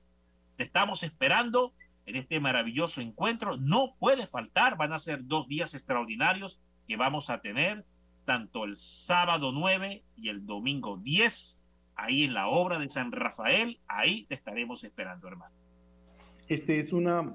te 0.57 0.63
estamos 0.63 1.01
esperando 1.03 1.73
en 2.05 2.17
este 2.17 2.41
maravilloso 2.41 2.99
encuentro. 2.99 3.55
No 3.55 3.95
puede 3.97 4.27
faltar, 4.27 4.75
van 4.75 4.91
a 4.91 4.99
ser 4.99 5.25
dos 5.27 5.47
días 5.47 5.75
extraordinarios 5.75 6.59
que 6.89 6.97
vamos 6.97 7.29
a 7.29 7.39
tener, 7.39 7.85
tanto 8.25 8.65
el 8.65 8.75
sábado 8.75 9.53
9 9.53 10.03
y 10.17 10.27
el 10.27 10.45
domingo 10.45 10.97
10, 10.97 11.57
ahí 11.95 12.25
en 12.25 12.33
la 12.33 12.49
obra 12.49 12.77
de 12.77 12.89
San 12.89 13.13
Rafael, 13.13 13.79
ahí 13.87 14.25
te 14.25 14.35
estaremos 14.35 14.83
esperando, 14.83 15.29
hermano. 15.29 15.55
Este 16.49 16.81
es 16.81 16.91
una, 16.91 17.33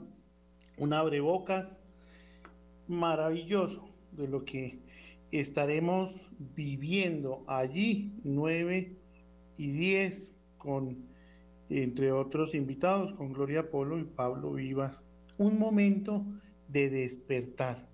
un 0.76 0.92
abrebocas 0.92 1.74
maravilloso 2.86 3.88
de 4.12 4.28
lo 4.28 4.44
que 4.44 4.89
estaremos 5.32 6.14
viviendo 6.38 7.44
allí 7.46 8.12
9 8.24 8.96
y 9.56 9.70
10 9.70 10.28
con, 10.58 11.06
entre 11.68 12.12
otros 12.12 12.54
invitados, 12.54 13.12
con 13.12 13.32
Gloria 13.32 13.70
Polo 13.70 13.98
y 13.98 14.04
Pablo 14.04 14.52
Vivas, 14.52 15.02
un 15.38 15.58
momento 15.58 16.24
de 16.68 16.90
despertar. 16.90 17.88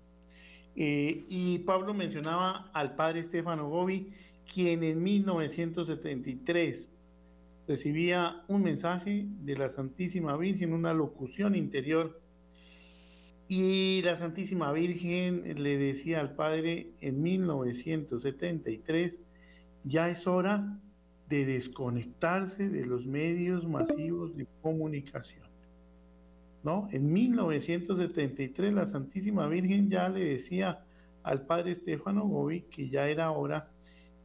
Eh, 0.75 1.25
y 1.29 1.59
Pablo 1.59 1.93
mencionaba 1.93 2.69
al 2.73 2.95
padre 2.95 3.21
Estefano 3.21 3.69
Gobi, 3.69 4.11
quien 4.53 4.83
en 4.83 5.01
1973 5.01 6.91
recibía 7.67 8.43
un 8.47 8.63
mensaje 8.63 9.25
de 9.27 9.57
la 9.57 9.69
Santísima 9.69 10.37
Virgen, 10.37 10.73
una 10.73 10.93
locución 10.93 11.55
interior 11.55 12.21
y 13.47 14.01
la 14.03 14.17
Santísima 14.17 14.71
Virgen 14.73 15.63
le 15.63 15.77
decía 15.77 16.19
al 16.19 16.35
Padre 16.35 16.91
en 16.99 17.21
1973, 17.21 19.19
ya 19.85 20.09
es 20.09 20.27
hora 20.27 20.79
de 21.29 21.45
desconectarse 21.45 22.69
de 22.69 22.85
los 22.85 23.05
medios 23.05 23.65
masivos 23.67 24.35
de 24.35 24.47
comunicación. 24.61 25.47
¿No? 26.63 26.89
En 26.91 27.13
1973 27.13 28.73
la 28.73 28.87
Santísima 28.87 29.47
Virgen 29.47 29.89
ya 29.89 30.09
le 30.09 30.25
decía 30.25 30.83
al 31.23 31.45
Padre 31.45 31.71
Estefano 31.71 32.27
Gobi 32.27 32.61
que 32.63 32.89
ya 32.89 33.07
era 33.07 33.31
hora 33.31 33.69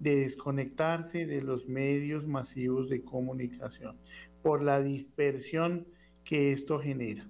de 0.01 0.16
desconectarse 0.16 1.27
de 1.27 1.43
los 1.43 1.68
medios 1.68 2.27
masivos 2.27 2.89
de 2.89 3.05
comunicación 3.05 3.97
por 4.43 4.62
la 4.62 4.83
dispersión 4.83 5.87
que 6.25 6.53
esto 6.53 6.81
genera. 6.81 7.29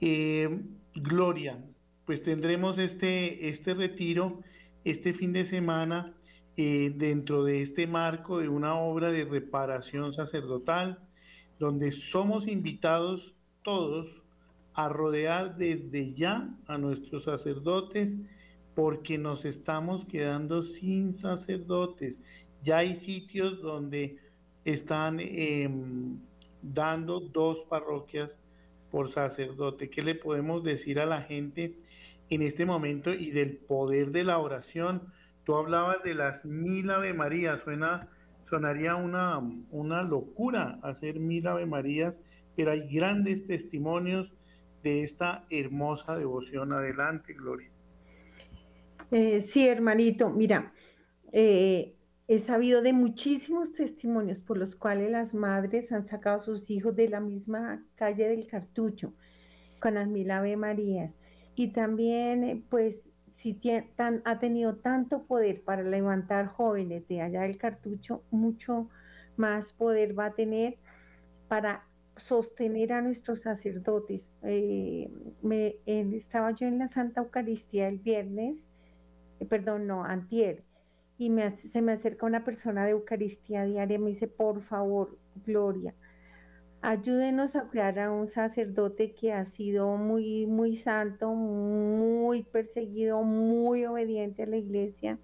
Eh, 0.00 0.60
Gloria, 0.94 1.58
pues 2.06 2.22
tendremos 2.22 2.78
este, 2.78 3.48
este 3.48 3.74
retiro 3.74 4.42
este 4.84 5.12
fin 5.12 5.32
de 5.32 5.44
semana 5.44 6.14
eh, 6.56 6.92
dentro 6.96 7.44
de 7.44 7.62
este 7.62 7.86
marco 7.86 8.38
de 8.38 8.48
una 8.48 8.76
obra 8.78 9.10
de 9.10 9.24
reparación 9.24 10.12
sacerdotal, 10.14 10.98
donde 11.58 11.92
somos 11.92 12.48
invitados 12.48 13.34
todos 13.62 14.22
a 14.74 14.88
rodear 14.88 15.56
desde 15.56 16.14
ya 16.14 16.48
a 16.66 16.78
nuestros 16.78 17.24
sacerdotes, 17.24 18.16
porque 18.74 19.18
nos 19.18 19.44
estamos 19.44 20.04
quedando 20.04 20.62
sin 20.62 21.14
sacerdotes. 21.14 22.18
Ya 22.62 22.78
hay 22.78 22.96
sitios 22.96 23.60
donde 23.60 24.18
están 24.64 25.18
em, 25.20 26.18
dando 26.62 27.20
dos 27.20 27.58
parroquias 27.68 28.30
por 28.90 29.10
sacerdote. 29.10 29.90
¿Qué 29.90 30.02
le 30.02 30.14
podemos 30.14 30.64
decir 30.64 30.98
a 31.00 31.06
la 31.06 31.22
gente 31.22 31.74
en 32.30 32.42
este 32.42 32.64
momento 32.64 33.12
y 33.12 33.30
del 33.30 33.56
poder 33.56 34.10
de 34.10 34.24
la 34.24 34.38
oración? 34.38 35.12
Tú 35.44 35.56
hablabas 35.56 36.02
de 36.02 36.14
las 36.14 36.44
mil 36.44 36.90
Ave 36.90 37.14
María, 37.14 37.58
suena, 37.58 38.08
sonaría 38.48 38.96
una, 38.96 39.38
una 39.70 40.02
locura 40.02 40.78
hacer 40.82 41.20
mil 41.20 41.46
Ave 41.46 41.66
Marías, 41.66 42.18
pero 42.56 42.72
hay 42.72 42.88
grandes 42.88 43.46
testimonios 43.46 44.32
de 44.82 45.04
esta 45.04 45.44
hermosa 45.50 46.16
devoción. 46.16 46.72
Adelante, 46.72 47.34
Gloria. 47.34 47.70
Eh, 49.10 49.40
sí, 49.40 49.66
hermanito, 49.66 50.28
mira, 50.28 50.72
eh, 51.32 51.94
he 52.28 52.40
sabido 52.40 52.82
de 52.82 52.92
muchísimos 52.92 53.72
testimonios 53.72 54.38
por 54.38 54.58
los 54.58 54.76
cuales 54.76 55.10
las 55.10 55.32
madres 55.32 55.90
han 55.90 56.06
sacado 56.06 56.40
a 56.40 56.44
sus 56.44 56.70
hijos 56.70 56.94
de 56.94 57.08
la 57.08 57.20
misma 57.20 57.82
calle 57.96 58.28
del 58.28 58.46
cartucho 58.46 59.14
con 59.80 59.94
las 59.94 60.06
mil 60.06 60.30
Ave 60.30 60.56
Marías. 60.56 61.10
Y 61.56 61.68
también, 61.68 62.44
eh, 62.44 62.62
pues, 62.68 62.96
si 63.26 63.58
ha 64.24 64.38
tenido 64.40 64.76
tanto 64.76 65.22
poder 65.22 65.62
para 65.62 65.82
levantar 65.82 66.48
jóvenes 66.48 67.08
de 67.08 67.22
allá 67.22 67.42
del 67.42 67.56
cartucho, 67.56 68.22
mucho 68.30 68.90
más 69.36 69.72
poder 69.72 70.18
va 70.18 70.26
a 70.26 70.34
tener 70.34 70.76
para 71.48 71.84
sostener 72.16 72.92
a 72.92 73.00
nuestros 73.00 73.40
sacerdotes. 73.40 74.22
Eh, 74.42 75.10
me, 75.40 75.76
estaba 75.86 76.50
yo 76.50 76.66
en 76.66 76.78
la 76.78 76.88
Santa 76.88 77.20
Eucaristía 77.22 77.88
el 77.88 77.98
viernes, 77.98 78.56
eh, 79.40 79.46
perdón, 79.46 79.86
no, 79.86 80.04
antier, 80.04 80.64
y 81.18 81.30
me, 81.30 81.50
se 81.50 81.82
me 81.82 81.92
acerca 81.92 82.26
una 82.26 82.44
persona 82.44 82.84
de 82.84 82.92
Eucaristía 82.92 83.64
diaria 83.64 83.96
y 83.96 83.98
me 83.98 84.10
dice, 84.10 84.28
por 84.28 84.62
favor, 84.62 85.18
Gloria, 85.44 85.94
ayúdenos 86.80 87.56
a 87.56 87.68
crear 87.68 87.98
a 87.98 88.12
un 88.12 88.28
sacerdote 88.28 89.12
que 89.12 89.32
ha 89.32 89.44
sido 89.46 89.96
muy, 89.96 90.46
muy 90.46 90.76
santo, 90.76 91.34
muy 91.34 92.44
perseguido, 92.44 93.22
muy 93.22 93.84
obediente 93.84 94.44
a 94.44 94.46
la 94.46 94.56
iglesia, 94.56 95.18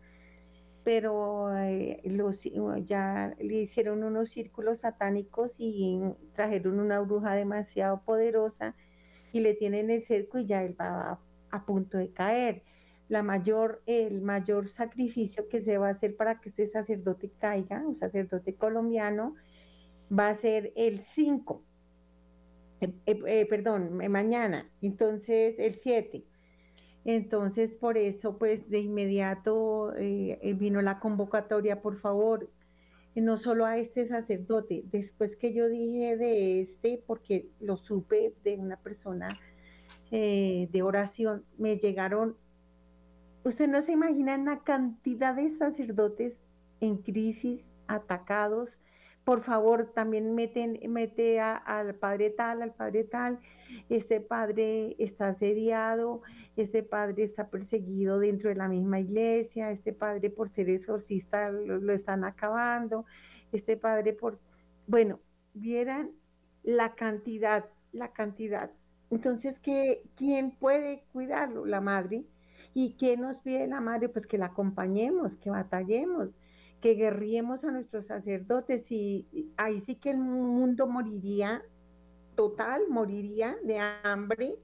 pero 0.83 1.57
eh, 1.57 2.01
los, 2.05 2.43
ya 2.85 3.35
le 3.39 3.63
hicieron 3.63 4.03
unos 4.05 4.31
círculos 4.31 4.81
satánicos 4.81 5.53
y 5.59 6.01
trajeron 6.35 6.79
una 6.81 7.01
bruja 7.01 7.35
demasiado 7.35 8.03
poderosa 8.05 8.75
y 9.33 9.41
le 9.41 9.55
tienen 9.55 9.91
el 9.91 10.05
cerco 10.05 10.39
y 10.39 10.47
ya 10.47 10.63
él 10.63 10.77
va 10.79 11.19
a, 11.51 11.65
punto 11.67 11.99
de 11.99 12.11
caer. 12.13 12.63
La 13.09 13.23
mayor, 13.23 13.83
el 13.87 14.23
mayor 14.23 14.69
sacrificio 14.69 15.49
que 15.49 15.61
se 15.61 15.79
va 15.79 15.89
a 15.89 15.91
hacer 15.91 16.17
para 16.17 16.41
que 16.41 16.49
este 16.49 16.67
sacerdote 16.67 17.31
caiga, 17.39 17.87
un 17.87 17.97
sacerdote 17.97 18.55
colombiano, 18.55 19.35
va 20.17 20.29
a 20.29 20.35
ser 20.35 20.73
el 20.77 21.01
5, 21.01 21.63
eh, 22.81 22.93
eh, 23.07 23.21
eh, 23.27 23.47
perdón, 23.47 23.97
mañana, 24.11 24.71
entonces 24.83 25.59
el 25.59 25.77
7. 25.77 26.25
Entonces, 27.07 27.75
por 27.75 27.99
eso, 27.99 28.39
pues 28.39 28.71
de 28.71 28.81
inmediato 28.81 29.93
vino 30.57 30.81
la 30.81 31.01
convocatoria, 31.01 31.83
por 31.83 31.99
favor, 31.99 32.51
no 33.15 33.37
solo 33.37 33.67
a 33.67 33.77
este 33.77 34.07
sacerdote, 34.07 34.85
después 34.91 35.37
que 35.37 35.53
yo 35.53 35.69
dije 35.69 36.17
de 36.17 36.63
este, 36.63 37.03
porque 37.07 37.51
lo 37.61 37.77
supe 37.77 38.33
de 38.43 38.57
una 38.57 38.79
persona 38.79 39.39
de 40.11 40.83
oración, 40.83 41.45
me 41.59 41.77
llegaron, 41.77 42.37
usted 43.45 43.69
no 43.69 43.83
se 43.83 43.93
imagina 43.93 44.37
la 44.39 44.59
cantidad 44.61 45.35
de 45.35 45.51
sacerdotes 45.51 46.35
en 46.81 46.99
crisis, 46.99 47.63
atacados, 47.87 48.71
por 49.25 49.43
favor, 49.43 49.91
también 49.95 50.35
meten, 50.35 50.79
mete 50.89 51.41
al 51.41 51.95
padre 51.95 52.29
tal, 52.31 52.61
al 52.61 52.75
padre 52.75 53.05
tal, 53.05 53.39
este 53.89 54.21
padre 54.21 54.97
está 54.99 55.29
asediado, 55.29 56.21
este 56.57 56.83
padre 56.83 57.25
está 57.25 57.49
perseguido 57.49 58.19
dentro 58.19 58.51
de 58.51 58.57
la 58.57 58.69
misma 58.69 59.01
iglesia, 59.01 59.71
este 59.71 59.95
padre 59.95 60.29
por 60.29 60.51
ser 60.51 60.69
exorcista 60.69 61.51
lo, 61.51 61.93
están 61.93 62.25
acabando, 62.25 63.07
este 63.53 63.79
padre 63.79 64.13
por, 64.13 64.39
bueno, 64.87 65.21
vieran 65.55 66.11
la 66.63 66.95
cantidad, 66.95 67.65
la 67.93 68.13
cantidad. 68.13 68.71
Entonces, 69.11 69.59
¿qué, 69.61 70.03
¿quién 70.17 70.51
puede 70.51 71.05
cuidarlo? 71.13 71.65
La 71.65 71.81
madre. 71.81 72.25
¿Y 72.75 72.95
qué 72.95 73.17
nos 73.17 73.39
pide 73.39 73.67
la 73.67 73.81
madre? 73.81 74.09
Pues 74.09 74.27
que 74.27 74.37
la 74.37 74.47
acompañemos, 74.47 75.37
que 75.37 75.49
batallemos, 75.49 76.31
que 76.81 76.95
guerriemos 76.95 77.65
a 77.65 77.71
nuestros 77.71 78.07
sacerdotes 78.07 78.91
y 78.91 79.27
ahí 79.57 79.81
sí 79.83 79.95
que 79.95 80.11
el 80.11 80.19
mundo 80.19 80.87
moriría, 80.87 81.63
total, 82.35 82.83
moriría 82.89 83.57
de 83.63 83.79
hambre, 83.79 84.57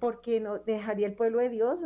porque 0.00 0.40
no 0.40 0.58
dejaría 0.58 1.06
el 1.06 1.14
pueblo 1.14 1.38
de 1.38 1.48
Dios 1.48 1.78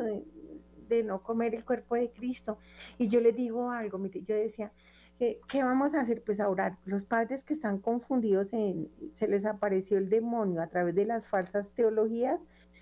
de, 0.89 1.03
no 1.05 1.23
comer 1.23 1.55
el 1.55 1.65
cuerpo 1.65 1.95
de 1.95 2.11
Cristo. 2.11 2.59
Y 2.99 3.09
yo 3.09 3.21
les 3.21 3.37
digo 3.37 3.71
algo, 3.71 3.99
mire, 3.99 4.23
yo 4.23 4.35
decía, 4.35 4.73
¿qué, 5.19 5.39
vamos 5.63 5.95
a 5.95 6.01
hacer? 6.01 6.23
Pues 6.25 6.41
a 6.41 6.49
orar. 6.49 6.79
Los 6.85 7.05
padres 7.05 7.45
que 7.45 7.55
están 7.55 7.79
confundidos 7.79 8.53
en, 8.53 8.89
se 9.15 9.29
les 9.29 9.45
apareció 9.45 9.99
el 9.99 10.09
demonio 10.09 10.63
a 10.63 10.67
través 10.69 10.95
de 10.95 11.05
las 11.05 11.27
falsas 11.27 11.69
teologías, 11.77 12.41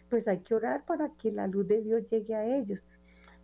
pues 0.09 0.29
hay 0.29 0.39
que 0.41 0.55
orar 0.55 0.85
para 0.85 1.11
que 1.11 1.33
la 1.33 1.47
luz 1.47 1.67
de 1.69 1.83
Dios 1.83 2.09
llegue 2.11 2.35
a 2.35 2.57
ellos. 2.57 2.81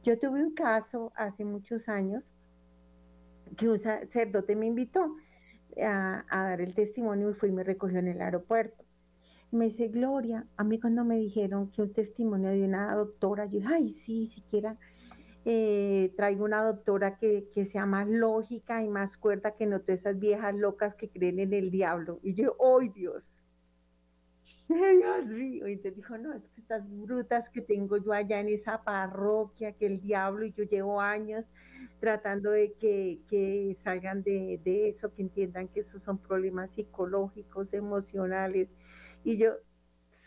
Yo 0.03 0.19
tuve 0.19 0.43
un 0.43 0.55
caso 0.55 1.13
hace 1.15 1.45
muchos 1.45 1.89
años 1.89 2.25
que 3.57 3.69
un 3.69 3.79
sacerdote 3.79 4.57
me 4.57 4.67
invitó 4.67 5.17
a, 5.81 6.25
dar 6.31 6.61
el 6.61 6.75
testimonio 6.75 7.31
y 7.31 7.35
fue 7.35 7.49
y 7.49 7.53
me 7.53 7.65
recogió 7.65 7.99
en 7.99 8.09
el 8.09 8.21
aeropuerto. 8.21 8.85
Me 9.51 9.67
dice, 9.67 9.89
Gloria, 9.89 10.47
a 10.57 10.65
mí 10.65 10.81
cuando 10.81 11.05
me 11.05 11.17
dijeron 11.17 11.71
que 11.71 11.83
un 11.83 11.93
testimonio 11.93 12.51
de 12.51 12.65
una 12.65 12.95
doctora, 12.95 13.45
yo 13.45 13.59
dije, 13.59 13.69
ay, 13.71 13.93
sí, 13.93 14.27
siquiera 14.27 14.77
eh, 15.45 16.13
traigo 16.17 16.45
una 16.45 16.63
doctora 16.63 17.19
que, 17.19 17.49
que, 17.53 17.67
sea 17.67 17.85
más 17.85 18.09
lógica 18.09 18.83
y 18.83 18.89
más 18.89 19.17
cuerda 19.17 19.57
que 19.57 19.67
no 19.67 19.81
todas 19.81 20.01
esas 20.01 20.19
viejas 20.19 20.55
locas 20.55 20.95
que 20.95 21.11
creen 21.11 21.41
en 21.41 21.53
el 21.53 21.71
diablo. 21.71 22.21
Y 22.23 22.35
yo, 22.35 22.57
¡ay, 22.61 22.91
Dios! 22.91 23.32
Y 24.69 25.61
entonces 25.61 25.97
dijo, 25.97 26.17
no, 26.19 26.33
es 26.33 26.43
que 26.49 26.61
estas 26.61 26.83
brutas 26.89 27.49
que 27.51 27.61
tengo 27.61 27.97
yo 27.99 28.13
allá 28.13 28.41
en 28.41 28.49
esa 28.49 28.83
parroquia, 28.83 29.73
que 29.73 29.87
el 29.87 30.01
diablo, 30.01 30.45
y 30.45 30.53
yo 30.53 30.65
llevo 30.65 31.01
años 31.01 31.45
tratando 32.01 32.51
de 32.51 32.73
que, 32.75 33.77
salgan 33.85 34.23
de, 34.23 34.89
eso, 34.89 35.13
que 35.15 35.23
entiendan 35.23 35.69
que 35.69 35.81
esos 35.81 36.03
son 36.03 36.19
problemas 36.19 36.71
psicológicos, 36.73 37.73
emocionales. 37.73 38.69
Y 39.25 39.37
yo, 39.37 39.53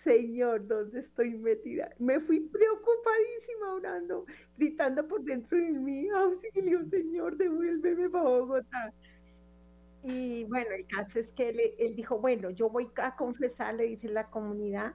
Señor, 0.04 0.68
¿dónde 0.68 1.00
estoy 1.00 1.32
metida? 1.32 1.90
Me 1.98 2.20
fui 2.20 2.40
preocupadísima 2.40 3.74
orando, 3.74 4.26
gritando 4.58 5.08
por 5.08 5.24
dentro 5.24 5.58
de 5.58 5.72
mí, 5.72 6.08
auxilio, 6.10 6.86
Señor, 6.90 7.36
devuélveme 7.38 8.10
para 8.10 8.24
Bogotá. 8.24 8.94
Y 10.08 10.44
bueno, 10.44 10.70
el 10.78 10.86
caso 10.86 11.18
es 11.18 11.28
que 11.32 11.50
él, 11.80 11.96
dijo, 11.96 12.20
bueno, 12.20 12.52
yo 12.52 12.70
voy 12.70 12.92
a 12.98 13.16
confesar, 13.16 13.74
le 13.74 13.86
dice 13.86 14.08
la 14.08 14.30
comunidad, 14.30 14.94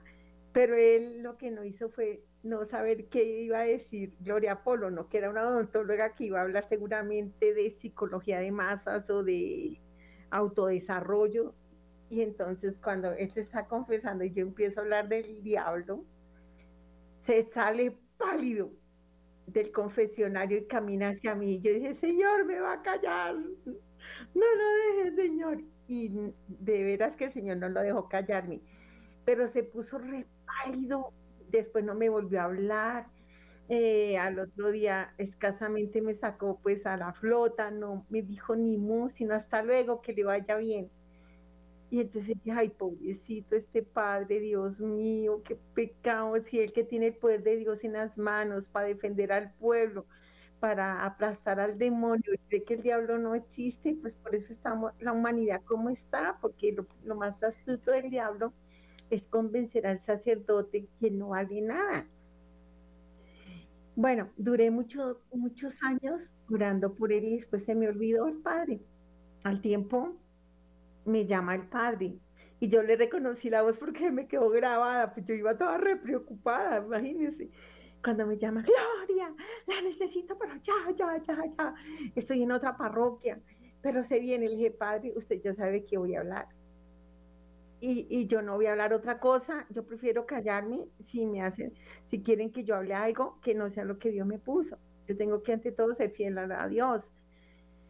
pero 0.53 0.77
él 0.77 1.21
lo 1.21 1.37
que 1.37 1.51
no 1.51 1.65
hizo 1.65 1.89
fue 1.89 2.23
no 2.43 2.65
saber 2.65 3.09
qué 3.09 3.41
iba 3.41 3.59
a 3.59 3.65
decir 3.65 4.13
Gloria 4.21 4.63
Polo, 4.63 4.89
no 4.89 5.09
que 5.09 5.17
era 5.17 5.29
una 5.29 5.45
odontóloga 5.45 6.15
que 6.15 6.23
iba 6.25 6.39
a 6.39 6.43
hablar 6.43 6.63
seguramente 6.69 7.53
de 7.53 7.71
psicología 7.81 8.39
de 8.39 8.51
masas 8.53 9.09
o 9.09 9.21
de 9.21 9.81
autodesarrollo. 10.29 11.53
Y 12.09 12.21
entonces 12.21 12.77
cuando 12.81 13.11
él 13.11 13.29
se 13.31 13.41
está 13.41 13.65
confesando 13.65 14.23
y 14.23 14.31
yo 14.31 14.43
empiezo 14.43 14.79
a 14.79 14.83
hablar 14.83 15.09
del 15.09 15.43
diablo, 15.43 16.05
se 17.23 17.43
sale 17.43 17.97
pálido 18.17 18.71
del 19.45 19.73
confesionario 19.73 20.59
y 20.59 20.67
camina 20.67 21.09
hacia 21.09 21.35
mí. 21.35 21.55
Y 21.55 21.59
yo 21.59 21.73
dije, 21.73 21.95
Señor, 21.95 22.45
me 22.45 22.61
va 22.61 22.75
a 22.75 22.81
callar. 22.81 23.35
No 24.33 24.45
lo 24.55 25.03
deje, 25.03 25.15
Señor. 25.15 25.61
Y 25.87 26.09
de 26.47 26.83
veras 26.83 27.15
que 27.15 27.25
el 27.25 27.31
Señor 27.33 27.57
no 27.57 27.69
lo 27.69 27.81
dejó 27.81 28.07
callarme. 28.07 28.61
Pero 29.25 29.47
se 29.47 29.63
puso 29.63 29.97
re 29.99 30.27
pálido 30.45 31.13
después 31.51 31.83
no 31.85 31.95
me 31.95 32.09
volvió 32.09 32.41
a 32.41 32.45
hablar. 32.45 33.07
Eh, 33.69 34.17
al 34.17 34.39
otro 34.39 34.71
día 34.71 35.13
escasamente 35.17 36.01
me 36.01 36.15
sacó 36.15 36.59
pues 36.61 36.85
a 36.85 36.97
la 36.97 37.13
flota, 37.13 37.71
no 37.71 38.05
me 38.09 38.21
dijo 38.21 38.55
ni 38.55 38.77
mu, 38.77 39.09
sino 39.09 39.33
hasta 39.35 39.63
luego, 39.63 40.01
que 40.01 40.13
le 40.13 40.23
vaya 40.25 40.57
bien. 40.57 40.91
Y 41.89 42.01
entonces 42.01 42.35
dije, 42.43 42.51
ay, 42.57 42.69
pobrecito 42.69 43.55
este 43.55 43.83
padre, 43.83 44.39
Dios 44.39 44.79
mío, 44.79 45.41
qué 45.43 45.57
pecado, 45.73 46.39
si 46.41 46.59
él 46.59 46.71
que 46.73 46.83
tiene 46.85 47.07
el 47.07 47.15
poder 47.15 47.43
de 47.43 47.57
Dios 47.57 47.83
en 47.83 47.93
las 47.93 48.17
manos 48.17 48.67
para 48.69 48.87
defender 48.87 49.31
al 49.33 49.53
pueblo, 49.55 50.05
para 50.61 51.03
aplastar 51.05 51.59
al 51.59 51.79
demonio, 51.79 52.33
y 52.33 52.37
cree 52.47 52.63
que 52.63 52.75
el 52.75 52.83
diablo 52.83 53.17
no 53.17 53.33
existe, 53.33 53.97
pues 53.99 54.13
por 54.13 54.35
eso 54.35 54.53
estamos 54.53 54.93
la 54.99 55.11
humanidad 55.11 55.61
como 55.65 55.89
está, 55.89 56.37
porque 56.39 56.77
lo, 57.03 57.15
más 57.15 57.41
astuto 57.43 57.89
del 57.89 58.11
diablo 58.11 58.53
es 59.09 59.25
convencer 59.25 59.87
al 59.87 59.99
sacerdote 60.05 60.87
que 60.99 61.09
no 61.09 61.29
vale 61.29 61.61
nada. 61.61 62.05
Bueno, 63.95 64.29
duré 64.37 64.69
muchos 64.69 65.17
años 65.81 66.31
orando 66.47 66.93
por 66.93 67.11
él 67.11 67.25
y 67.25 67.35
después 67.37 67.65
se 67.65 67.73
me 67.73 67.89
olvidó 67.89 68.27
el 68.27 68.37
padre. 68.37 68.81
Al 69.43 69.61
tiempo 69.61 70.15
me 71.05 71.25
llama 71.25 71.55
el 71.55 71.63
padre 71.63 72.19
y 72.59 72.67
yo 72.67 72.83
le 72.83 72.95
reconocí 72.95 73.49
la 73.49 73.63
voz 73.63 73.77
porque 73.79 74.11
me 74.11 74.27
quedó 74.27 74.51
grabada, 74.51 75.11
pues 75.11 75.25
yo 75.25 75.33
iba 75.33 75.57
toda 75.57 75.79
re 75.79 75.95
preocupada, 75.95 76.85
imagínense. 76.85 77.49
Cuando 78.03 78.25
me 78.25 78.37
llama, 78.37 78.63
Gloria, 78.63 79.33
la 79.67 79.81
necesito, 79.81 80.37
pero 80.37 80.55
ya, 80.55 80.73
ya, 80.95 81.17
ya, 81.17 81.43
ya. 81.57 81.75
Estoy 82.15 82.43
en 82.43 82.51
otra 82.51 82.75
parroquia 82.75 83.39
pero 83.81 84.03
se 84.03 84.19
viene, 84.19 84.47
le 84.47 84.55
dije, 84.55 84.71
padre, 84.71 85.13
usted 85.15 85.41
ya 85.41 85.53
sabe 85.53 85.85
que 85.85 85.97
voy 85.97 86.15
a 86.15 86.19
hablar. 86.19 86.47
Y, 87.79 88.05
y, 88.09 88.27
yo 88.27 88.43
no 88.43 88.55
voy 88.55 88.67
a 88.67 88.71
hablar 88.73 88.93
otra 88.93 89.19
cosa, 89.19 89.65
yo 89.71 89.83
prefiero 89.83 90.27
callarme 90.27 90.87
si 90.99 91.25
me 91.25 91.41
hacen, 91.41 91.73
si 92.05 92.21
quieren 92.21 92.51
que 92.51 92.63
yo 92.63 92.75
hable 92.75 92.93
algo 92.93 93.39
que 93.41 93.55
no 93.55 93.71
sea 93.71 93.85
lo 93.85 93.97
que 93.97 94.11
Dios 94.11 94.27
me 94.27 94.37
puso. 94.37 94.77
Yo 95.07 95.17
tengo 95.17 95.41
que 95.41 95.53
ante 95.53 95.71
todo 95.71 95.95
ser 95.95 96.11
fiel 96.11 96.37
a 96.37 96.67
Dios. 96.67 97.03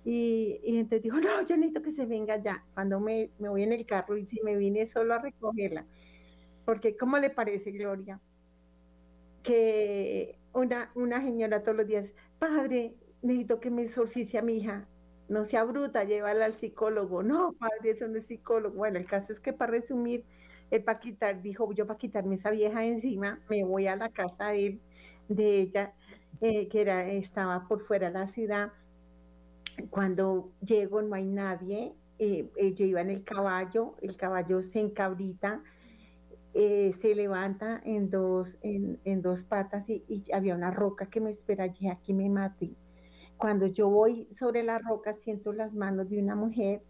Y, 0.05 0.59
y 0.63 0.77
entonces 0.77 1.03
dijo, 1.03 1.17
no, 1.19 1.45
yo 1.45 1.57
necesito 1.57 1.81
que 1.81 1.91
se 1.91 2.05
venga 2.05 2.37
ya. 2.37 2.63
Cuando 2.73 3.01
me, 3.01 3.31
me 3.37 3.49
voy 3.49 3.63
en 3.63 3.73
el 3.73 3.85
carro 3.85 4.17
y 4.17 4.25
si 4.25 4.41
me 4.41 4.55
vine 4.55 4.85
solo 4.85 5.13
a 5.13 5.19
recogerla. 5.19 5.85
Porque, 6.63 6.95
¿cómo 6.95 7.17
le 7.17 7.29
parece, 7.29 7.71
Gloria? 7.71 8.19
Que 9.43 10.39
una, 10.53 10.91
una 10.95 11.21
señora 11.21 11.63
todos 11.63 11.77
los 11.77 11.87
días, 11.87 12.09
padre, 12.39 12.95
necesito 13.21 13.59
que 13.59 13.69
me 13.71 13.83
exorcice 13.83 14.37
a 14.37 14.41
mi 14.41 14.57
hija. 14.57 14.87
No 15.27 15.45
sea 15.45 15.63
bruta, 15.63 16.03
llévala 16.03 16.45
al 16.45 16.55
psicólogo. 16.59 17.23
No, 17.23 17.53
padre, 17.53 17.91
eso 17.91 18.07
no 18.07 18.17
es 18.17 18.27
psicólogo. 18.27 18.75
Bueno, 18.75 18.99
el 18.99 19.05
caso 19.07 19.31
es 19.33 19.39
que 19.39 19.53
para 19.53 19.71
resumir, 19.71 20.25
él 20.69 20.83
para 20.83 20.99
quitar, 20.99 21.41
dijo, 21.41 21.71
yo 21.73 21.87
para 21.87 21.97
quitarme 21.97 22.35
esa 22.35 22.51
vieja 22.51 22.85
encima, 22.85 23.39
me 23.49 23.63
voy 23.63 23.87
a 23.87 23.95
la 23.95 24.09
casa 24.09 24.49
de, 24.49 24.81
de 25.27 25.59
ella, 25.61 25.93
eh, 26.41 26.67
que 26.69 26.81
era, 26.81 27.07
estaba 27.09 27.67
por 27.67 27.81
fuera 27.85 28.07
de 28.11 28.19
la 28.19 28.27
ciudad, 28.27 28.73
cuando 29.89 30.53
llego 30.61 31.01
no 31.01 31.15
hay 31.15 31.25
nadie, 31.25 31.93
eh, 32.19 32.51
eh, 32.55 32.73
yo 32.73 32.85
iba 32.85 33.01
en 33.01 33.09
el 33.09 33.23
caballo, 33.23 33.95
el 34.01 34.15
caballo 34.15 34.61
se 34.61 34.79
encabrita, 34.79 35.63
eh, 36.53 36.93
se 37.01 37.15
levanta 37.15 37.81
en 37.85 38.09
dos, 38.09 38.57
en, 38.61 39.21
dos 39.21 39.43
patas 39.43 39.89
y, 39.89 40.25
había 40.33 40.55
una 40.55 40.71
roca 40.71 41.05
que 41.05 41.21
me 41.21 41.29
espera 41.29 41.65
allí, 41.65 41.87
aquí 41.87 42.13
me 42.13 42.29
maté. 42.29 42.71
Cuando 43.37 43.67
yo 43.67 43.89
voy 43.89 44.27
sobre 44.37 44.61
la 44.63 44.77
roca, 44.79 45.13
siento 45.13 45.53
las 45.53 45.73
manos 45.73 46.09
de 46.09 46.19
una 46.19 46.35
mujer 46.35 46.81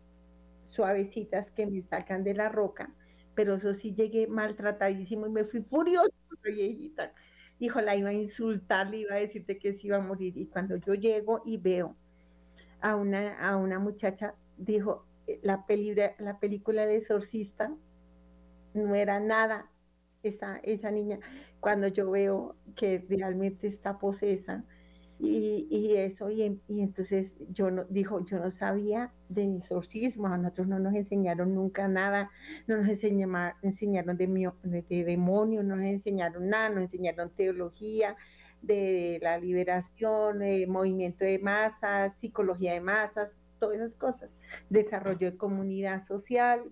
suavecitas 0.66 1.52
que 1.52 1.68
me 1.68 1.82
sacan 1.82 2.24
de 2.24 2.34
la 2.34 2.50
roca, 2.50 2.92
pero 3.36 3.56
eso 3.56 3.74
sí 3.76 3.94
llegué 3.94 4.28
maltratadísimo 4.28 5.28
y 5.28 5.30
me 5.30 5.46
fui 5.46 5.62
furioso, 5.62 6.12
viejita. 6.44 7.14
Dijo, 7.60 7.80
la 7.82 7.96
iba 7.96 8.10
a 8.10 8.14
insultar, 8.14 8.90
le 8.90 8.98
iba 8.98 9.14
a 9.14 9.20
decirte 9.20 9.60
que 9.60 9.74
se 9.74 9.88
iba 9.88 9.98
a 9.98 10.02
morir. 10.02 10.36
Y 10.36 10.48
cuando 10.48 10.78
yo 10.78 10.96
llego 10.96 11.44
y 11.46 11.58
veo 11.58 11.96
a 12.82 12.96
una, 12.96 13.38
a 13.38 13.58
una 13.58 13.78
muchacha, 13.78 14.34
dijo, 14.58 15.06
eh, 15.28 15.40
la, 15.44 15.64
la 16.18 16.40
película 16.40 16.88
de 16.88 16.98
exorcista 16.98 17.72
no 18.74 18.96
era 18.96 19.20
nada 19.20 19.70
esa, 20.24 20.58
esa 20.64 20.92
niña 20.92 21.20
cuando 21.60 21.88
yo 21.88 22.12
veo 22.12 22.56
que 22.76 23.06
realmente 23.10 23.68
está 23.68 23.98
posesa 23.98 24.64
y, 25.20 25.68
y 25.70 25.98
eso 25.98 26.32
y, 26.32 26.60
entonces 26.68 27.32
yo 27.50 27.70
no 27.70 27.86
dijo 27.86 28.26
yo 28.26 28.40
no 28.40 28.50
sabía 28.50 29.12
de 29.30 29.56
exorcismo 29.58 30.28
a 30.28 30.38
nosotros 30.38 30.68
no 30.68 30.80
nos 30.80 30.96
enseñaron 30.96 31.54
nunca 31.54 31.88
nada 31.88 32.32
no 32.68 32.78
nos 32.78 32.90
enseñaron, 32.90 33.54
enseñaron 33.62 34.18
de, 34.18 34.52
de, 34.64 34.82
de 34.82 35.04
demonios 35.04 35.64
no 35.64 35.76
nos 35.76 35.86
enseñaron 35.86 36.50
nada 36.50 36.70
nos 36.70 36.82
enseñaron 36.82 37.30
teología 37.32 38.16
de 38.62 39.20
la 39.22 39.38
liberación, 39.38 40.40
movimiento 40.68 41.26
de 41.26 41.40
masas, 41.40 42.16
psicología 42.18 42.74
de 42.74 42.82
masas, 42.82 43.32
todas 43.60 43.78
esas 43.78 43.94
cosas, 43.94 44.30
desarrollo 44.70 45.32
de 45.32 45.38
comunidad 45.38 46.06
social. 46.06 46.64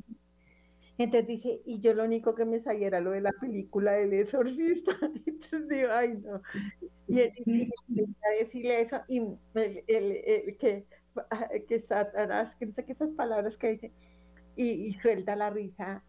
Entonces 0.99 1.27
dice, 1.27 1.61
y 1.65 1.79
yo 1.79 1.93
lo 1.93 2.03
único 2.03 2.35
que 2.35 2.45
me 2.45 2.59
sabía 2.59 2.87
era 2.87 2.99
lo 2.99 3.11
de 3.11 3.21
la 3.21 3.31
película 3.39 3.93
del 3.93 4.13
exorcista. 4.13 4.91
Entonces 5.25 5.69
digo, 5.69 5.89
ay 5.91 6.17
no. 6.17 6.41
Y 7.07 7.21
es 7.21 7.33
decirle 8.39 8.81
eso, 8.81 9.01
y 9.07 9.19
el, 9.55 9.83
el, 9.87 10.57
que, 10.57 10.85
que 11.67 11.81
Satanás, 11.81 12.55
que 12.57 12.65
no 12.67 12.73
sé 12.73 12.85
qué 12.85 12.91
esas 12.93 13.11
palabras 13.11 13.57
que 13.57 13.69
dice, 13.71 13.93
y, 14.55 14.71
y 14.89 14.93
suelta 14.95 15.35
la 15.35 15.49
risa 15.49 16.05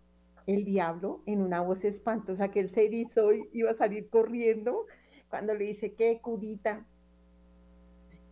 el 0.47 0.65
diablo 0.65 1.23
en 1.27 1.43
una 1.43 1.61
voz 1.63 1.85
espantosa 1.85 2.51
que 2.51 2.61
él 2.61 2.71
se 2.71 2.87
erizó 2.87 3.33
y 3.33 3.49
iba 3.53 3.71
a 3.73 3.75
salir 3.75 4.11
corriendo 4.11 4.87
cuando 5.29 5.55
le 5.55 5.67
dice 5.67 5.95
que 5.95 6.21
curita, 6.21 6.89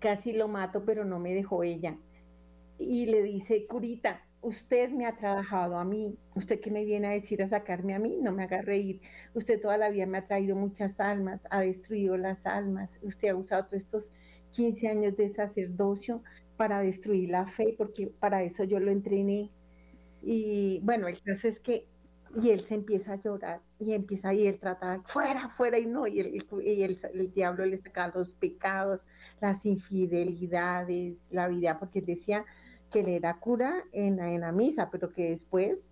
casi 0.00 0.32
lo 0.32 0.48
mato, 0.48 0.84
pero 0.84 1.04
no 1.04 1.18
me 1.20 1.34
dejó 1.34 1.62
ella. 1.62 1.98
Y 2.78 3.06
le 3.06 3.22
dice, 3.22 3.66
curita, 3.68 4.27
usted 4.40 4.90
me 4.90 5.06
ha 5.06 5.16
trabajado 5.16 5.76
a 5.76 5.84
mí, 5.84 6.16
usted 6.34 6.60
que 6.60 6.70
me 6.70 6.84
viene 6.84 7.08
a 7.08 7.10
decir 7.10 7.42
a 7.42 7.48
sacarme 7.48 7.94
a 7.94 7.98
mí, 7.98 8.18
no 8.20 8.32
me 8.32 8.44
haga 8.44 8.62
reír. 8.62 9.00
Usted 9.34 9.60
toda 9.60 9.76
la 9.78 9.90
vida 9.90 10.06
me 10.06 10.18
ha 10.18 10.26
traído 10.26 10.56
muchas 10.56 11.00
almas, 11.00 11.40
ha 11.50 11.60
destruido 11.60 12.16
las 12.16 12.44
almas. 12.46 12.98
Usted 13.02 13.28
ha 13.28 13.36
usado 13.36 13.64
todos 13.66 13.82
estos 13.82 14.04
15 14.52 14.88
años 14.88 15.16
de 15.16 15.30
sacerdocio 15.30 16.22
para 16.56 16.80
destruir 16.80 17.30
la 17.30 17.46
fe, 17.46 17.74
porque 17.76 18.08
para 18.08 18.42
eso 18.42 18.64
yo 18.64 18.80
lo 18.80 18.90
entrené. 18.90 19.50
Y 20.22 20.80
bueno, 20.82 21.08
el 21.08 21.20
caso 21.22 21.48
es 21.48 21.60
que 21.60 21.86
y 22.36 22.50
él 22.50 22.60
se 22.64 22.74
empieza 22.74 23.14
a 23.14 23.16
llorar 23.16 23.60
y 23.78 23.94
empieza 23.94 24.34
y 24.34 24.46
él 24.46 24.58
trata 24.58 25.02
fuera, 25.06 25.48
fuera 25.56 25.78
y 25.78 25.86
no, 25.86 26.06
y, 26.06 26.20
el, 26.20 26.34
y 26.34 26.82
el, 26.82 27.00
el, 27.14 27.32
diablo 27.32 27.64
le 27.64 27.78
saca 27.78 28.12
los 28.14 28.30
pecados, 28.30 29.00
las 29.40 29.64
infidelidades, 29.64 31.16
la 31.30 31.48
vida, 31.48 31.78
porque 31.78 32.00
él 32.00 32.06
decía 32.06 32.44
que 32.90 33.02
le 33.02 33.16
era 33.16 33.38
cura 33.40 33.84
en, 33.92 34.18
en 34.20 34.40
la 34.42 34.52
misa, 34.52 34.90
pero 34.90 35.12
que 35.12 35.30
después 35.30 35.88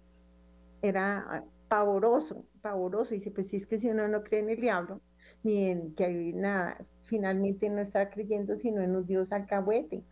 era 0.82 1.44
pavoroso, 1.68 2.46
pavoroso, 2.62 3.14
y 3.14 3.18
dice, 3.18 3.30
pues 3.30 3.48
si 3.48 3.56
es 3.56 3.66
que 3.66 3.78
si 3.78 3.88
uno 3.88 4.08
no 4.08 4.22
cree 4.22 4.40
en 4.40 4.50
el 4.50 4.60
diablo, 4.60 5.02
ni 5.42 5.66
en 5.70 5.94
que 5.94 6.04
hay 6.04 6.32
nada, 6.32 6.78
finalmente 7.04 7.68
no 7.70 7.80
está 7.80 8.10
creyendo 8.10 8.56
sino 8.56 8.82
en 8.82 8.96
un 8.96 9.06
Dios 9.06 9.32
alcahuete, 9.32 10.04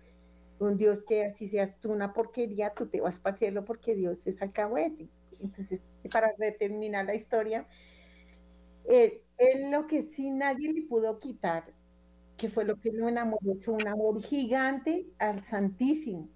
un 0.58 0.76
Dios 0.78 1.02
que 1.08 1.24
así 1.26 1.48
seas 1.48 1.78
tú 1.80 1.92
una 1.92 2.12
porquería, 2.14 2.74
tú 2.74 2.88
te 2.88 3.00
vas 3.00 3.18
para 3.20 3.36
cielo 3.36 3.64
porque 3.64 3.94
Dios 3.94 4.26
es 4.26 4.40
alcahuete. 4.42 5.10
Entonces, 5.40 5.82
para 6.12 6.32
terminar 6.58 7.06
la 7.06 7.14
historia, 7.16 7.68
él, 8.84 9.22
lo 9.70 9.86
que 9.86 10.02
sí 10.02 10.30
nadie 10.30 10.72
le 10.72 10.82
pudo 10.82 11.18
quitar, 11.18 11.74
que 12.36 12.50
fue 12.50 12.64
lo 12.66 12.76
que 12.80 12.92
lo 12.92 13.08
enamoró, 13.08 13.56
fue 13.64 13.74
un 13.74 13.88
amor 13.88 14.22
gigante 14.22 15.08
al 15.18 15.44
Santísimo. 15.44 16.33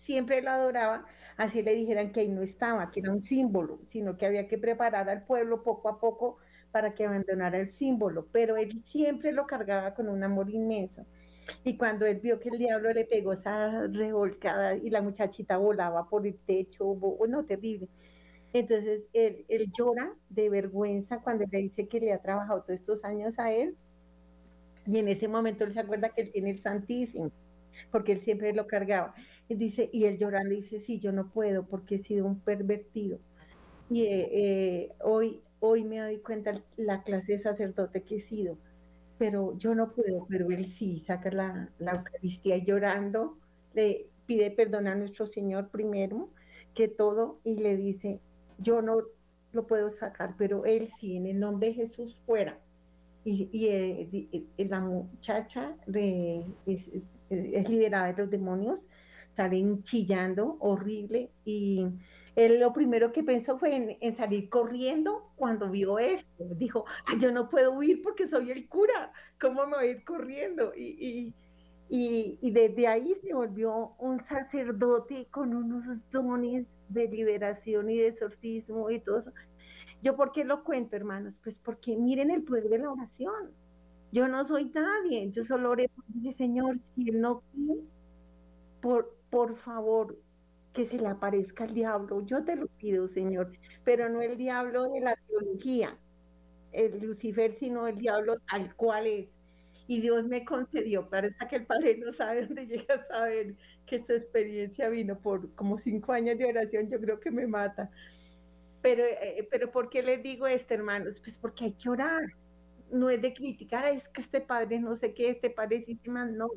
Él 0.00 0.04
siempre 0.04 0.42
lo 0.42 0.50
adoraba, 0.50 1.04
así 1.36 1.62
le 1.62 1.74
dijeran 1.74 2.12
que 2.12 2.20
ahí 2.20 2.28
no 2.28 2.42
estaba, 2.42 2.90
que 2.90 3.00
era 3.00 3.12
un 3.12 3.22
símbolo, 3.22 3.80
sino 3.88 4.16
que 4.16 4.26
había 4.26 4.48
que 4.48 4.58
preparar 4.58 5.08
al 5.08 5.24
pueblo 5.24 5.62
poco 5.62 5.88
a 5.88 6.00
poco 6.00 6.38
para 6.72 6.94
que 6.94 7.04
abandonara 7.04 7.58
el 7.58 7.70
símbolo, 7.72 8.26
pero 8.32 8.56
él 8.56 8.82
siempre 8.84 9.32
lo 9.32 9.46
cargaba 9.46 9.94
con 9.94 10.08
un 10.08 10.22
amor 10.22 10.50
inmenso. 10.50 11.04
Y 11.64 11.76
cuando 11.76 12.06
él 12.06 12.20
vio 12.20 12.38
que 12.38 12.48
el 12.50 12.58
diablo 12.58 12.92
le 12.92 13.04
pegó 13.04 13.32
esa 13.32 13.86
revolcada 13.88 14.76
y 14.76 14.90
la 14.90 15.02
muchachita 15.02 15.56
volaba 15.56 16.08
por 16.08 16.26
el 16.26 16.38
techo, 16.38 16.96
no, 17.28 17.44
terrible, 17.44 17.88
entonces 18.52 19.02
él, 19.12 19.44
llora 19.76 20.12
de 20.28 20.48
vergüenza 20.48 21.20
cuando 21.20 21.44
le 21.50 21.58
dice 21.58 21.88
que 21.88 22.00
le 22.00 22.12
ha 22.12 22.18
trabajado 22.20 22.62
todos 22.62 22.80
estos 22.80 23.04
años 23.04 23.38
a 23.38 23.52
él. 23.52 23.76
Y 24.86 24.98
en 24.98 25.08
ese 25.08 25.28
momento 25.28 25.64
él 25.64 25.72
se 25.72 25.80
acuerda 25.80 26.10
que 26.10 26.22
él 26.22 26.32
tiene 26.32 26.50
el 26.50 26.60
Santísimo, 26.60 27.30
porque 27.92 28.12
él 28.12 28.20
siempre 28.22 28.52
lo 28.52 28.66
cargaba. 28.66 29.14
Y 29.50 29.56
dice, 29.56 29.90
y 29.92 30.04
él 30.04 30.16
llorando 30.16 30.54
dice, 30.54 30.78
sí, 30.78 31.00
yo 31.00 31.10
no 31.10 31.28
puedo 31.28 31.66
porque 31.66 31.96
he 31.96 31.98
sido 31.98 32.24
un 32.24 32.38
pervertido. 32.38 33.18
Y 33.90 34.02
eh, 34.04 34.28
eh, 34.32 34.92
hoy, 35.02 35.40
hoy 35.58 35.82
me 35.82 35.98
doy 35.98 36.18
cuenta 36.18 36.62
la 36.76 37.02
clase 37.02 37.32
de 37.32 37.40
sacerdote 37.40 38.04
que 38.04 38.16
he 38.16 38.20
sido, 38.20 38.58
pero 39.18 39.58
yo 39.58 39.74
no 39.74 39.90
puedo, 39.90 40.24
pero 40.28 40.52
él 40.52 40.68
sí, 40.68 41.02
saca 41.04 41.32
la, 41.32 41.68
la 41.80 41.96
Eucaristía 41.96 42.58
llorando, 42.58 43.38
le 43.74 44.06
pide 44.24 44.52
perdón 44.52 44.86
a 44.86 44.94
nuestro 44.94 45.26
Señor 45.26 45.70
primero 45.70 46.28
que 46.76 46.86
todo 46.86 47.40
y 47.42 47.56
le 47.56 47.76
dice, 47.76 48.20
yo 48.58 48.82
no 48.82 49.02
lo 49.50 49.66
puedo 49.66 49.90
sacar, 49.90 50.36
pero 50.38 50.64
él 50.64 50.90
sí, 51.00 51.16
en 51.16 51.26
el 51.26 51.40
nombre 51.40 51.70
de 51.70 51.74
Jesús 51.74 52.16
fuera. 52.24 52.56
Y, 53.24 53.66
eh, 53.66 54.46
la 54.58 54.80
muchacha 54.80 55.76
es, 56.66 56.88
liberada 57.68 58.12
de 58.12 58.22
los 58.22 58.30
demonios, 58.30 58.78
salen 59.36 59.82
chillando 59.82 60.56
horrible 60.60 61.30
y 61.44 61.86
él 62.36 62.60
lo 62.60 62.72
primero 62.72 63.12
que 63.12 63.22
pensó 63.22 63.58
fue 63.58 63.98
en, 64.00 64.16
salir 64.16 64.48
corriendo 64.48 65.30
cuando 65.36 65.70
vio 65.70 65.98
esto. 65.98 66.44
Dijo, 66.56 66.84
yo 67.20 67.32
no 67.32 67.48
puedo 67.48 67.72
huir 67.72 68.02
porque 68.02 68.28
soy 68.28 68.50
el 68.50 68.68
cura, 68.68 69.12
¿cómo 69.40 69.66
me 69.66 69.76
voy 69.76 69.86
a 69.86 69.90
ir 69.90 70.04
corriendo? 70.04 70.72
Y, 70.76 71.34
y, 71.88 72.38
y 72.40 72.50
desde 72.50 72.86
ahí 72.86 73.14
se 73.16 73.34
volvió 73.34 73.94
un 73.98 74.20
sacerdote 74.20 75.26
con 75.30 75.54
unos 75.54 75.84
dones 76.10 76.66
de 76.88 77.08
liberación 77.08 77.90
y 77.90 77.98
de 77.98 78.08
exorcismo 78.08 78.90
y 78.90 79.00
todo 79.00 79.20
eso. 79.20 79.32
¿Yo 80.02 80.16
por 80.16 80.32
qué 80.32 80.44
lo 80.44 80.64
cuento, 80.64 80.96
hermanos? 80.96 81.34
Pues 81.42 81.56
porque 81.62 81.96
miren 81.96 82.30
el 82.30 82.42
poder 82.42 82.68
de 82.68 82.78
la 82.78 82.92
oración. 82.92 83.52
Yo 84.12 84.28
no 84.28 84.44
soy 84.46 84.66
nadie, 84.66 85.30
yo 85.30 85.44
solo 85.44 85.70
oré 85.70 85.88
por 85.88 86.04
Señor, 86.32 86.78
si 86.94 87.10
Él 87.10 87.20
no 87.20 87.42
quiere, 87.52 87.80
por, 88.80 89.16
por 89.30 89.56
favor, 89.58 90.18
que 90.72 90.86
se 90.86 90.98
le 90.98 91.08
aparezca 91.08 91.64
el 91.64 91.74
diablo. 91.74 92.20
Yo 92.26 92.44
te 92.44 92.56
lo 92.56 92.68
pido, 92.68 93.08
Señor, 93.08 93.52
pero 93.84 94.08
no 94.08 94.22
el 94.22 94.36
diablo 94.36 94.90
de 94.90 95.00
la 95.00 95.16
teología, 95.28 95.98
el 96.72 97.00
Lucifer, 97.00 97.54
sino 97.58 97.86
el 97.88 97.98
diablo 97.98 98.38
tal 98.50 98.74
cual 98.76 99.06
es. 99.06 99.36
y 99.86 100.00
Dios 100.00 100.26
me 100.26 100.44
concedió, 100.44 101.08
parece 101.10 101.36
que 101.48 101.56
el 101.56 101.66
Padre 101.66 101.98
no 101.98 102.12
sabe 102.14 102.46
dónde 102.46 102.66
llega 102.66 102.94
a 102.94 103.06
saber 103.08 103.56
que 103.86 104.00
su 104.00 104.12
experiencia 104.12 104.88
vino 104.88 105.18
por 105.20 105.52
como 105.56 105.78
cinco 105.78 106.12
años 106.12 106.38
de 106.38 106.46
oración, 106.46 106.88
yo 106.90 107.00
creo 107.00 107.20
que 107.20 107.30
me 107.32 107.46
mata. 107.46 107.90
Pero, 108.82 109.04
eh, 109.04 109.46
pero 109.50 109.70
¿por 109.72 109.90
qué 109.90 110.02
les 110.02 110.22
digo 110.22 110.46
esto, 110.46 110.74
hermanos? 110.74 111.20
Pues 111.20 111.38
porque 111.38 111.66
hay 111.66 111.74
que 111.74 111.88
orar. 111.90 112.22
No 112.92 113.10
es 113.10 113.22
de 113.22 113.34
criticar, 113.34 113.84
es 113.86 114.08
que 114.08 114.20
este 114.20 114.40
padre 114.40 114.80
no 114.80 114.96
sé 114.96 115.14
qué, 115.14 115.30
este 115.30 115.50
padre 115.50 115.84
sí, 115.86 115.98
no. 116.04 116.48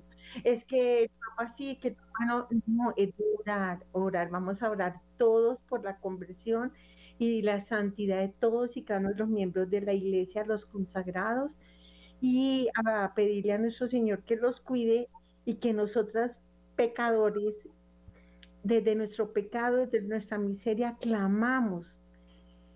Es 0.43 0.65
que 0.65 1.11
papá 1.37 1.53
sí, 1.55 1.77
que 1.77 1.95
no, 2.27 2.47
no, 2.65 2.93
es 2.97 3.15
de 3.17 3.23
orar, 3.39 3.85
orar. 3.91 4.29
Vamos 4.29 4.61
a 4.63 4.69
orar 4.69 5.01
todos 5.17 5.59
por 5.69 5.83
la 5.83 5.99
conversión 5.99 6.73
y 7.19 7.41
la 7.41 7.59
santidad 7.59 8.19
de 8.19 8.29
todos 8.29 8.75
y 8.77 8.83
cada 8.83 8.99
uno 8.99 9.09
de 9.09 9.15
los 9.15 9.29
miembros 9.29 9.69
de 9.69 9.81
la 9.81 9.93
iglesia, 9.93 10.45
los 10.45 10.65
consagrados, 10.65 11.51
y 12.21 12.69
a 12.85 13.13
pedirle 13.13 13.53
a 13.53 13.57
nuestro 13.57 13.87
Señor 13.87 14.23
que 14.23 14.35
los 14.35 14.61
cuide 14.61 15.09
y 15.45 15.55
que 15.55 15.73
nosotras 15.73 16.35
pecadores, 16.75 17.55
desde 18.63 18.95
nuestro 18.95 19.33
pecado, 19.33 19.77
desde 19.77 20.01
nuestra 20.01 20.37
miseria, 20.37 20.97
clamamos 20.99 21.85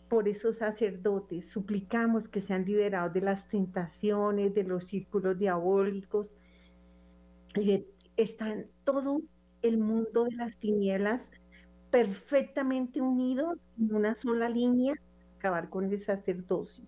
por 0.10 0.28
esos 0.28 0.58
sacerdotes, 0.58 1.48
suplicamos 1.50 2.28
que 2.28 2.42
sean 2.42 2.66
liberados 2.66 3.14
de 3.14 3.22
las 3.22 3.48
tentaciones, 3.50 4.54
de 4.54 4.64
los 4.64 4.86
círculos 4.86 5.38
diabólicos. 5.38 6.38
Y 7.56 7.86
están 8.16 8.68
todo 8.84 9.22
el 9.62 9.78
mundo 9.78 10.26
de 10.26 10.36
las 10.36 10.58
tinieblas 10.58 11.22
perfectamente 11.92 13.02
unidos 13.02 13.58
en 13.80 13.96
una 13.96 14.16
sola 14.16 14.50
línea, 14.50 14.94
acabar 15.38 15.70
con 15.70 15.92
el 15.92 16.04
sacerdocio 16.04 16.84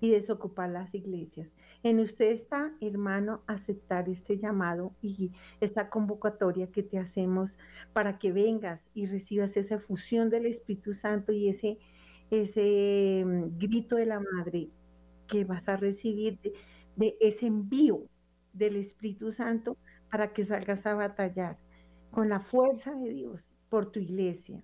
y 0.00 0.10
desocupar 0.10 0.70
las 0.70 0.94
iglesias. 0.94 1.48
En 1.84 2.00
usted 2.00 2.32
está, 2.32 2.72
hermano, 2.80 3.42
aceptar 3.46 4.08
este 4.08 4.38
llamado 4.38 4.92
y 5.02 5.32
esta 5.60 5.90
convocatoria 5.90 6.68
que 6.68 6.82
te 6.82 6.98
hacemos 6.98 7.50
para 7.92 8.18
que 8.18 8.32
vengas 8.32 8.80
y 8.94 9.06
recibas 9.06 9.56
esa 9.56 9.78
fusión 9.78 10.30
del 10.30 10.46
Espíritu 10.46 10.94
Santo 10.94 11.32
y 11.32 11.48
ese, 11.48 11.78
ese 12.32 13.24
mm, 13.26 13.58
grito 13.58 13.96
de 13.96 14.06
la 14.06 14.18
Madre 14.18 14.70
que 15.28 15.44
vas 15.44 15.68
a 15.68 15.76
recibir 15.76 16.38
de, 16.96 17.16
ese 17.20 17.46
envío 17.46 18.04
del 18.54 18.76
Espíritu 18.76 19.32
Santo 19.32 19.76
para 20.10 20.32
que 20.32 20.44
salgas 20.44 20.86
a 20.86 20.94
batallar 20.94 21.58
con 22.10 22.28
la 22.28 22.40
fuerza 22.40 22.94
de 22.94 23.10
Dios 23.10 23.40
por 23.68 23.92
tu 23.92 24.00
iglesia. 24.00 24.62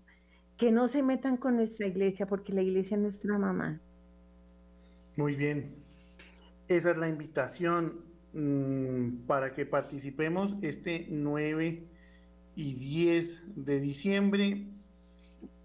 Que 0.56 0.72
no 0.72 0.88
se 0.88 1.02
metan 1.02 1.36
con 1.36 1.56
nuestra 1.56 1.86
iglesia 1.86 2.26
porque 2.26 2.52
la 2.52 2.62
iglesia 2.62 2.96
es 2.96 3.02
nuestra 3.02 3.38
mamá. 3.38 3.80
Muy 5.16 5.36
bien, 5.36 5.74
esa 6.68 6.90
es 6.90 6.96
la 6.96 7.08
invitación 7.08 8.00
mm, 8.32 9.26
para 9.26 9.52
que 9.52 9.66
participemos 9.66 10.54
este 10.62 11.06
9 11.10 11.84
y 12.56 12.74
10 12.74 13.64
de 13.64 13.80
diciembre. 13.80 14.66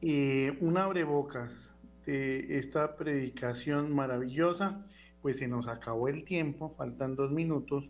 Eh, 0.01 0.58
un 0.60 0.78
abrebocas 0.78 1.73
de 2.06 2.58
esta 2.58 2.95
predicación 2.95 3.93
maravillosa, 3.93 4.86
pues 5.22 5.38
se 5.38 5.47
nos 5.47 5.68
acabó 5.68 6.08
el 6.08 6.24
tiempo, 6.26 6.74
faltan 6.78 7.16
dos 7.16 7.32
minutos. 7.32 7.89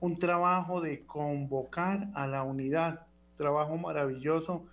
Un 0.00 0.18
trabajo 0.18 0.80
de 0.80 1.04
convocar 1.04 2.08
a 2.14 2.26
la 2.26 2.42
unidad, 2.42 3.06
trabajo 3.36 3.76
maravilloso 3.76 4.66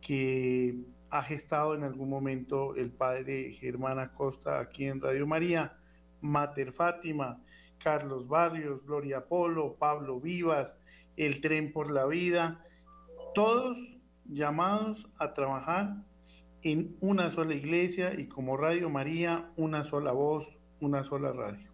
que 0.00 0.84
ha 1.10 1.22
gestado 1.22 1.74
en 1.74 1.82
algún 1.82 2.10
momento 2.10 2.74
el 2.76 2.90
padre 2.90 3.52
Germán 3.52 3.98
Acosta 3.98 4.60
aquí 4.60 4.86
en 4.86 5.00
Radio 5.00 5.26
María 5.26 5.78
Mater 6.20 6.72
Fátima, 6.72 7.40
Carlos 7.82 8.26
Barrios, 8.28 8.84
Gloria 8.84 9.26
Polo, 9.26 9.76
Pablo 9.76 10.20
Vivas, 10.20 10.76
El 11.16 11.40
Tren 11.40 11.72
por 11.72 11.90
la 11.90 12.06
Vida, 12.06 12.64
todos 13.34 13.78
llamados 14.24 15.08
a 15.18 15.32
trabajar 15.32 15.96
en 16.66 16.96
una 17.00 17.30
sola 17.30 17.54
iglesia 17.54 18.18
y 18.18 18.26
como 18.26 18.56
Radio 18.56 18.90
María, 18.90 19.52
una 19.54 19.84
sola 19.84 20.10
voz, 20.10 20.58
una 20.80 21.04
sola 21.04 21.32
radio. 21.32 21.70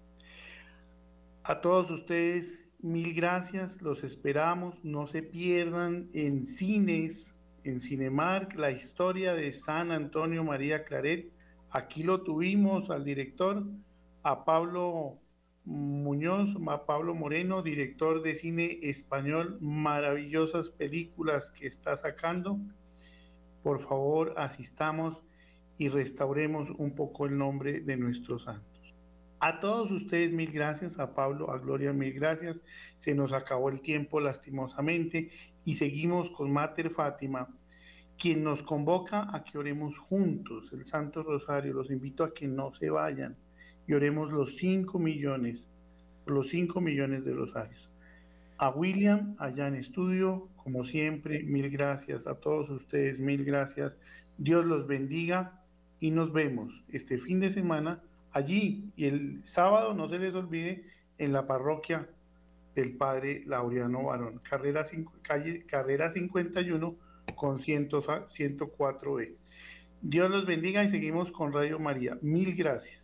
A 1.45 1.63
todos 1.63 1.91
ustedes, 1.91 2.59
mil 2.81 3.15
gracias, 3.15 3.81
los 3.81 4.05
esperamos, 4.05 4.85
no 4.85 5.07
se 5.07 5.23
pierdan 5.23 6.11
en 6.13 6.45
cines, 6.45 7.33
en 7.65 7.81
Cinemark, 7.81 8.55
la 8.55 8.71
historia 8.71 9.33
de 9.33 9.55
San 9.55 9.93
Antonio 9.93 10.45
María 10.45 10.85
Claret. 10.85 11.33
Aquí 11.71 12.03
lo 12.03 12.21
tuvimos 12.21 12.91
al 12.91 13.03
director 13.03 13.65
a 14.23 14.45
Pablo 14.45 15.17
Muñoz, 15.65 16.51
a 16.69 16.85
Pablo 16.85 17.15
Moreno, 17.15 17.63
director 17.63 18.23
de 18.23 18.35
cine 18.35 18.79
español, 18.83 19.57
maravillosas 19.63 20.71
películas 20.71 21.51
que 21.53 21.67
está 21.67 21.97
sacando. 21.97 22.59
Por 23.63 23.81
favor, 23.81 24.35
asistamos 24.37 25.23
y 25.79 25.89
restauremos 25.89 26.71
un 26.71 26.95
poco 26.95 27.27
el 27.27 27.37
nombre 27.37 27.81
de 27.81 27.97
nuestros 27.97 28.45
santos. 28.45 28.95
A 29.41 29.59
todos 29.59 29.91
ustedes 29.91 30.33
mil 30.33 30.53
gracias, 30.53 30.99
a 30.99 31.15
Pablo, 31.15 31.51
a 31.51 31.59
Gloria 31.59 31.93
mil 31.93 32.13
gracias. 32.13 32.61
Se 32.99 33.15
nos 33.15 33.33
acabó 33.33 33.71
el 33.71 33.81
tiempo 33.81 34.21
lastimosamente 34.21 35.31
y 35.65 35.75
seguimos 35.75 36.31
con 36.31 36.53
Mater 36.53 36.91
Fátima, 36.91 37.49
quien 38.17 38.45
nos 38.45 38.63
convoca 38.63 39.35
a 39.35 39.43
que 39.43 39.59
oremos 39.59 39.99
juntos 39.99 40.73
el 40.73 40.87
Santo 40.87 41.23
Rosario. 41.23 41.73
Los 41.73 41.91
invito 41.91 42.23
a 42.23 42.33
que 42.33 42.47
no 42.47 42.73
se 42.75 42.91
vayan 42.91 43.37
y 43.87 43.95
oremos 43.95 44.31
los 44.31 44.57
5 44.57 44.99
millones, 44.99 45.67
los 46.27 46.49
5 46.51 46.81
millones 46.81 47.25
de 47.25 47.33
rosarios. 47.33 47.92
A 48.63 48.71
William, 48.71 49.35
allá 49.41 49.67
en 49.67 49.75
estudio, 49.75 50.49
como 50.55 50.85
siempre, 50.85 51.43
mil 51.43 51.69
gracias 51.69 52.29
a 52.29 52.37
todos 52.37 52.71
ustedes, 52.71 53.19
mil 53.19 53.45
gracias. 53.45 53.93
Dios 54.39 54.65
los 54.65 54.87
bendiga 54.87 55.61
y 55.99 56.13
nos 56.13 56.33
vemos 56.33 56.85
este 56.89 57.19
fin 57.19 57.41
de 57.41 57.51
semana 57.51 58.05
allí 58.31 58.93
y 58.95 59.07
el 59.07 59.45
sábado, 59.45 59.95
no 59.95 60.09
se 60.09 60.21
les 60.21 60.37
olvide, 60.37 60.85
en 61.19 61.33
la 61.33 61.49
parroquia 61.49 62.09
del 62.77 62.97
Padre 62.97 63.43
Laureano 63.47 64.05
Barón, 64.05 64.41
carrera, 64.49 64.87
calle, 65.23 65.67
carrera 65.67 66.13
51 66.13 66.97
con 67.35 67.59
104B. 67.59 69.35
Dios 70.03 70.31
los 70.31 70.47
bendiga 70.47 70.85
y 70.85 70.91
seguimos 70.91 71.33
con 71.33 71.53
Radio 71.53 71.81
María. 71.81 72.17
Mil 72.23 72.55
gracias. 72.55 73.02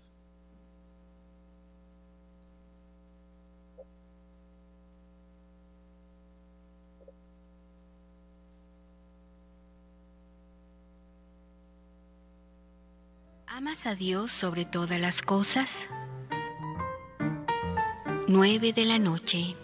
¿Amas 13.59 13.89
a 13.89 13.97
Dios 13.97 14.31
sobre 14.31 14.65
todas 14.65 15.01
las 15.01 15.21
cosas? 15.21 15.89
9 18.29 18.73
de 18.73 18.85
la 18.85 19.01
noche. 19.01 19.57